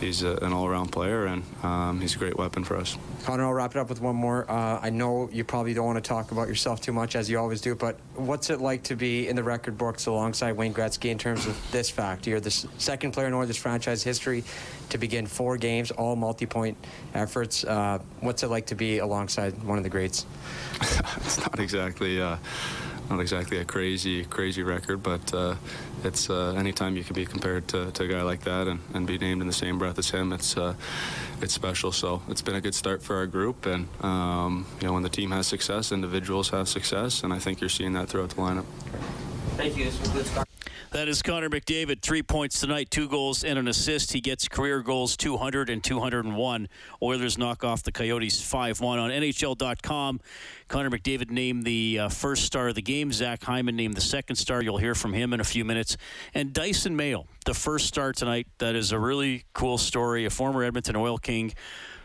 he's 0.01 0.23
a, 0.23 0.37
an 0.37 0.53
all-around 0.53 0.91
player 0.91 1.27
and 1.27 1.43
um, 1.63 2.01
he's 2.01 2.15
a 2.15 2.19
great 2.19 2.37
weapon 2.37 2.65
for 2.65 2.77
us 2.77 2.97
Connor, 3.29 3.45
I'll 3.45 3.53
wrap 3.53 3.73
it 3.73 3.79
up 3.79 3.91
with 3.91 4.01
one 4.01 4.17
more. 4.17 4.51
Uh, 4.51 4.81
I 4.81 4.89
know 4.89 5.29
you 5.31 5.45
probably 5.45 5.75
don't 5.75 5.85
want 5.85 6.03
to 6.03 6.09
talk 6.09 6.31
about 6.31 6.49
yourself 6.49 6.81
too 6.81 6.93
much, 6.93 7.15
as 7.15 7.29
you 7.29 7.39
always 7.39 7.61
do, 7.61 7.75
but 7.75 7.99
what's 8.15 8.49
it 8.49 8.61
like 8.61 8.85
to 8.85 8.97
be 8.97 9.29
in 9.29 9.37
the 9.37 9.43
record 9.43 9.77
books 9.77 10.07
alongside 10.07 10.53
Wayne 10.53 10.73
Gretzky 10.73 11.11
in 11.11 11.19
terms 11.19 11.47
of 11.47 11.55
this 11.71 11.91
fact? 11.91 12.27
You're 12.27 12.41
the 12.41 12.51
second 12.51 13.13
player 13.13 13.27
in 13.27 13.35
Oilers 13.35 13.59
franchise 13.59 14.03
history 14.03 14.45
to 14.89 14.97
begin 14.97 15.27
four 15.27 15.59
games, 15.59 15.91
all 15.91 16.17
multi-point 16.17 16.79
efforts. 17.13 17.65
Uh, 17.65 17.99
what's 18.21 18.43
it 18.43 18.49
like 18.49 18.65
to 18.67 18.75
be 18.75 18.99
alongside 18.99 19.63
one 19.63 19.77
of 19.77 19.85
the 19.85 19.91
greats? 19.91 20.25
it's 20.81 21.39
not 21.39 21.59
exactly 21.59 22.23
uh, 22.23 22.39
not 23.11 23.21
exactly 23.21 23.59
a 23.59 23.65
crazy 23.65 24.25
crazy 24.25 24.63
record, 24.63 25.03
but 25.03 25.33
uh, 25.35 25.57
it's 26.05 26.31
uh, 26.31 26.55
anytime 26.57 26.97
you 26.97 27.05
can 27.05 27.15
be 27.15 27.25
compared 27.25 27.69
to, 27.69 27.91
to 27.93 28.05
a 28.05 28.09
guy 28.09 28.23
like 28.23 28.43
that 28.43 28.69
and, 28.69 28.81
and 28.95 29.07
be 29.07 29.19
named 29.19 29.41
in 29.41 29.47
the 29.47 29.53
same 29.53 29.79
breath 29.79 29.99
as 29.99 30.11
him, 30.11 30.33
it's 30.33 30.57
uh, 30.57 30.75
it's 31.41 31.55
special. 31.55 31.93
So 31.93 32.23
it's 32.29 32.43
been 32.43 32.57
a 32.57 32.61
good 32.61 32.75
start 32.75 33.03
for 33.03 33.17
our 33.17 33.27
group, 33.27 33.67
and 33.67 33.89
um, 34.03 34.67
you 34.81 34.87
know 34.87 34.95
when 34.95 35.03
the 35.03 35.09
team 35.09 35.31
has 35.31 35.47
success, 35.47 35.93
individuals 35.93 36.51
have 36.51 36.69
success, 36.69 37.23
and 37.23 37.33
I 37.33 37.39
think 37.39 37.61
you're 37.61 37.71
seeing 37.71 37.95
that 37.95 38.09
throughout 38.09 38.31
the 38.31 38.37
lineup. 38.37 38.67
Thank 39.57 39.77
you. 39.77 39.85
This 39.85 39.99
concludes. 40.01 40.48
That 40.91 41.07
is 41.07 41.20
Connor 41.20 41.51
McDavid. 41.51 42.01
Three 42.01 42.22
points 42.22 42.61
tonight, 42.61 42.91
two 42.91 43.11
goals 43.11 43.45
and 43.45 43.59
an 43.59 43.68
assist. 43.68 44.11
He 44.14 44.22
gets 44.22 44.49
career 44.49 44.80
goals 44.80 45.18
200 45.18 45.68
and 45.68 45.84
201. 45.84 46.68
Oilers 47.03 47.36
knock 47.36 47.62
off 47.62 47.82
the 47.82 47.93
Coyotes 47.93 48.41
5 48.41 48.80
1 48.80 48.99
on 48.99 49.11
NHL.com. 49.11 50.20
Connor 50.68 50.91
McDavid 50.91 51.30
named 51.30 51.64
the 51.64 51.99
uh, 51.99 52.09
first 52.09 52.45
star 52.45 52.68
of 52.68 52.74
the 52.74 52.80
game. 52.80 53.12
Zach 53.12 53.45
Hyman 53.45 53.76
named 53.76 53.99
the 53.99 54.01
second 54.01 54.36
star. 54.36 54.62
You'll 54.62 54.78
hear 54.78 54.95
from 54.95 55.12
him 55.12 55.34
in 55.34 55.41
a 55.41 55.45
few 55.45 55.62
minutes. 55.62 55.99
And 56.32 56.55
Dysin 56.55 56.95
Mayo, 56.95 57.26
the 57.45 57.53
first 57.53 57.86
star 57.86 58.14
tonight. 58.14 58.47
That 58.57 58.74
is 58.74 58.91
a 58.91 58.99
really 58.99 59.45
cool 59.53 59.76
story. 59.76 60.24
A 60.24 60.30
former 60.30 60.64
Edmonton 60.64 60.97
Oil 60.97 61.18
King 61.18 61.53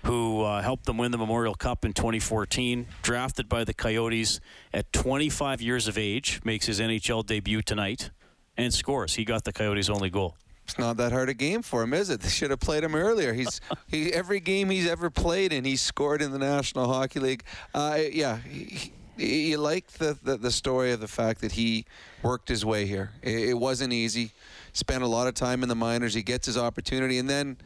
who 0.04 0.42
uh, 0.42 0.62
helped 0.62 0.86
them 0.86 0.98
win 0.98 1.12
the 1.12 1.18
Memorial 1.18 1.56
Cup 1.56 1.86
in 1.86 1.94
2014, 1.94 2.88
drafted 3.02 3.48
by 3.48 3.64
the 3.64 3.74
Coyotes 3.74 4.42
at 4.74 4.92
25 4.92 5.62
years 5.62 5.88
of 5.88 5.98
age, 5.98 6.42
makes 6.44 6.66
his 6.66 6.82
NHL 6.82 7.26
debut 7.26 7.62
tonight 7.62 8.10
and 8.58 8.74
scores. 8.74 9.14
He 9.16 9.26
got 9.26 9.44
the 9.44 9.54
Coyotes' 9.54 9.90
only 9.90 10.10
goal. 10.10 10.36
It's 10.66 10.80
not 10.80 10.98
that 10.98 11.12
hard 11.12 11.30
a 11.30 11.34
game 11.34 11.62
for 11.62 11.84
him, 11.84 11.94
is 11.94 12.10
it? 12.10 12.22
They 12.22 12.30
should 12.30 12.50
have 12.50 12.60
played 12.60 12.84
him 12.84 12.96
earlier. 12.96 13.34
He's 13.34 13.60
he 13.88 14.14
every 14.14 14.40
game 14.40 14.70
he's 14.70 14.88
ever 14.88 15.10
played 15.10 15.52
in, 15.52 15.66
he's 15.66 15.82
scored 15.82 16.22
in 16.22 16.32
the 16.32 16.40
National 16.40 16.88
Hockey 16.92 17.20
League. 17.20 17.44
Uh, 17.74 18.00
yeah, 18.12 18.38
he, 18.38 18.92
he, 19.18 19.52
you 19.52 19.58
like 19.58 19.88
the, 19.94 20.18
the 20.24 20.38
the 20.38 20.52
story 20.52 20.92
of 20.92 21.00
the 21.00 21.08
fact 21.08 21.42
that 21.42 21.54
he 21.54 21.86
worked 22.22 22.48
his 22.48 22.66
way 22.66 22.86
here. 22.86 23.12
It, 23.22 23.50
it 23.50 23.54
wasn't 23.54 23.94
easy. 23.94 24.32
Spent 24.72 25.04
a 25.04 25.08
lot 25.08 25.28
of 25.28 25.34
time 25.34 25.64
in 25.64 25.70
the 25.70 25.76
minors. 25.76 26.14
He 26.14 26.24
gets 26.24 26.46
his 26.46 26.58
opportunity, 26.58 27.18
and 27.20 27.30
then 27.30 27.58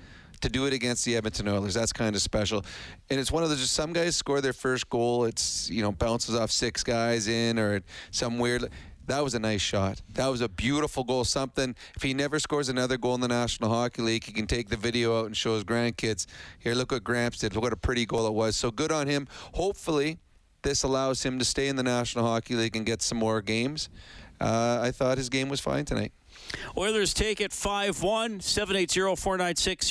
to 0.41 0.49
do 0.49 0.65
it 0.65 0.73
against 0.73 1.05
the 1.05 1.15
Edmonton 1.15 1.47
Oilers, 1.47 1.73
that's 1.73 1.93
kind 1.93 2.15
of 2.15 2.21
special. 2.21 2.63
And 3.09 3.19
it's 3.19 3.31
one 3.31 3.43
of 3.43 3.49
those. 3.49 3.59
Just 3.59 3.73
some 3.73 3.93
guys 3.93 4.15
score 4.15 4.41
their 4.41 4.53
first 4.53 4.89
goal. 4.89 5.25
It's 5.25 5.69
you 5.69 5.81
know 5.81 5.91
bounces 5.91 6.35
off 6.35 6.51
six 6.51 6.83
guys 6.83 7.27
in 7.27 7.59
or 7.59 7.81
some 8.11 8.39
weird. 8.39 8.69
That 9.07 9.23
was 9.23 9.33
a 9.33 9.39
nice 9.39 9.61
shot. 9.61 10.01
That 10.13 10.27
was 10.27 10.41
a 10.41 10.49
beautiful 10.49 11.03
goal. 11.03 11.23
Something, 11.23 11.75
if 11.95 12.03
he 12.03 12.13
never 12.13 12.39
scores 12.39 12.67
another 12.67 12.97
goal 12.97 13.15
in 13.15 13.21
the 13.21 13.27
National 13.29 13.69
Hockey 13.69 14.01
League, 14.01 14.25
he 14.25 14.33
can 14.33 14.47
take 14.47 14.67
the 14.67 14.75
video 14.75 15.19
out 15.19 15.25
and 15.27 15.35
show 15.35 15.55
his 15.55 15.63
grandkids, 15.63 16.27
here, 16.59 16.75
look 16.75 16.91
what 16.91 17.03
Gramps 17.03 17.39
did. 17.39 17.55
Look 17.55 17.63
what 17.63 17.73
a 17.73 17.77
pretty 17.77 18.05
goal 18.05 18.27
it 18.27 18.33
was. 18.33 18.57
So 18.57 18.69
good 18.69 18.91
on 18.91 19.07
him. 19.07 19.27
Hopefully, 19.53 20.19
this 20.61 20.83
allows 20.83 21.23
him 21.23 21.39
to 21.39 21.45
stay 21.45 21.69
in 21.69 21.77
the 21.77 21.83
National 21.83 22.25
Hockey 22.25 22.55
League 22.55 22.75
and 22.75 22.85
get 22.85 23.01
some 23.01 23.17
more 23.17 23.41
games. 23.41 23.89
Uh, 24.41 24.79
I 24.83 24.91
thought 24.91 25.17
his 25.17 25.29
game 25.29 25.47
was 25.47 25.61
fine 25.61 25.85
tonight. 25.85 26.11
Oilers 26.77 27.13
take 27.13 27.41
it 27.41 27.51
5 27.51 28.03
1, 28.03 28.39
780 28.41 29.15
496 29.15 29.87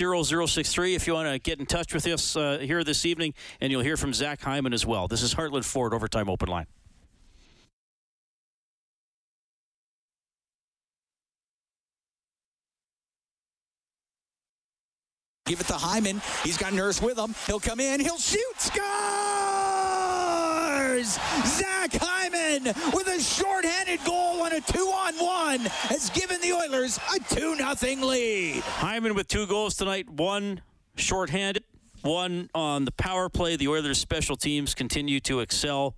0063. 0.52 0.94
If 0.94 1.06
you 1.06 1.14
want 1.14 1.28
to 1.28 1.38
get 1.38 1.58
in 1.58 1.66
touch 1.66 1.92
with 1.92 2.06
us 2.06 2.36
uh, 2.36 2.58
here 2.58 2.84
this 2.84 3.04
evening, 3.06 3.34
and 3.60 3.72
you'll 3.72 3.82
hear 3.82 3.96
from 3.96 4.12
Zach 4.12 4.42
Hyman 4.42 4.72
as 4.72 4.86
well. 4.86 5.08
This 5.08 5.22
is 5.22 5.34
Heartland 5.34 5.64
Ford 5.64 5.94
Overtime 5.94 6.28
Open 6.28 6.48
Line. 6.48 6.66
Give 15.46 15.60
it 15.60 15.66
to 15.68 15.74
Hyman. 15.74 16.20
He's 16.42 16.56
got 16.58 16.72
Nurse 16.72 17.00
with 17.00 17.16
him. 17.16 17.34
He'll 17.46 17.60
come 17.60 17.78
in. 17.78 18.00
He'll 18.00 18.18
shoot. 18.18 18.42
Scores! 18.58 18.76
Zach 21.44 21.92
Hyman 21.92 22.64
with 22.92 23.06
a 23.06 23.20
shorthanded 23.20 24.04
goal 24.04 24.42
on 24.42 24.52
a 24.52 24.60
two-on-one 24.60 25.60
has 25.60 26.10
given 26.10 26.40
the 26.40 26.52
Oilers 26.52 26.96
a 26.96 27.20
2-0 27.20 28.02
lead. 28.02 28.62
Hyman 28.62 29.14
with 29.14 29.28
two 29.28 29.46
goals 29.46 29.76
tonight, 29.76 30.10
one 30.10 30.62
shorthanded, 30.96 31.62
one 32.02 32.50
on 32.52 32.84
the 32.84 32.92
power 32.92 33.28
play. 33.28 33.54
The 33.54 33.68
Oilers 33.68 33.98
special 33.98 34.34
teams 34.34 34.74
continue 34.74 35.20
to 35.20 35.38
excel. 35.40 35.94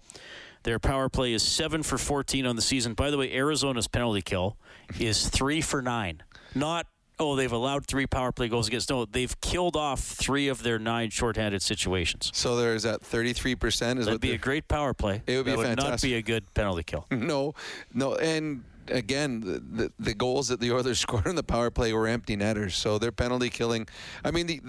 Their 0.64 0.78
power 0.78 1.08
play 1.08 1.32
is 1.32 1.42
7 1.42 1.82
for 1.82 1.96
14 1.96 2.44
on 2.44 2.54
the 2.56 2.62
season. 2.62 2.92
By 2.92 3.10
the 3.10 3.16
way, 3.16 3.32
Arizona's 3.32 3.88
penalty 3.88 4.20
kill 4.20 4.58
is 4.98 5.28
3 5.28 5.62
for 5.62 5.80
9. 5.80 6.22
Not 6.54 6.86
oh, 7.18 7.36
they've 7.36 7.52
allowed 7.52 7.86
three 7.86 8.06
power 8.06 8.32
play 8.32 8.48
goals 8.48 8.68
against. 8.68 8.90
No, 8.90 9.04
they've 9.04 9.38
killed 9.40 9.76
off 9.76 10.00
three 10.00 10.48
of 10.48 10.62
their 10.62 10.78
nine 10.78 11.10
shorthanded 11.10 11.62
situations. 11.62 12.30
So 12.34 12.56
there's 12.56 12.82
that 12.84 13.02
33% 13.02 13.56
is 13.62 13.78
That'd 13.80 14.06
what 14.06 14.20
be 14.20 14.32
a 14.32 14.38
great 14.38 14.68
power 14.68 14.94
play. 14.94 15.22
It 15.26 15.36
would 15.36 15.44
be 15.44 15.50
that 15.52 15.58
would 15.58 15.66
fantastic. 15.66 15.90
not 15.90 16.02
be 16.02 16.14
a 16.14 16.22
good 16.22 16.54
penalty 16.54 16.82
kill. 16.82 17.06
No, 17.28 17.54
no, 17.92 18.14
and 18.14 18.64
again, 18.88 19.40
the, 19.40 19.60
the 19.60 19.92
the 19.98 20.14
goals 20.14 20.48
that 20.48 20.60
the 20.60 20.72
Oilers 20.74 20.98
scored 21.00 21.26
on 21.26 21.34
the 21.34 21.42
power 21.42 21.70
play 21.70 21.92
were 21.92 22.06
empty 22.06 22.36
netters. 22.36 22.74
So 22.74 22.98
their 22.98 23.12
penalty 23.12 23.50
killing. 23.50 23.86
I 24.24 24.30
mean, 24.30 24.46
the, 24.46 24.60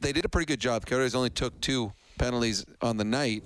they 0.00 0.12
did 0.12 0.24
a 0.24 0.28
pretty 0.28 0.46
good 0.46 0.60
job. 0.60 0.86
Coyotes 0.86 1.14
only 1.14 1.30
took 1.30 1.60
two 1.60 1.92
penalties 2.18 2.64
on 2.82 2.96
the 2.96 3.04
night, 3.04 3.44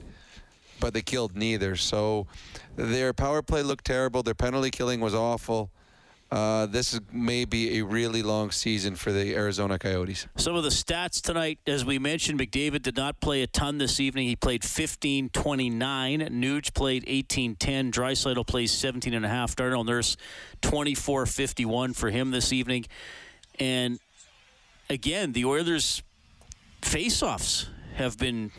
but 0.80 0.94
they 0.94 1.02
killed 1.02 1.36
neither. 1.36 1.76
So 1.76 2.26
their 2.76 3.12
power 3.12 3.42
play 3.42 3.62
looked 3.62 3.84
terrible. 3.84 4.22
Their 4.22 4.34
penalty 4.34 4.70
killing 4.70 5.00
was 5.00 5.14
awful. 5.14 5.70
Uh, 6.30 6.66
this 6.66 7.00
may 7.10 7.46
be 7.46 7.78
a 7.78 7.84
really 7.84 8.22
long 8.22 8.50
season 8.50 8.94
for 8.94 9.12
the 9.12 9.34
Arizona 9.34 9.78
Coyotes. 9.78 10.26
Some 10.36 10.54
of 10.56 10.62
the 10.62 10.68
stats 10.68 11.22
tonight, 11.22 11.58
as 11.66 11.86
we 11.86 11.98
mentioned, 11.98 12.38
McDavid 12.38 12.82
did 12.82 12.96
not 12.96 13.18
play 13.20 13.42
a 13.42 13.46
ton 13.46 13.78
this 13.78 13.98
evening. 13.98 14.28
He 14.28 14.36
played 14.36 14.62
15 14.62 15.30
29. 15.30 16.20
Nuge 16.20 16.74
played 16.74 17.04
18 17.06 17.56
10. 17.56 17.92
Draisaitl 17.92 18.46
plays 18.46 18.72
17 18.72 19.14
and 19.14 19.24
a 19.24 19.28
half. 19.28 19.56
Darnell 19.56 19.84
Nurse 19.84 20.18
24 20.60 21.24
51 21.24 21.94
for 21.94 22.10
him 22.10 22.30
this 22.30 22.52
evening. 22.52 22.84
And 23.58 23.98
again, 24.90 25.32
the 25.32 25.46
Oilers' 25.46 26.02
face-offs 26.82 27.68
have 27.94 28.18
been 28.18 28.52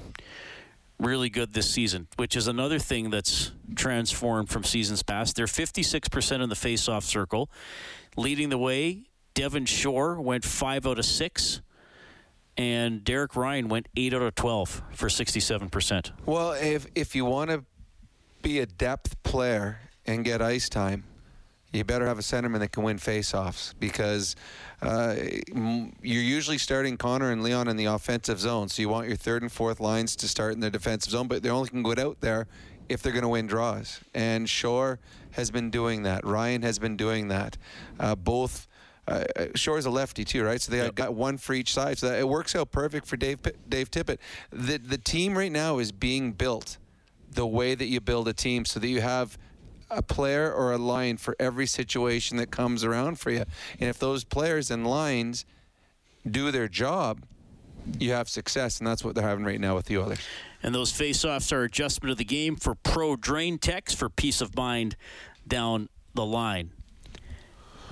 really 0.99 1.29
good 1.29 1.53
this 1.53 1.69
season, 1.69 2.07
which 2.17 2.35
is 2.35 2.47
another 2.47 2.79
thing 2.79 3.09
that's 3.09 3.51
transformed 3.75 4.49
from 4.49 4.63
seasons 4.63 5.01
past. 5.01 5.35
They're 5.35 5.45
56% 5.45 6.43
in 6.43 6.49
the 6.49 6.55
face-off 6.55 7.03
circle. 7.03 7.49
Leading 8.17 8.49
the 8.49 8.57
way, 8.57 9.03
Devin 9.33 9.65
Shore 9.65 10.19
went 10.19 10.43
5 10.43 10.85
out 10.85 10.99
of 10.99 11.05
6 11.05 11.61
and 12.57 13.05
Derek 13.05 13.37
Ryan 13.37 13.69
went 13.69 13.87
8 13.95 14.13
out 14.13 14.21
of 14.21 14.35
12 14.35 14.83
for 14.91 15.07
67%. 15.07 16.11
Well, 16.25 16.51
if 16.51 16.87
if 16.93 17.15
you 17.15 17.23
want 17.23 17.51
to 17.51 17.63
be 18.41 18.59
a 18.59 18.65
depth 18.65 19.21
player 19.23 19.79
and 20.05 20.25
get 20.25 20.41
ice 20.41 20.67
time, 20.67 21.05
you 21.71 21.83
better 21.83 22.07
have 22.07 22.17
a 22.17 22.23
centerman 22.23 22.59
that 22.59 22.71
can 22.71 22.83
win 22.83 22.97
faceoffs 22.97 23.73
because 23.79 24.35
uh, 24.81 25.15
you're 26.01 26.23
usually 26.23 26.57
starting 26.57 26.97
Connor 26.97 27.31
and 27.31 27.43
Leon 27.43 27.67
in 27.67 27.77
the 27.77 27.85
offensive 27.85 28.39
zone. 28.39 28.69
So 28.69 28.81
you 28.81 28.89
want 28.89 29.07
your 29.07 29.17
third 29.17 29.43
and 29.43 29.51
fourth 29.51 29.79
lines 29.79 30.15
to 30.17 30.27
start 30.27 30.53
in 30.53 30.61
the 30.61 30.71
defensive 30.71 31.11
zone, 31.11 31.27
but 31.27 31.43
they 31.43 31.49
only 31.49 31.69
can 31.69 31.83
go 31.83 31.93
out 31.97 32.21
there 32.21 32.47
if 32.87 33.03
they're 33.03 33.13
going 33.13 33.23
to 33.23 33.29
win 33.29 33.45
draws. 33.45 33.99
And 34.15 34.49
Shore 34.49 34.99
has 35.31 35.51
been 35.51 35.69
doing 35.69 36.03
that. 36.03 36.25
Ryan 36.25 36.63
has 36.63 36.79
been 36.79 36.97
doing 36.97 37.27
that. 37.27 37.57
Uh, 37.99 38.15
both. 38.15 38.67
Uh, 39.07 39.23
uh, 39.35 39.45
Shore's 39.55 39.87
a 39.87 39.89
lefty 39.89 40.23
too, 40.23 40.43
right? 40.43 40.61
So 40.61 40.71
they 40.71 40.87
got 40.91 41.15
one 41.15 41.37
for 41.37 41.53
each 41.53 41.73
side. 41.73 41.97
So 41.97 42.09
that, 42.09 42.19
it 42.19 42.27
works 42.27 42.55
out 42.55 42.71
perfect 42.71 43.07
for 43.07 43.17
Dave 43.17 43.39
Dave 43.67 43.89
Tippett. 43.89 44.17
The 44.51 44.77
the 44.77 44.99
team 44.99 45.35
right 45.35 45.51
now 45.51 45.79
is 45.79 45.91
being 45.91 46.31
built 46.31 46.77
the 47.31 47.47
way 47.47 47.73
that 47.73 47.85
you 47.85 48.01
build 48.01 48.27
a 48.27 48.33
team, 48.33 48.65
so 48.65 48.79
that 48.79 48.87
you 48.87 49.01
have 49.01 49.35
a 49.89 50.01
player 50.01 50.51
or 50.51 50.71
a 50.71 50.77
line 50.77 51.17
for 51.17 51.35
every 51.39 51.65
situation 51.65 52.37
that 52.37 52.51
comes 52.51 52.83
around 52.83 53.19
for 53.19 53.31
you. 53.31 53.43
And 53.79 53.89
if 53.89 53.99
those 53.99 54.23
players 54.23 54.71
and 54.71 54.85
lines 54.85 55.45
do 56.29 56.51
their 56.51 56.67
job, 56.67 57.23
you 57.97 58.11
have 58.11 58.29
success, 58.29 58.79
and 58.79 58.87
that's 58.87 59.03
what 59.03 59.15
they're 59.15 59.27
having 59.27 59.45
right 59.45 59.59
now 59.59 59.75
with 59.75 59.85
the 59.85 59.97
Oilers. 59.97 60.19
And 60.61 60.75
those 60.75 60.91
face-offs 60.91 61.51
are 61.51 61.63
adjustment 61.63 62.11
of 62.11 62.17
the 62.17 62.25
game 62.25 62.55
for 62.55 62.75
Pro 62.75 63.15
Drain 63.15 63.57
Techs 63.57 63.93
for 63.93 64.09
peace 64.09 64.41
of 64.41 64.55
mind 64.55 64.95
down 65.47 65.89
the 66.13 66.25
line. 66.25 66.71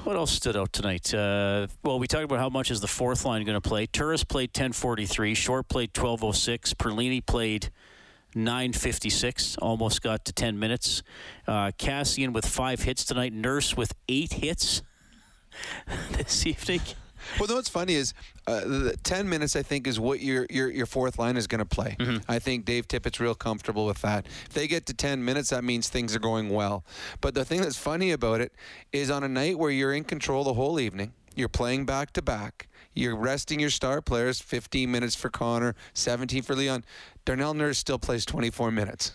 What 0.03 0.15
else 0.15 0.31
stood 0.31 0.55
out 0.55 0.71
tonight? 0.71 1.13
Uh, 1.13 1.67
well, 1.83 1.99
we 1.99 2.07
talked 2.07 2.23
about 2.23 2.39
how 2.39 2.49
much 2.49 2.71
is 2.71 2.79
the 2.79 2.87
fourth 2.87 3.25
line 3.25 3.43
going 3.43 3.59
to 3.59 3.69
play. 3.69 3.87
Turris 3.87 4.23
played 4.23 4.53
10:43. 4.53 5.35
Shore 5.35 5.63
played 5.63 5.93
12:06. 5.93 6.73
Perlini 6.75 7.25
played 7.25 7.71
9:56. 8.37 9.57
Almost 9.61 10.01
got 10.01 10.25
to 10.25 10.33
10 10.33 10.57
minutes. 10.59 11.03
Uh, 11.47 11.71
Kassian 11.77 12.33
with 12.33 12.45
five 12.45 12.81
hits 12.83 13.03
tonight. 13.05 13.33
Nurse 13.33 13.75
with 13.75 13.93
eight 14.07 14.33
hits 14.33 14.81
this 16.11 16.45
evening. 16.45 16.81
Well, 17.39 17.47
no, 17.49 17.55
what's 17.55 17.67
funny 17.67 17.95
is 17.95 18.13
uh, 18.45 18.61
the 18.61 18.97
10 19.03 19.27
minutes, 19.27 19.55
I 19.55 19.61
think, 19.63 19.85
is 19.87 19.99
what 19.99 20.21
your 20.21 20.45
your, 20.49 20.69
your 20.69 20.85
fourth 20.85 21.19
line 21.19 21.35
is 21.35 21.45
going 21.47 21.59
to 21.59 21.65
play. 21.65 21.97
I 22.29 22.39
think 22.39 22.63
Dave 22.65 22.87
Tippett's 22.87 23.19
real 23.19 23.35
comfortable 23.35 23.85
with 23.85 24.01
that. 24.01 24.25
If 24.45 24.53
they 24.53 24.67
get 24.67 24.85
to 24.85 24.93
10 24.93 25.25
minutes, 25.25 25.49
that 25.49 25.63
means 25.63 25.89
things 25.89 26.15
are 26.15 26.19
going 26.19 26.49
well. 26.49 26.85
But 27.19 27.33
the 27.33 27.43
thing 27.43 27.61
that's 27.61 27.77
funny 27.77 28.11
about 28.11 28.39
it 28.39 28.53
is 28.93 29.09
on 29.09 29.23
a 29.23 29.27
night 29.27 29.57
where 29.59 29.71
you're 29.71 29.93
in 29.93 30.03
control 30.05 30.43
the 30.45 30.53
whole 30.53 30.79
evening, 30.79 31.11
you're 31.35 31.49
playing 31.49 31.85
back 31.85 32.13
to 32.13 32.21
back, 32.21 32.67
you're 32.97 33.15
resting 33.15 33.59
your 33.59 33.69
star 33.69 34.01
players 34.01 34.41
15 34.41 34.89
minutes 34.89 35.15
for 35.15 35.29
Connor, 35.29 35.75
17 35.93 36.41
for 36.41 36.55
Leon. 36.55 36.83
Darnell 37.25 37.53
Nurse 37.53 37.77
still 37.77 37.99
plays 37.99 38.25
24 38.25 38.71
minutes. 38.71 39.13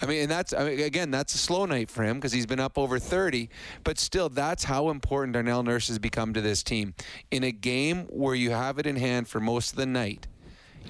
I 0.00 0.06
mean, 0.06 0.22
and 0.22 0.30
that's 0.30 0.52
I 0.52 0.64
mean, 0.64 0.80
again, 0.80 1.10
that's 1.10 1.34
a 1.34 1.38
slow 1.38 1.64
night 1.64 1.90
for 1.90 2.04
him 2.04 2.18
because 2.18 2.32
he's 2.32 2.46
been 2.46 2.60
up 2.60 2.78
over 2.78 2.98
30. 2.98 3.48
But 3.82 3.98
still, 3.98 4.28
that's 4.28 4.64
how 4.64 4.90
important 4.90 5.32
Darnell 5.32 5.62
Nurse 5.62 5.88
has 5.88 5.98
become 5.98 6.34
to 6.34 6.40
this 6.40 6.62
team. 6.62 6.94
In 7.30 7.42
a 7.42 7.52
game 7.52 8.04
where 8.04 8.34
you 8.34 8.50
have 8.50 8.78
it 8.78 8.86
in 8.86 8.96
hand 8.96 9.28
for 9.28 9.40
most 9.40 9.72
of 9.72 9.76
the 9.76 9.86
night, 9.86 10.26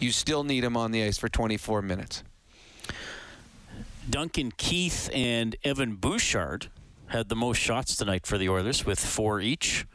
you 0.00 0.10
still 0.10 0.44
need 0.44 0.64
him 0.64 0.76
on 0.76 0.90
the 0.90 1.02
ice 1.04 1.16
for 1.16 1.28
24 1.28 1.80
minutes. 1.82 2.22
Duncan 4.08 4.52
Keith 4.56 5.10
and 5.12 5.56
Evan 5.64 5.96
Bouchard 5.96 6.68
had 7.06 7.28
the 7.28 7.36
most 7.36 7.58
shots 7.58 7.96
tonight 7.96 8.26
for 8.26 8.36
the 8.36 8.48
Oilers 8.48 8.84
with 8.84 8.98
four 8.98 9.40
each. 9.40 9.86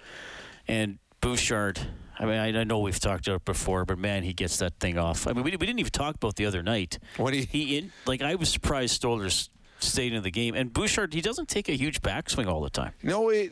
And 0.68 0.98
Bouchard, 1.22 1.80
I 2.22 2.26
mean, 2.26 2.38
I, 2.38 2.60
I 2.60 2.64
know 2.64 2.78
we've 2.78 3.00
talked 3.00 3.28
about 3.28 3.38
it 3.38 3.46
before, 3.46 3.84
but 3.84 3.98
man, 3.98 4.22
he 4.22 4.32
gets 4.32 4.58
that 4.58 4.80
thing 4.80 5.00
off. 5.00 5.26
I 5.26 5.34
mean, 5.34 5.44
we, 5.44 5.52
we 5.52 5.66
didn't 5.66 5.80
even 5.80 5.92
talk 5.92 6.14
about 6.14 6.36
the 6.36 6.46
other 6.46 6.62
night. 6.62 7.00
What 7.18 7.34
he, 7.34 7.42
he 7.42 7.78
in 7.80 7.92
like 8.06 8.22
I 8.22 8.36
was 8.36 8.50
surprised 8.50 9.02
Stolarz 9.02 9.50
stayed 9.80 10.14
in 10.14 10.22
the 10.22 10.30
game, 10.30 10.54
and 10.54 10.72
Bouchard 10.72 11.16
he 11.16 11.22
doesn't 11.22 11.50
take 11.50 11.68
a 11.68 11.74
huge 11.74 12.04
backswing 12.04 12.46
all 12.46 12.62
the 12.62 12.70
time. 12.70 12.94
No, 13.02 13.30
it, 13.30 13.52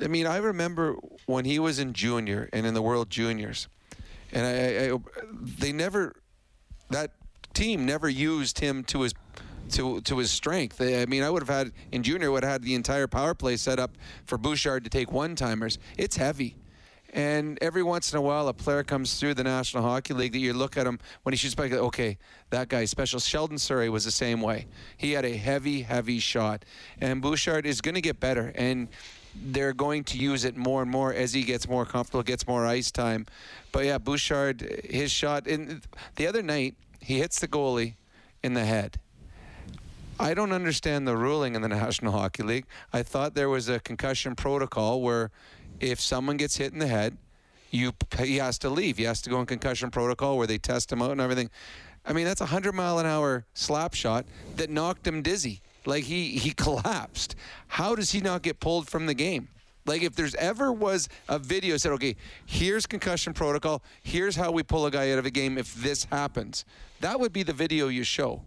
I 0.00 0.08
mean, 0.08 0.26
I 0.26 0.36
remember 0.36 0.96
when 1.24 1.46
he 1.46 1.58
was 1.58 1.78
in 1.78 1.94
junior 1.94 2.50
and 2.52 2.66
in 2.66 2.74
the 2.74 2.82
World 2.82 3.08
Juniors, 3.08 3.68
and 4.32 4.46
I, 4.46 4.94
I, 4.94 4.98
they 5.58 5.72
never, 5.72 6.14
that 6.90 7.12
team 7.54 7.86
never 7.86 8.08
used 8.08 8.60
him 8.60 8.84
to 8.84 9.00
his 9.00 9.14
to 9.70 10.02
to 10.02 10.18
his 10.18 10.30
strength. 10.30 10.78
I 10.82 11.06
mean, 11.06 11.22
I 11.22 11.30
would 11.30 11.42
have 11.42 11.48
had 11.48 11.72
in 11.90 12.02
junior 12.02 12.30
would 12.30 12.42
have 12.42 12.52
had 12.52 12.62
the 12.64 12.74
entire 12.74 13.06
power 13.06 13.34
play 13.34 13.56
set 13.56 13.78
up 13.78 13.92
for 14.26 14.36
Bouchard 14.36 14.84
to 14.84 14.90
take 14.90 15.10
one 15.10 15.34
timers. 15.36 15.78
It's 15.96 16.16
heavy. 16.16 16.56
And 17.12 17.58
every 17.60 17.82
once 17.82 18.12
in 18.12 18.18
a 18.18 18.22
while, 18.22 18.46
a 18.48 18.54
player 18.54 18.84
comes 18.84 19.18
through 19.18 19.34
the 19.34 19.42
National 19.42 19.82
Hockey 19.82 20.14
League 20.14 20.32
that 20.32 20.38
you 20.38 20.52
look 20.52 20.76
at 20.76 20.86
him 20.86 21.00
when 21.24 21.32
he 21.32 21.36
shoots 21.36 21.54
back. 21.56 21.72
Okay, 21.72 22.18
that 22.50 22.68
guy's 22.68 22.90
special. 22.90 23.18
Sheldon 23.18 23.56
Souray 23.56 23.88
was 23.88 24.04
the 24.04 24.12
same 24.12 24.40
way. 24.40 24.66
He 24.96 25.12
had 25.12 25.24
a 25.24 25.36
heavy, 25.36 25.82
heavy 25.82 26.20
shot, 26.20 26.64
and 27.00 27.20
Bouchard 27.20 27.66
is 27.66 27.80
going 27.80 27.96
to 27.96 28.00
get 28.00 28.20
better. 28.20 28.52
And 28.54 28.88
they're 29.34 29.72
going 29.72 30.04
to 30.04 30.18
use 30.18 30.44
it 30.44 30.56
more 30.56 30.82
and 30.82 30.90
more 30.90 31.12
as 31.12 31.32
he 31.32 31.42
gets 31.42 31.68
more 31.68 31.84
comfortable, 31.84 32.22
gets 32.22 32.46
more 32.46 32.66
ice 32.66 32.90
time. 32.90 33.26
But 33.72 33.84
yeah, 33.84 33.98
Bouchard, 33.98 34.86
his 34.88 35.10
shot. 35.10 35.46
And 35.46 35.82
the 36.16 36.26
other 36.26 36.42
night, 36.42 36.74
he 37.00 37.18
hits 37.18 37.40
the 37.40 37.48
goalie 37.48 37.94
in 38.42 38.54
the 38.54 38.64
head. 38.64 38.98
I 40.18 40.34
don't 40.34 40.52
understand 40.52 41.08
the 41.08 41.16
ruling 41.16 41.54
in 41.54 41.62
the 41.62 41.68
National 41.80 42.12
Hockey 42.12 42.42
League. 42.42 42.66
I 42.92 43.02
thought 43.02 43.34
there 43.34 43.48
was 43.48 43.68
a 43.68 43.80
concussion 43.80 44.36
protocol 44.36 45.00
where 45.00 45.30
if 45.80 46.00
someone 46.00 46.36
gets 46.36 46.56
hit 46.56 46.72
in 46.72 46.78
the 46.78 46.86
head, 46.86 47.16
you 47.70 47.92
he 48.18 48.36
has 48.36 48.58
to 48.58 48.70
leave. 48.70 48.98
He 48.98 49.04
has 49.04 49.22
to 49.22 49.30
go 49.30 49.40
in 49.40 49.46
concussion 49.46 49.90
protocol 49.90 50.36
where 50.36 50.46
they 50.46 50.58
test 50.58 50.92
him 50.92 51.02
out 51.02 51.12
and 51.12 51.20
everything. 51.20 51.50
I 52.04 52.12
mean, 52.12 52.24
that's 52.24 52.40
a 52.40 52.46
hundred 52.46 52.74
mile 52.74 52.98
an 52.98 53.06
hour 53.06 53.44
slap 53.54 53.94
shot 53.94 54.26
that 54.56 54.70
knocked 54.70 55.06
him 55.06 55.22
dizzy. 55.22 55.60
Like 55.86 56.04
he 56.04 56.30
he 56.38 56.50
collapsed. 56.56 57.36
How 57.68 57.94
does 57.94 58.12
he 58.12 58.20
not 58.20 58.42
get 58.42 58.60
pulled 58.60 58.88
from 58.88 59.06
the 59.06 59.14
game? 59.14 59.48
Like 59.86 60.02
if 60.02 60.14
there's 60.14 60.34
ever 60.34 60.72
was 60.72 61.08
a 61.28 61.38
video 61.38 61.76
said, 61.76 61.92
okay, 61.92 62.16
here's 62.46 62.86
concussion 62.86 63.32
protocol, 63.32 63.82
here's 64.02 64.36
how 64.36 64.50
we 64.50 64.62
pull 64.62 64.86
a 64.86 64.90
guy 64.90 65.10
out 65.12 65.18
of 65.18 65.26
a 65.26 65.30
game 65.30 65.56
if 65.56 65.74
this 65.74 66.04
happens. 66.04 66.64
That 67.00 67.18
would 67.18 67.32
be 67.32 67.42
the 67.42 67.52
video 67.52 67.88
you 67.88 68.04
show. 68.04 68.42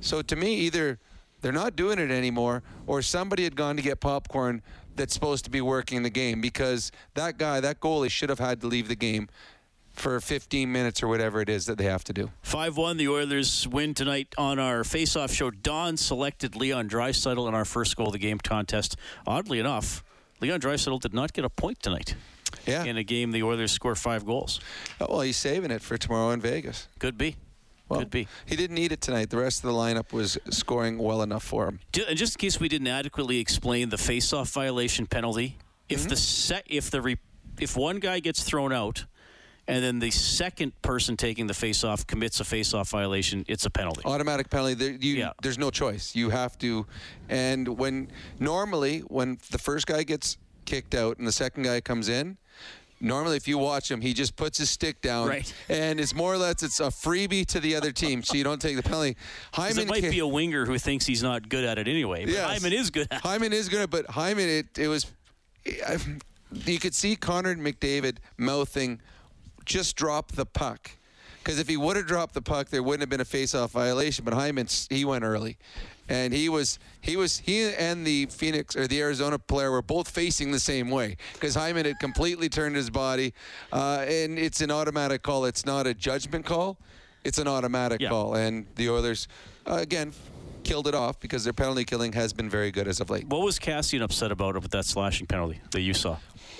So 0.00 0.20
to 0.22 0.36
me, 0.36 0.54
either 0.56 0.98
they're 1.40 1.52
not 1.52 1.76
doing 1.76 1.98
it 1.98 2.10
anymore, 2.10 2.62
or 2.86 3.02
somebody 3.02 3.44
had 3.44 3.56
gone 3.56 3.76
to 3.76 3.82
get 3.82 4.00
popcorn 4.00 4.62
that's 4.96 5.14
supposed 5.14 5.44
to 5.44 5.50
be 5.50 5.60
working 5.60 6.02
the 6.02 6.10
game 6.10 6.40
because 6.40 6.90
that 7.14 7.38
guy, 7.38 7.60
that 7.60 7.80
goalie, 7.80 8.10
should 8.10 8.28
have 8.28 8.38
had 8.38 8.60
to 8.60 8.66
leave 8.66 8.88
the 8.88 8.96
game 8.96 9.28
for 9.92 10.20
15 10.20 10.70
minutes 10.70 11.02
or 11.02 11.08
whatever 11.08 11.40
it 11.40 11.48
is 11.48 11.66
that 11.66 11.78
they 11.78 11.84
have 11.84 12.04
to 12.04 12.12
do. 12.12 12.30
5 12.42 12.76
1, 12.76 12.96
the 12.96 13.08
Oilers 13.08 13.66
win 13.66 13.94
tonight 13.94 14.34
on 14.36 14.58
our 14.58 14.84
face 14.84 15.16
off 15.16 15.32
show. 15.32 15.50
Don 15.50 15.96
selected 15.96 16.54
Leon 16.54 16.88
Draisaitl 16.88 17.48
in 17.48 17.54
our 17.54 17.64
first 17.64 17.96
goal 17.96 18.08
of 18.08 18.12
the 18.12 18.18
game 18.18 18.38
contest. 18.38 18.96
Oddly 19.26 19.58
enough, 19.58 20.04
Leon 20.40 20.60
Draisaitl 20.60 21.00
did 21.00 21.14
not 21.14 21.32
get 21.32 21.44
a 21.44 21.50
point 21.50 21.82
tonight. 21.82 22.14
Yeah. 22.66 22.84
In 22.84 22.96
a 22.96 23.02
game, 23.02 23.32
the 23.32 23.42
Oilers 23.42 23.72
score 23.72 23.94
five 23.94 24.24
goals. 24.24 24.60
Oh, 25.00 25.06
well, 25.08 25.20
he's 25.20 25.36
saving 25.36 25.70
it 25.70 25.82
for 25.82 25.96
tomorrow 25.96 26.30
in 26.30 26.40
Vegas. 26.40 26.88
Could 26.98 27.18
be. 27.18 27.36
Well, 27.88 28.00
Could 28.00 28.10
be. 28.10 28.26
He 28.46 28.56
didn't 28.56 28.74
need 28.74 28.92
it 28.92 29.00
tonight. 29.00 29.30
The 29.30 29.36
rest 29.36 29.62
of 29.62 29.70
the 29.70 29.76
lineup 29.76 30.12
was 30.12 30.36
scoring 30.50 30.98
well 30.98 31.22
enough 31.22 31.44
for 31.44 31.68
him. 31.68 31.80
And 32.08 32.18
just 32.18 32.36
in 32.36 32.40
case 32.40 32.58
we 32.58 32.68
didn't 32.68 32.88
adequately 32.88 33.38
explain 33.38 33.90
the 33.90 33.98
face-off 33.98 34.50
violation 34.50 35.06
penalty, 35.06 35.58
if 35.88 36.00
mm-hmm. 36.00 36.08
the 36.08 36.16
se- 36.16 36.62
if 36.66 36.90
the 36.90 37.00
re- 37.00 37.18
if 37.60 37.76
one 37.76 38.00
guy 38.00 38.18
gets 38.18 38.42
thrown 38.42 38.72
out, 38.72 39.04
and 39.68 39.82
then 39.82 39.98
the 39.98 40.10
second 40.10 40.80
person 40.82 41.16
taking 41.16 41.46
the 41.46 41.54
face-off 41.54 42.06
commits 42.06 42.40
a 42.40 42.44
face-off 42.44 42.90
violation, 42.90 43.44
it's 43.48 43.66
a 43.66 43.70
penalty. 43.70 44.02
Automatic 44.04 44.50
penalty. 44.50 44.74
There, 44.74 44.92
you, 44.92 45.28
There's 45.42 45.58
no 45.58 45.70
choice. 45.70 46.14
You 46.14 46.30
have 46.30 46.58
to. 46.58 46.86
And 47.28 47.68
when 47.78 48.08
normally 48.40 49.00
when 49.00 49.38
the 49.50 49.58
first 49.58 49.86
guy 49.86 50.02
gets 50.02 50.38
kicked 50.64 50.94
out 50.94 51.18
and 51.18 51.26
the 51.26 51.32
second 51.32 51.62
guy 51.62 51.80
comes 51.80 52.08
in, 52.08 52.36
normally 53.00 53.36
if 53.36 53.46
you 53.48 53.58
watch 53.58 53.90
him, 53.90 54.00
he 54.00 54.12
just 54.14 54.36
puts 54.36 54.58
his 54.58 54.70
stick 54.70 55.00
down, 55.00 55.28
Right. 55.28 55.52
and 55.68 56.00
it's 56.00 56.14
more 56.14 56.32
or 56.32 56.38
less 56.38 56.62
it's 56.62 56.80
a 56.80 56.84
freebie 56.84 57.44
to 57.46 57.60
the 57.60 57.74
other 57.76 57.92
team, 57.92 58.22
so 58.22 58.36
you 58.36 58.44
don't 58.44 58.60
take 58.60 58.76
the 58.76 58.82
penalty. 58.82 59.16
Hyman 59.52 59.78
it 59.84 59.88
might 59.88 60.02
ca- 60.02 60.10
be 60.10 60.18
a 60.20 60.26
winger 60.26 60.64
who 60.66 60.78
thinks 60.78 61.06
he's 61.06 61.22
not 61.22 61.48
good 61.48 61.64
at 61.64 61.78
it 61.78 61.88
anyway. 61.88 62.24
But 62.24 62.34
Yes. 62.34 62.50
Hyman 62.58 62.72
is 62.72 62.90
good 62.90 63.08
at 63.10 63.18
it. 63.18 63.22
Hyman 63.22 63.52
is 63.52 63.68
good, 63.68 63.90
but 63.90 64.06
Hyman, 64.10 64.48
it, 64.48 64.78
it 64.78 64.88
was. 64.88 65.06
You 66.64 66.78
could 66.78 66.94
see 66.94 67.16
Connor 67.16 67.54
McDavid 67.56 68.18
mouthing, 68.38 69.00
just 69.64 69.96
drop 69.96 70.32
the 70.32 70.46
puck. 70.46 70.90
Because 71.38 71.58
if 71.58 71.68
he 71.68 71.76
would 71.76 71.96
have 71.96 72.06
dropped 72.06 72.34
the 72.34 72.42
puck, 72.42 72.68
there 72.70 72.82
wouldn't 72.82 73.02
have 73.02 73.08
been 73.10 73.20
a 73.20 73.24
face-off 73.24 73.70
violation. 73.72 74.24
But 74.24 74.34
Hyman, 74.34 74.66
he 74.90 75.04
went 75.04 75.22
early, 75.24 75.58
and 76.08 76.32
he 76.32 76.48
was 76.48 76.78
he 77.00 77.16
was 77.16 77.38
he 77.38 77.72
and 77.74 78.06
the 78.06 78.26
Phoenix 78.26 78.76
or 78.76 78.86
the 78.86 79.00
Arizona 79.00 79.38
player 79.38 79.70
were 79.70 79.82
both 79.82 80.08
facing 80.08 80.52
the 80.52 80.60
same 80.60 80.90
way 80.90 81.16
because 81.34 81.54
Hyman 81.54 81.84
had 81.86 81.98
completely 81.98 82.48
turned 82.48 82.76
his 82.76 82.90
body, 82.90 83.32
uh, 83.72 84.04
and 84.08 84.38
it's 84.38 84.60
an 84.60 84.70
automatic 84.70 85.22
call. 85.22 85.44
It's 85.44 85.66
not 85.66 85.86
a 85.86 85.94
judgment 85.94 86.44
call. 86.46 86.78
It's 87.24 87.38
an 87.38 87.48
automatic 87.48 88.00
Yeah. 88.00 88.10
call, 88.10 88.34
and 88.34 88.66
the 88.76 88.88
Oilers, 88.88 89.26
uh, 89.66 89.74
again, 89.80 90.12
killed 90.62 90.86
it 90.86 90.94
off 90.94 91.18
because 91.20 91.42
their 91.44 91.52
penalty 91.52 91.84
killing 91.84 92.12
has 92.12 92.32
been 92.32 92.48
very 92.48 92.70
good 92.70 92.86
as 92.88 93.00
of 93.00 93.10
late. 93.10 93.26
What 93.26 93.42
was 93.42 93.58
Kassian 93.58 94.02
upset 94.02 94.30
about 94.32 94.54
with 94.60 94.70
that 94.70 94.84
slashing 94.84 95.26
penalty 95.26 95.60
that 95.72 95.80
you 95.80 95.92
saw? 95.94 96.18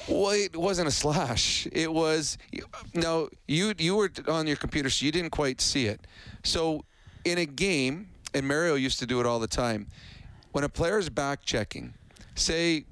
Well, 0.09 0.31
it 0.31 0.57
wasn't 0.57 0.87
a 0.89 0.93
slash. 0.93 1.67
It 1.73 1.93
was 1.93 2.39
no. 2.95 3.29
You 3.49 3.75
you 3.79 3.97
were 3.97 4.11
on 4.29 4.47
your 4.47 4.57
computer, 4.57 4.91
so 4.91 5.05
you 5.07 5.13
didn't 5.13 5.31
quite 5.31 5.61
see 5.61 5.87
it. 5.87 6.01
So 6.45 6.85
in 7.25 7.39
a 7.39 7.47
game, 7.47 8.09
and 8.35 8.47
Mario 8.47 8.75
used 8.75 8.99
to 9.01 9.07
do 9.07 9.21
it 9.21 9.27
all 9.27 9.39
the 9.39 9.47
time. 9.47 9.87
When 10.53 10.65
a 10.65 10.69
player's 10.69 11.09
back 11.09 11.43
checking, 11.43 11.95
say 12.35 12.85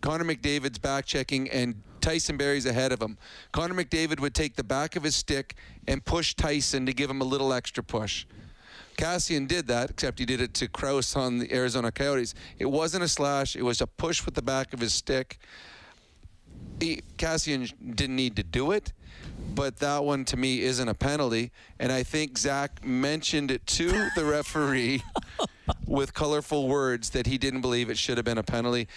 Connor 0.00 0.24
McDavid's 0.24 0.78
back 0.78 1.06
checking 1.06 1.48
and 1.50 1.82
Tyson 2.00 2.36
Barrie's 2.36 2.66
ahead 2.66 2.92
of 2.92 3.00
him, 3.00 3.18
Connor 3.52 3.74
McDavid 3.74 4.20
would 4.20 4.34
take 4.34 4.56
the 4.56 4.64
back 4.64 4.96
of 4.96 5.02
his 5.02 5.16
stick 5.16 5.54
and 5.88 6.04
push 6.04 6.34
Tyson 6.34 6.86
to 6.86 6.92
give 6.92 7.10
him 7.10 7.20
a 7.20 7.24
little 7.24 7.52
extra 7.52 7.82
push. 7.82 8.26
Kassian 8.96 9.46
did 9.46 9.66
that, 9.66 9.90
except 9.90 10.18
he 10.18 10.24
did 10.24 10.40
it 10.40 10.54
to 10.54 10.68
Crouse 10.68 11.16
on 11.16 11.38
the 11.38 11.52
Arizona 11.52 11.92
Coyotes. 11.92 12.34
It 12.58 12.66
wasn't 12.66 13.04
a 13.04 13.08
slash, 13.08 13.54
it 13.54 13.62
was 13.62 13.80
a 13.80 13.86
push 13.86 14.24
with 14.24 14.34
the 14.34 14.42
back 14.42 14.72
of 14.72 14.80
his 14.80 14.94
stick. 14.94 15.38
He, 16.80 17.02
Kassian 17.18 17.72
didn't 17.94 18.16
need 18.16 18.36
to 18.36 18.42
do 18.42 18.72
it, 18.72 18.92
but 19.54 19.78
that 19.78 20.04
one 20.04 20.24
to 20.26 20.36
me 20.36 20.60
isn't 20.60 20.88
a 20.88 20.94
penalty. 20.94 21.50
And 21.78 21.90
I 21.90 22.02
think 22.02 22.38
Zach 22.38 22.84
mentioned 22.84 23.50
it 23.50 23.66
to 23.68 24.08
the 24.14 24.24
referee 24.24 25.02
with 25.86 26.14
colorful 26.14 26.68
words 26.68 27.10
that 27.10 27.26
he 27.26 27.38
didn't 27.38 27.62
believe 27.62 27.90
it 27.90 27.98
should 27.98 28.18
have 28.18 28.24
been 28.24 28.38
a 28.38 28.42
penalty. 28.42 28.88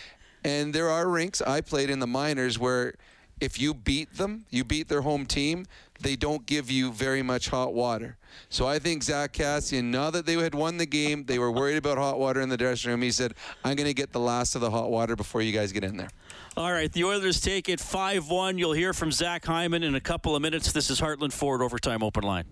And 0.44 0.74
there 0.74 0.90
are 0.90 1.08
rinks 1.08 1.42
I 1.42 1.62
played 1.62 1.90
in 1.90 2.00
the 2.00 2.08
minors 2.08 2.60
where 2.60 2.96
if 3.40 3.60
you 3.60 3.74
beat 3.74 4.16
them, 4.16 4.46
you 4.50 4.64
beat 4.64 4.90
their 4.90 5.02
home 5.02 5.26
team, 5.26 5.66
they 6.02 6.16
don't 6.16 6.46
give 6.46 6.70
you 6.70 6.92
very 6.92 7.22
much 7.22 7.50
hot 7.50 7.74
water. 7.74 8.18
So 8.50 8.68
I 8.68 8.80
think 8.80 9.04
Zack 9.04 9.34
Kassian, 9.34 9.86
now 9.86 10.10
that 10.12 10.26
they 10.26 10.34
had 10.34 10.54
won 10.54 10.78
the 10.78 10.86
game, 10.86 11.26
they 11.26 11.40
were 11.40 11.52
worried 11.52 11.78
about 11.78 11.98
hot 11.98 12.20
water 12.20 12.42
in 12.42 12.50
the 12.50 12.58
dressing 12.58 12.92
room. 12.92 13.02
He 13.02 13.12
said, 13.12 13.34
I'm 13.64 13.76
going 13.76 13.88
to 13.88 13.94
get 13.94 14.12
the 14.12 14.20
last 14.20 14.56
of 14.56 14.62
the 14.62 14.72
hot 14.72 14.92
water 14.92 15.16
before 15.16 15.42
you 15.42 15.52
guys 15.52 15.72
get 15.72 15.84
in 15.84 15.98
there. 15.98 16.10
All 16.58 16.72
right, 16.74 16.92
the 16.92 17.04
Oilers 17.06 17.40
take 17.40 17.70
it 17.70 17.80
5 17.80 18.30
1. 18.30 18.58
You'll 18.58 18.74
hear 18.74 18.92
from 18.92 19.12
Zach 19.12 19.46
Hyman 19.46 19.84
in 19.84 19.96
a 19.96 20.02
couple 20.02 20.36
of 20.36 20.42
minutes. 20.42 20.72
This 20.72 20.90
is 20.90 21.00
Heartland 21.00 21.32
Ford 21.32 21.62
Overtime 21.62 22.04
Open 22.04 22.24
Line. 22.24 22.46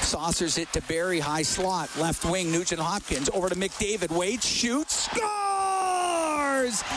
Saucers 0.00 0.56
it 0.56 0.72
to 0.72 0.80
Barrie, 0.82 1.20
high 1.20 1.42
slot, 1.42 1.90
left 1.98 2.24
wing, 2.24 2.50
Nugent 2.50 2.80
Hopkins, 2.80 3.28
over 3.34 3.50
to 3.50 3.54
McDavid, 3.54 4.10
waits, 4.10 4.46
shoots, 4.46 5.04
scores! 5.04 5.67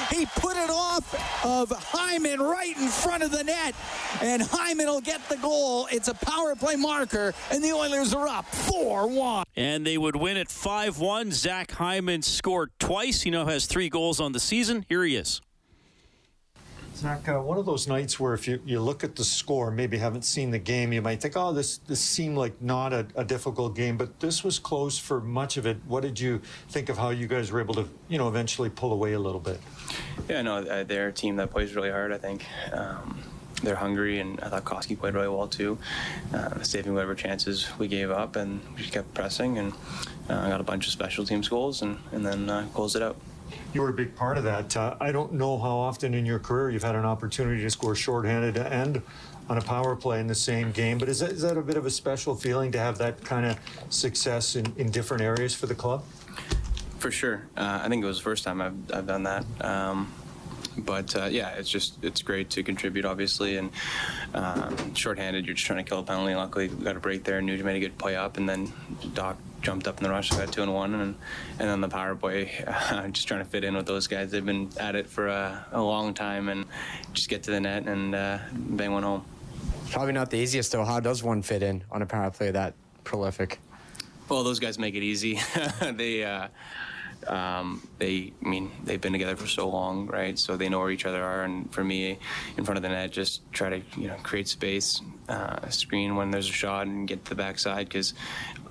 He 0.09 0.25
put 0.25 0.57
it 0.57 0.69
off 0.69 1.45
of 1.45 1.71
Hyman 1.71 2.41
right 2.41 2.75
in 2.77 2.87
front 2.87 3.21
of 3.21 3.31
the 3.31 3.43
net, 3.43 3.75
and 4.21 4.41
Hyman 4.41 4.87
will 4.87 5.01
get 5.01 5.27
the 5.29 5.37
goal. 5.37 5.87
It's 5.91 6.07
a 6.07 6.15
power 6.15 6.55
play 6.55 6.75
marker, 6.75 7.33
and 7.51 7.63
the 7.63 7.71
Oilers 7.71 8.13
are 8.13 8.27
up 8.27 8.45
4 8.47 9.07
1. 9.07 9.45
And 9.55 9.85
they 9.85 9.97
would 9.97 10.15
win 10.15 10.37
it 10.37 10.49
5 10.49 10.99
1. 10.99 11.31
Zach 11.31 11.71
Hyman 11.71 12.23
scored 12.23 12.71
twice. 12.79 13.21
He 13.21 13.29
now 13.29 13.45
has 13.45 13.67
three 13.67 13.89
goals 13.89 14.19
on 14.19 14.31
the 14.31 14.39
season. 14.39 14.85
Here 14.89 15.03
he 15.03 15.15
is. 15.15 15.41
Zach, 17.01 17.27
uh, 17.29 17.39
one 17.39 17.57
of 17.57 17.65
those 17.65 17.87
nights 17.87 18.19
where 18.19 18.35
if 18.35 18.47
you, 18.47 18.61
you 18.63 18.79
look 18.79 19.03
at 19.03 19.15
the 19.15 19.23
score, 19.23 19.71
maybe 19.71 19.97
haven't 19.97 20.23
seen 20.23 20.51
the 20.51 20.59
game, 20.59 20.93
you 20.93 21.01
might 21.01 21.19
think, 21.19 21.35
oh, 21.35 21.51
this 21.51 21.79
this 21.79 21.99
seemed 21.99 22.37
like 22.37 22.61
not 22.61 22.93
a, 22.93 23.07
a, 23.15 23.25
difficult 23.25 23.75
game, 23.75 23.97
but 23.97 24.19
this 24.19 24.43
was 24.43 24.59
close 24.59 24.99
for 24.99 25.19
much 25.19 25.57
of 25.57 25.65
it. 25.65 25.77
What 25.87 26.03
did 26.03 26.19
you 26.19 26.43
think 26.69 26.89
of 26.89 26.99
how 26.99 27.09
you 27.09 27.25
guys 27.25 27.51
were 27.51 27.59
able 27.59 27.73
to, 27.73 27.89
you 28.07 28.19
know, 28.19 28.27
eventually 28.27 28.69
pull 28.69 28.93
away 28.93 29.13
a 29.13 29.19
little 29.19 29.39
bit? 29.39 29.59
Yeah, 30.29 30.43
no, 30.43 30.83
they're 30.83 31.07
a 31.07 31.11
team 31.11 31.37
that 31.37 31.49
plays 31.49 31.73
really 31.75 31.89
hard. 31.89 32.11
I 32.11 32.19
think. 32.19 32.45
Um, 32.71 33.23
they're 33.63 33.75
hungry, 33.75 34.19
and 34.19 34.39
I 34.41 34.49
thought 34.49 34.65
Koski 34.65 34.97
played 34.97 35.13
really 35.13 35.27
well 35.27 35.47
too, 35.47 35.77
uh, 36.33 36.63
saving 36.63 36.95
whatever 36.95 37.13
chances 37.13 37.67
we 37.77 37.87
gave 37.87 38.09
up, 38.09 38.35
and 38.35 38.59
we 38.71 38.81
just 38.81 38.91
kept 38.91 39.13
pressing, 39.13 39.59
and 39.59 39.73
uh, 40.29 40.49
got 40.49 40.59
a 40.59 40.63
bunch 40.63 40.87
of 40.87 40.93
special 40.93 41.25
teams 41.25 41.47
goals, 41.47 41.83
and, 41.83 41.99
and 42.11 42.25
then 42.25 42.49
uh, 42.49 42.65
closed 42.73 42.95
it 42.95 43.03
out 43.03 43.17
you 43.73 43.81
were 43.81 43.89
a 43.89 43.93
big 43.93 44.15
part 44.15 44.37
of 44.37 44.43
that. 44.43 44.75
Uh, 44.75 44.95
I 44.99 45.11
don't 45.11 45.33
know 45.33 45.57
how 45.57 45.77
often 45.77 46.13
in 46.13 46.25
your 46.25 46.39
career 46.39 46.69
you've 46.69 46.83
had 46.83 46.95
an 46.95 47.05
opportunity 47.05 47.61
to 47.61 47.69
score 47.69 47.95
shorthanded 47.95 48.57
and 48.57 49.01
on 49.49 49.57
a 49.57 49.61
power 49.61 49.95
play 49.95 50.19
in 50.19 50.27
the 50.27 50.35
same 50.35 50.71
game, 50.71 50.97
but 50.97 51.09
is 51.09 51.19
that, 51.19 51.31
is 51.31 51.41
that 51.41 51.57
a 51.57 51.61
bit 51.61 51.77
of 51.77 51.85
a 51.85 51.89
special 51.89 52.35
feeling 52.35 52.71
to 52.71 52.79
have 52.79 52.97
that 52.97 53.23
kind 53.23 53.45
of 53.45 53.57
success 53.89 54.55
in, 54.55 54.71
in 54.77 54.91
different 54.91 55.23
areas 55.23 55.53
for 55.53 55.65
the 55.65 55.75
club? 55.75 56.03
For 56.99 57.11
sure. 57.11 57.47
Uh, 57.57 57.81
I 57.83 57.89
think 57.89 58.03
it 58.03 58.07
was 58.07 58.17
the 58.17 58.23
first 58.23 58.43
time 58.43 58.61
I've, 58.61 58.75
I've 58.93 59.07
done 59.07 59.23
that. 59.23 59.43
Um, 59.61 60.13
but 60.77 61.15
uh, 61.15 61.25
yeah, 61.25 61.49
it's 61.49 61.69
just 61.69 62.01
it's 62.03 62.21
great 62.21 62.49
to 62.51 62.63
contribute, 62.63 63.05
obviously. 63.05 63.57
And 63.57 63.71
um, 64.33 64.93
shorthanded, 64.95 65.45
you're 65.45 65.55
just 65.55 65.65
trying 65.65 65.83
to 65.83 65.89
kill 65.89 65.99
a 65.99 66.03
penalty. 66.03 66.35
Luckily, 66.35 66.69
we 66.69 66.83
got 66.83 66.95
a 66.95 66.99
break 66.99 67.23
there. 67.23 67.41
Nugent 67.41 67.65
made 67.65 67.77
a 67.77 67.79
good 67.79 67.97
play 67.97 68.15
up, 68.15 68.37
and 68.37 68.47
then 68.47 68.71
Doc 69.13 69.37
jumped 69.61 69.87
up 69.87 69.97
in 69.97 70.03
the 70.03 70.09
rush. 70.09 70.31
I 70.31 70.37
got 70.37 70.51
two 70.51 70.63
and 70.63 70.73
one, 70.73 70.93
and 70.93 71.15
and 71.59 71.69
then 71.69 71.81
the 71.81 71.89
power 71.89 72.15
play. 72.15 72.51
Uh, 72.91 73.07
just 73.07 73.27
trying 73.27 73.39
to 73.39 73.45
fit 73.45 73.63
in 73.63 73.75
with 73.75 73.85
those 73.85 74.07
guys. 74.07 74.31
They've 74.31 74.45
been 74.45 74.69
at 74.77 74.95
it 74.95 75.07
for 75.07 75.27
a, 75.27 75.65
a 75.71 75.81
long 75.81 76.13
time, 76.13 76.49
and 76.49 76.65
just 77.13 77.29
get 77.29 77.43
to 77.43 77.51
the 77.51 77.59
net 77.59 77.85
and 77.87 78.13
uh, 78.13 78.39
bang 78.51 78.91
one 78.91 79.03
home. 79.03 79.23
Probably 79.91 80.11
not 80.11 80.29
the 80.29 80.37
easiest 80.37 80.71
though. 80.71 80.83
How 80.83 80.99
does 80.99 81.23
one 81.23 81.41
fit 81.41 81.63
in 81.63 81.83
on 81.89 82.01
a 82.01 82.05
power 82.05 82.29
play 82.31 82.51
that 82.51 82.73
prolific? 83.03 83.59
Well, 84.27 84.43
those 84.43 84.59
guys 84.59 84.77
make 84.77 84.95
it 84.95 85.03
easy. 85.03 85.39
they. 85.81 86.23
Uh, 86.23 86.47
um, 87.27 87.87
they, 87.97 88.33
I 88.43 88.47
mean, 88.47 88.71
they've 88.83 88.99
been 88.99 89.13
together 89.13 89.35
for 89.35 89.47
so 89.47 89.69
long, 89.69 90.07
right? 90.07 90.37
So 90.37 90.57
they 90.57 90.69
know 90.69 90.79
where 90.79 90.91
each 90.91 91.05
other 91.05 91.23
are. 91.23 91.43
And 91.43 91.71
for 91.73 91.83
me, 91.83 92.17
in 92.57 92.65
front 92.65 92.77
of 92.77 92.83
the 92.83 92.89
net, 92.89 93.11
just 93.11 93.41
try 93.51 93.69
to, 93.69 93.81
you 93.99 94.07
know, 94.07 94.17
create 94.23 94.47
space, 94.47 95.01
uh, 95.29 95.69
screen 95.69 96.15
when 96.15 96.31
there's 96.31 96.49
a 96.49 96.53
shot, 96.53 96.87
and 96.87 97.07
get 97.07 97.23
to 97.25 97.29
the 97.29 97.35
backside 97.35 97.87
because 97.87 98.13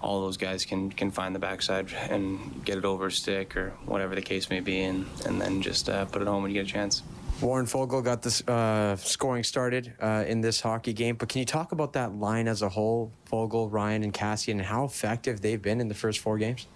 all 0.00 0.20
those 0.20 0.36
guys 0.36 0.64
can 0.64 0.90
can 0.90 1.10
find 1.10 1.34
the 1.34 1.38
backside 1.38 1.92
and 2.08 2.64
get 2.64 2.78
it 2.78 2.84
over 2.84 3.06
a 3.06 3.12
stick 3.12 3.56
or 3.56 3.70
whatever 3.86 4.14
the 4.14 4.22
case 4.22 4.50
may 4.50 4.60
be, 4.60 4.82
and 4.82 5.06
and 5.26 5.40
then 5.40 5.62
just 5.62 5.88
uh, 5.88 6.04
put 6.06 6.22
it 6.22 6.28
home 6.28 6.42
when 6.42 6.50
you 6.50 6.60
get 6.62 6.68
a 6.68 6.72
chance. 6.72 7.02
Warren 7.40 7.64
Foegele 7.64 8.04
got 8.04 8.20
this 8.20 8.46
uh, 8.46 8.96
scoring 8.96 9.44
started 9.44 9.94
uh, 9.98 10.24
in 10.26 10.42
this 10.42 10.60
hockey 10.60 10.92
game, 10.92 11.16
but 11.16 11.30
can 11.30 11.38
you 11.38 11.46
talk 11.46 11.72
about 11.72 11.94
that 11.94 12.14
line 12.14 12.46
as 12.46 12.60
a 12.60 12.68
whole, 12.68 13.12
Foegele, 13.30 13.72
Ryan, 13.72 14.02
and 14.02 14.12
Kassian, 14.12 14.52
and 14.52 14.62
how 14.62 14.84
effective 14.84 15.40
they've 15.40 15.62
been 15.62 15.80
in 15.80 15.88
the 15.88 15.94
first 15.94 16.18
four 16.18 16.36
games? 16.36 16.66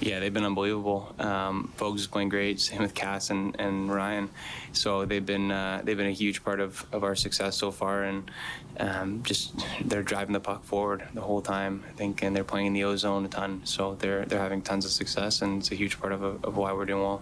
Yeah, 0.00 0.18
they've 0.18 0.32
been 0.32 0.46
unbelievable. 0.46 1.14
Um, 1.18 1.72
folks 1.76 2.00
is 2.00 2.06
playing 2.06 2.30
great. 2.30 2.58
Same 2.58 2.80
with 2.80 2.94
Cass 2.94 3.28
and, 3.28 3.54
and 3.60 3.92
Ryan. 3.92 4.30
So 4.72 5.04
they've 5.04 5.24
been 5.24 5.50
uh, 5.50 5.82
they've 5.84 5.96
been 5.96 6.06
a 6.06 6.12
huge 6.12 6.42
part 6.42 6.58
of, 6.58 6.86
of 6.90 7.04
our 7.04 7.14
success 7.14 7.56
so 7.56 7.70
far, 7.70 8.04
and 8.04 8.30
um, 8.78 9.22
just 9.22 9.52
they're 9.84 10.02
driving 10.02 10.32
the 10.32 10.40
puck 10.40 10.64
forward 10.64 11.06
the 11.12 11.20
whole 11.20 11.42
time. 11.42 11.84
I 11.86 11.92
think, 11.92 12.22
and 12.22 12.34
they're 12.34 12.44
playing 12.44 12.68
in 12.68 12.72
the 12.72 12.84
ozone 12.84 13.26
a 13.26 13.28
ton. 13.28 13.60
So 13.64 13.94
they're 13.96 14.24
they're 14.24 14.40
having 14.40 14.62
tons 14.62 14.86
of 14.86 14.90
success, 14.90 15.42
and 15.42 15.60
it's 15.60 15.70
a 15.70 15.74
huge 15.74 16.00
part 16.00 16.14
of, 16.14 16.22
of 16.22 16.56
why 16.56 16.72
we're 16.72 16.86
doing 16.86 17.02
well. 17.02 17.20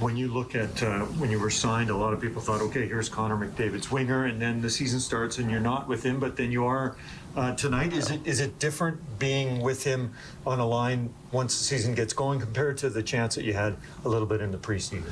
When 0.00 0.16
you 0.16 0.28
look 0.28 0.56
at 0.56 0.82
uh, 0.82 1.04
when 1.20 1.30
you 1.30 1.38
were 1.38 1.50
signed, 1.50 1.90
a 1.90 1.96
lot 1.96 2.12
of 2.12 2.20
people 2.20 2.42
thought, 2.42 2.60
okay, 2.62 2.88
here's 2.88 3.08
Connor 3.08 3.36
McDavid's 3.36 3.92
winger, 3.92 4.24
and 4.24 4.42
then 4.42 4.60
the 4.60 4.70
season 4.70 4.98
starts 4.98 5.38
and 5.38 5.50
you're 5.50 5.60
not 5.60 5.86
with 5.86 6.02
him, 6.02 6.18
but 6.18 6.36
then 6.36 6.50
you 6.50 6.66
are 6.66 6.96
uh, 7.36 7.54
tonight. 7.54 7.92
Is 7.92 8.10
it 8.10 8.26
is 8.26 8.40
it 8.40 8.58
different 8.58 9.18
being 9.18 9.60
with 9.60 9.84
him 9.84 10.12
on 10.46 10.58
a 10.58 10.66
line 10.66 11.12
once 11.32 11.56
the 11.58 11.64
season 11.64 11.94
gets 11.94 12.12
going 12.12 12.40
compared 12.40 12.78
to 12.78 12.90
the 12.90 13.02
chance 13.02 13.34
that 13.34 13.44
you 13.44 13.52
had 13.52 13.76
a 14.04 14.08
little 14.08 14.26
bit 14.26 14.40
in 14.40 14.50
the 14.50 14.58
preseason? 14.58 15.04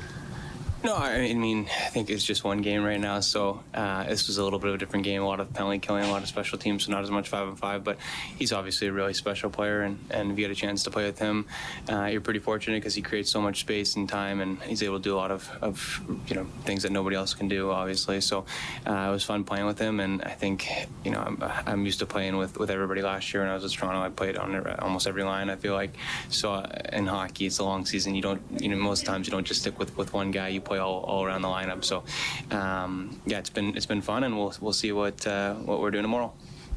No, 0.85 0.95
I 0.97 1.33
mean, 1.33 1.65
I 1.65 1.89
think 1.89 2.11
it's 2.11 2.23
just 2.23 2.45
one 2.45 2.59
game 2.59 2.85
right 2.85 3.01
now. 3.01 3.21
So 3.21 3.63
uh, 3.73 4.05
this 4.05 4.27
was 4.27 4.37
a 4.37 4.45
little 4.45 4.59
bit 4.59 4.69
of 4.69 4.75
a 4.75 4.79
different 4.79 5.07
game. 5.07 5.23
A 5.23 5.27
lot 5.27 5.41
of 5.41 5.51
penalty 5.55 5.79
killing, 5.79 6.05
a 6.05 6.11
lot 6.11 6.23
of 6.23 6.29
special 6.29 6.59
teams, 6.59 6.85
so 6.85 6.93
not 6.93 7.03
as 7.03 7.11
much 7.11 7.31
five 7.31 7.49
and 7.49 7.59
five. 7.59 7.83
But 7.85 7.97
he's 8.37 8.53
obviously 8.53 8.89
a 8.89 8.93
really 8.93 9.15
special 9.15 9.49
player, 9.49 9.81
and, 9.81 9.99
and 10.11 10.31
if 10.31 10.39
you 10.39 10.45
get 10.45 10.51
a 10.51 10.55
chance 10.55 10.83
to 10.83 10.91
play 10.91 11.07
with 11.07 11.19
him, 11.19 11.47
uh, 11.89 12.05
you're 12.05 12.21
pretty 12.21 12.39
fortunate 12.39 12.77
because 12.83 12.95
he 12.95 13.01
creates 13.01 13.31
so 13.31 13.41
much 13.41 13.61
space 13.61 13.97
and 13.97 14.07
time, 14.07 14.43
and 14.43 14.61
he's 14.65 14.83
able 14.83 14.99
to 14.99 15.03
do 15.03 15.15
a 15.15 15.17
lot 15.17 15.31
of, 15.31 15.49
of 15.63 16.03
you 16.27 16.37
know 16.37 16.45
things 16.65 16.83
that 16.83 16.93
nobody 16.93 17.17
else 17.17 17.33
can 17.33 17.49
do, 17.49 17.71
obviously. 17.71 18.21
So 18.21 18.45
uh, 18.87 19.07
it 19.09 19.11
was 19.11 19.25
fun 19.25 19.45
playing 19.45 19.65
with 19.65 19.79
him, 19.79 20.01
and 20.01 20.21
I 20.23 20.33
think 20.33 20.69
you 21.03 21.13
know 21.13 21.21
I'm, 21.21 21.43
I'm 21.67 21.87
used 21.87 22.01
to 22.01 22.07
playing 22.07 22.37
with, 22.37 22.59
with 22.59 22.71
everybody. 22.71 23.01
Last 23.01 23.33
year 23.33 23.43
when 23.43 23.51
I 23.51 23.55
was 23.55 23.65
at 23.65 23.71
Toronto, 23.71 24.03
I 24.03 24.11
played 24.11 24.37
on 24.37 24.55
almost 24.81 25.07
every 25.07 25.25
line. 25.25 25.49
I 25.49 25.57
feel 25.57 25.73
like 25.73 25.97
so 26.29 26.53
uh, 26.53 26.69
in 26.93 27.07
hockey, 27.07 27.47
it's 27.47 27.59
a 27.59 27.65
long 27.65 27.87
season. 27.87 28.15
You 28.15 28.21
don't 28.21 28.43
you 28.61 28.69
know 28.69 28.77
most 28.77 29.07
times 29.07 29.27
you 29.27 29.31
don't 29.31 29.47
just 29.47 29.63
stick 29.63 29.79
with, 29.79 29.97
with 29.97 30.13
one 30.13 30.31
guy. 30.31 30.49
You 30.49 30.61
play 30.61 30.74
play 30.75 30.81
all, 30.81 31.01
all 31.05 31.25
around 31.25 31.43
the 31.43 31.49
lineup. 31.49 31.85
So 31.85 32.05
um, 32.51 33.21
yeah, 33.27 33.39
it's 33.39 33.51
been 33.51 33.77
it's 33.77 33.87
been 33.87 34.03
fun, 34.03 34.25
and 34.25 34.37
we'll 34.37 34.55
we'll 34.61 34.73
see 34.73 34.93
what 34.93 35.27
uh, 35.27 35.55
what 35.55 35.81
we're 35.81 35.91
doing 35.91 36.05
tomorrow. 36.05 36.33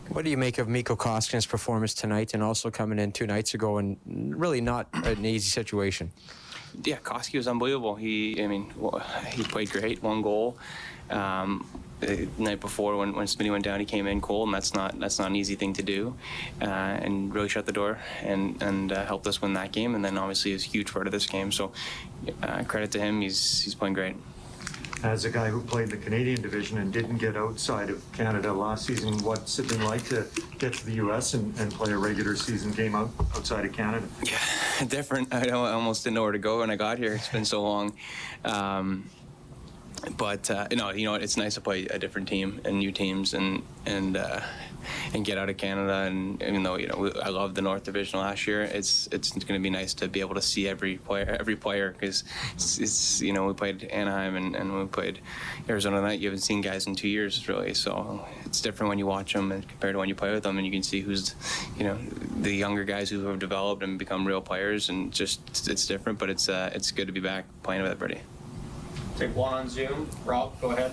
What 0.10 0.24
do 0.24 0.32
you 0.32 0.38
make 0.38 0.58
of 0.58 0.70
Mikko 0.70 0.96
Koskinen's 0.96 1.46
performance 1.46 1.94
tonight, 1.94 2.34
and 2.34 2.42
also 2.42 2.72
coming 2.72 3.00
in 3.00 3.12
two 3.12 3.28
nights 3.28 3.54
ago, 3.54 3.78
and 3.78 3.98
really 4.06 4.62
not 4.62 4.88
an 4.94 5.26
easy 5.26 5.50
situation? 5.50 6.12
Yeah, 6.84 6.98
Koski 6.98 7.36
was 7.36 7.48
unbelievable. 7.48 7.96
He, 7.96 8.42
I 8.42 8.48
mean, 8.48 8.72
he 9.32 9.44
played 9.44 9.72
great. 9.72 10.04
One 10.04 10.22
goal. 10.22 10.58
Um, 11.10 11.66
the 12.00 12.28
night 12.38 12.60
before 12.60 12.96
when, 12.98 13.14
when 13.16 13.26
Smitty 13.26 13.52
went 13.52 13.64
down, 13.64 13.80
he 13.80 13.86
came 13.86 14.08
in 14.08 14.22
cold, 14.22 14.48
and 14.48 14.56
that's 14.56 14.74
not 14.74 15.00
that's 15.00 15.20
not 15.20 15.30
an 15.30 15.36
easy 15.36 15.56
thing 15.56 15.74
to 15.74 15.84
do, 15.84 16.16
uh, 16.62 16.66
and 16.66 17.34
really 17.34 17.50
shut 17.50 17.66
the 17.66 17.72
door 17.72 18.00
and 18.22 18.62
and 18.62 18.92
uh, 18.92 19.06
helped 19.06 19.26
us 19.28 19.42
win 19.42 19.54
that 19.54 19.72
game. 19.72 19.96
And 19.96 20.04
then 20.04 20.18
obviously 20.18 20.52
is 20.52 20.66
a 20.66 20.70
huge 20.70 20.94
part 20.94 21.08
of 21.08 21.12
this 21.12 21.26
game. 21.26 21.52
So 21.52 21.72
uh, 22.44 22.64
credit 22.64 22.92
to 22.92 23.00
him, 23.00 23.22
he's 23.22 23.62
he's 23.62 23.76
playing 23.76 23.94
great. 23.94 24.16
As 25.04 25.26
a 25.26 25.30
guy 25.30 25.50
who 25.50 25.62
played 25.62 25.90
the 25.90 25.98
Canadian 25.98 26.42
division 26.42 26.80
and 26.80 26.92
didn't 26.92 27.18
get 27.18 27.38
outside 27.38 27.92
of 27.92 28.04
Canada 28.14 28.52
last 28.52 28.88
season, 28.88 29.16
what's 29.20 29.60
it 29.60 29.68
been 29.68 29.84
like 29.84 30.04
to 30.06 30.26
get 30.58 30.74
to 30.74 30.86
the 30.88 30.94
U.S. 30.94 31.36
and, 31.36 31.56
and 31.60 31.72
play 31.72 31.92
a 31.92 31.98
regular 31.98 32.36
season 32.36 32.72
game 32.72 32.96
out, 32.96 33.12
outside 33.36 33.64
of 33.64 33.74
Canada? 33.74 34.08
Yeah, 34.24 34.40
different. 34.88 35.32
I 35.32 35.50
almost 35.50 36.04
didn't 36.04 36.16
know 36.16 36.24
where 36.24 36.32
to 36.32 36.40
go 36.40 36.60
when 36.60 36.72
I 36.72 36.78
got 36.78 36.98
here. 36.98 37.14
It's 37.14 37.30
been 37.30 37.46
so 37.46 37.62
long. 37.62 37.94
Um, 38.44 39.08
but 40.16 40.50
uh, 40.50 40.68
no, 40.74 40.92
you 40.92 41.06
know, 41.06 41.16
it's 41.16 41.38
nice 41.38 41.56
to 41.56 41.62
play 41.62 41.86
a 41.86 41.98
different 41.98 42.28
team 42.28 42.62
and 42.66 42.80
new 42.80 42.92
teams 42.92 43.34
and 43.34 43.64
and 43.86 44.16
uh, 44.16 44.42
and 45.14 45.26
get 45.26 45.38
out 45.38 45.50
of 45.50 45.58
Canada. 45.58 46.04
And 46.08 46.42
even 46.42 46.64
though 46.64 46.78
you 46.78 46.88
know 46.88 47.12
I 47.22 47.30
love 47.30 47.56
the 47.56 47.62
North 47.62 47.84
Division 47.84 48.20
last 48.20 48.48
year, 48.48 48.62
it's 48.62 49.08
it's 49.12 49.32
going 49.32 49.60
to 49.60 49.64
be 49.64 49.70
nice 49.70 49.94
to 49.96 50.08
be 50.08 50.20
able 50.20 50.36
to 50.36 50.42
see 50.42 50.68
every 50.68 50.98
player 50.98 51.36
every 51.40 51.56
player 51.56 51.92
because 51.92 52.24
it's, 52.54 52.80
it's, 52.80 53.22
you 53.22 53.34
know 53.34 53.48
we 53.48 53.54
played 53.54 53.84
Anaheim 53.86 54.36
and, 54.36 54.56
and 54.56 54.78
we 54.78 54.86
played 54.86 55.20
Arizona 55.68 56.02
night. 56.02 56.20
You 56.20 56.28
haven't 56.28 56.42
seen 56.42 56.62
guys 56.62 56.88
in 56.88 56.96
two 56.96 57.10
years 57.10 57.48
really, 57.48 57.74
so 57.74 58.26
it's 58.46 58.62
different 58.62 58.90
when 58.90 59.00
you 59.00 59.08
watch 59.08 59.34
them 59.34 59.50
compared 59.50 59.94
to 59.94 60.00
when 60.00 60.10
you 60.10 60.16
play 60.16 60.32
with 60.32 60.44
them, 60.44 60.58
and 60.58 60.66
you 60.66 60.72
can 60.72 60.84
see 60.84 61.02
who's 61.02 61.36
you 61.78 61.84
know 61.84 61.98
the 62.42 62.54
younger 62.54 62.84
guys 62.84 63.10
who 63.10 63.26
have 63.26 63.40
developed 63.40 63.84
and 63.84 63.98
become 63.98 64.28
real 64.28 64.42
players, 64.42 64.90
and 64.90 65.12
just 65.12 65.68
it's 65.68 65.88
different. 65.88 66.20
But 66.20 66.30
it's 66.30 66.50
uh, 66.50 66.72
it's 66.74 66.92
good 66.92 67.08
to 67.08 67.14
be 67.14 67.20
back 67.20 67.46
playing 67.64 67.82
with 67.82 67.92
everybody. 67.92 68.22
Take 69.18 69.36
one 69.36 69.54
on 69.54 69.68
Zoom. 69.68 70.08
Rob, 70.26 70.60
go 70.62 70.72
ahead. 70.72 70.92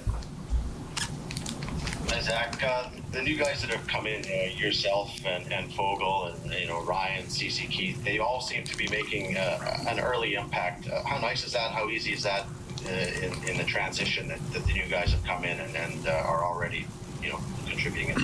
Zach, 2.22 2.62
uh, 2.64 2.88
the 3.12 3.20
new 3.20 3.36
guys 3.36 3.60
that 3.60 3.70
have 3.70 3.86
come 3.86 4.06
in, 4.06 4.24
uh, 4.24 4.50
yourself 4.56 5.14
and, 5.26 5.52
and 5.52 5.70
Foegele 5.70 6.34
and 6.42 6.54
you 6.54 6.66
know 6.66 6.82
Ryan, 6.84 7.26
CC 7.26 7.68
Keith, 7.68 8.02
they 8.02 8.18
all 8.18 8.40
seem 8.40 8.64
to 8.64 8.76
be 8.78 8.88
making 8.88 9.36
uh, 9.36 9.84
an 9.88 10.00
early 10.00 10.34
impact. 10.34 10.88
Uh, 10.88 11.02
how 11.04 11.18
nice 11.18 11.44
is 11.44 11.52
that? 11.52 11.72
How 11.72 11.90
easy 11.90 12.14
is 12.14 12.22
that 12.22 12.46
uh, 12.86 12.90
in, 12.90 13.48
in 13.48 13.58
the 13.58 13.64
transition 13.64 14.28
that, 14.28 14.40
that, 14.52 14.64
the 14.64 14.72
new 14.72 14.86
guys 14.88 15.12
have 15.12 15.22
come 15.24 15.44
in 15.44 15.60
and, 15.60 15.76
and 15.76 16.06
uh, 16.06 16.12
are 16.12 16.44
already 16.44 16.86
you 17.22 17.28
know 17.28 17.40
contributing? 17.68 18.16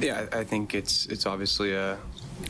Yeah, 0.00 0.26
I 0.32 0.44
think 0.44 0.74
it's 0.74 1.06
it's 1.06 1.26
obviously 1.26 1.74
a 1.74 1.98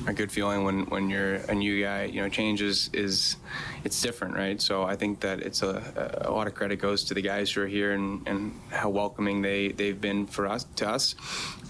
a 0.07 0.13
good 0.13 0.33
feeling 0.33 0.65
when 0.65 0.87
when 0.87 1.11
you're 1.11 1.35
a 1.35 1.55
new 1.55 1.83
guy. 1.83 2.05
You 2.05 2.23
know, 2.23 2.29
change 2.29 2.63
is 2.63 2.89
is 2.93 3.37
it's 3.85 4.01
different, 4.01 4.35
right? 4.35 4.61
So 4.61 4.85
I 4.85 4.97
think 4.97 5.21
that 5.21 5.41
it's 5.41 5.63
a, 5.63 6.23
a 6.23 6.31
lot 6.31 6.47
of 6.47 6.55
credit 6.55 6.77
goes 6.77 7.05
to 7.05 7.15
the 7.15 7.21
guys 7.21 7.53
who 7.53 7.63
are 7.63 7.67
here 7.67 7.93
and, 7.93 8.27
and 8.27 8.59
how 8.71 8.89
welcoming 8.89 9.43
they 9.43 9.73
they've 9.73 10.01
been 10.01 10.27
for 10.27 10.47
us 10.47 10.65
to 10.77 10.89
us, 10.89 11.15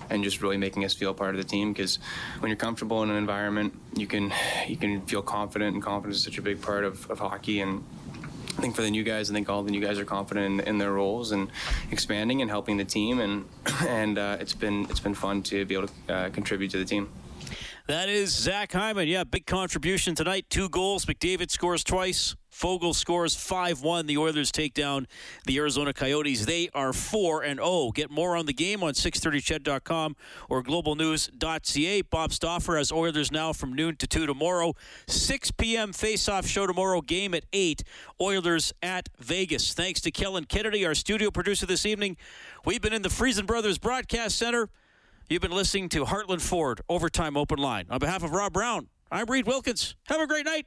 and 0.09 0.23
just 0.23 0.41
really 0.43 0.57
making 0.57 0.85
us 0.85 0.95
feel 0.95 1.15
part 1.15 1.35
of 1.35 1.39
the 1.39 1.49
team. 1.49 1.73
Because 1.73 1.99
when 2.39 2.49
you're 2.49 2.57
comfortable 2.57 3.03
in 3.03 3.11
an 3.11 3.17
environment, 3.17 3.75
you 3.97 4.07
can 4.07 4.33
you 4.69 4.77
can 4.77 5.03
feel 5.03 5.23
confident, 5.23 5.75
and 5.75 5.83
confidence 5.83 6.19
is 6.19 6.25
such 6.25 6.39
a 6.39 6.43
big 6.43 6.61
part 6.61 6.85
of, 6.85 7.11
of 7.11 7.19
hockey 7.19 7.61
and. 7.61 7.83
I 8.57 8.61
think 8.61 8.77
for 8.77 8.83
the 8.83 8.91
new 8.91 9.03
guys, 9.03 9.31
I 9.31 9.35
think 9.35 9.49
all 9.49 9.63
the 9.63 9.71
new 9.71 9.81
guys 9.81 9.99
are 9.99 10.05
confident 10.05 10.61
in, 10.61 10.69
in 10.69 10.79
their 10.79 10.93
roles 10.93 11.33
and 11.33 11.49
expanding 11.91 12.43
and 12.43 12.51
helping 12.51 12.77
the 12.77 12.85
team, 12.85 13.19
and 13.19 13.47
and 13.89 14.19
uh, 14.19 14.37
it's 14.41 14.55
been 14.55 14.87
it's 14.91 15.01
been 15.01 15.15
fun 15.15 15.43
to 15.45 15.65
be 15.65 15.75
able 15.75 15.89
to 15.89 16.15
uh, 16.15 16.31
contribute 16.31 16.71
to 16.73 16.79
the 16.79 16.85
team. 16.85 17.09
That 17.89 18.09
is 18.09 18.33
Zach 18.33 18.73
Hyman. 18.73 19.09
Yeah, 19.09 19.25
big 19.25 19.45
contribution 19.45 20.15
tonight. 20.15 20.47
Two 20.49 20.69
goals. 20.69 21.05
McDavid 21.05 21.51
scores 21.51 21.83
twice. 21.83 22.37
Foegele 22.53 22.95
scores 22.95 23.35
5 23.35 23.83
1. 23.83 24.07
The 24.07 24.19
Oilers 24.19 24.53
take 24.53 24.73
down 24.73 25.09
the 25.47 25.59
Arizona 25.59 25.93
Coyotes. 25.93 26.47
They 26.47 26.69
are 26.75 26.93
4 26.93 27.43
and 27.43 27.59
0. 27.59 27.91
Get 27.93 28.09
more 28.09 28.37
on 28.37 28.47
the 28.47 28.53
game 28.53 28.85
on 28.85 28.93
630ched.com 28.93 30.15
or 30.49 30.63
globalnews.ca. 30.63 32.03
Bob 32.03 32.33
Stauffer 32.33 32.77
has 32.77 32.93
Oilers 32.93 33.33
now 33.33 33.53
from 33.53 33.73
noon 33.73 33.97
to 33.97 34.07
2 34.07 34.27
tomorrow. 34.27 34.75
6 35.09 35.51
p.m. 35.53 35.93
face-off 35.93 36.47
show 36.47 36.69
tomorrow. 36.69 37.01
Game 37.01 37.35
at 37.35 37.45
8. 37.53 37.83
Oilers 38.21 38.73
at 38.81 39.09
Vegas. 39.19 39.75
Thanks 39.75 40.01
to 40.03 40.13
Kellen 40.13 40.45
Kennedy, 40.45 40.87
our 40.87 40.95
studio 40.95 41.33
producer 41.33 41.67
this 41.67 41.85
evening. 41.85 42.17
We've 42.65 42.81
been 42.81 42.93
in 42.93 43.03
the 43.03 43.09
Friesen 43.09 43.47
Brothers 43.47 43.79
Broadcast 43.79 44.39
Center. 44.39 44.69
You've 45.33 45.41
been 45.41 45.51
listening 45.51 45.89
to 45.89 46.05
Heartland 46.05 46.43
Ford 46.43 46.83
Overtime 46.91 47.39
Open 47.39 47.59
Line. 47.59 47.87
On 47.89 47.99
behalf 47.99 48.23
of 48.23 48.33
Rob 48.33 48.53
Brown, 48.53 48.89
I'm 49.11 49.25
Reid 49.31 49.47
Wilkins. 49.47 49.97
Have 50.09 50.21
a 50.21 50.27
great 50.27 50.45
night. 50.45 50.67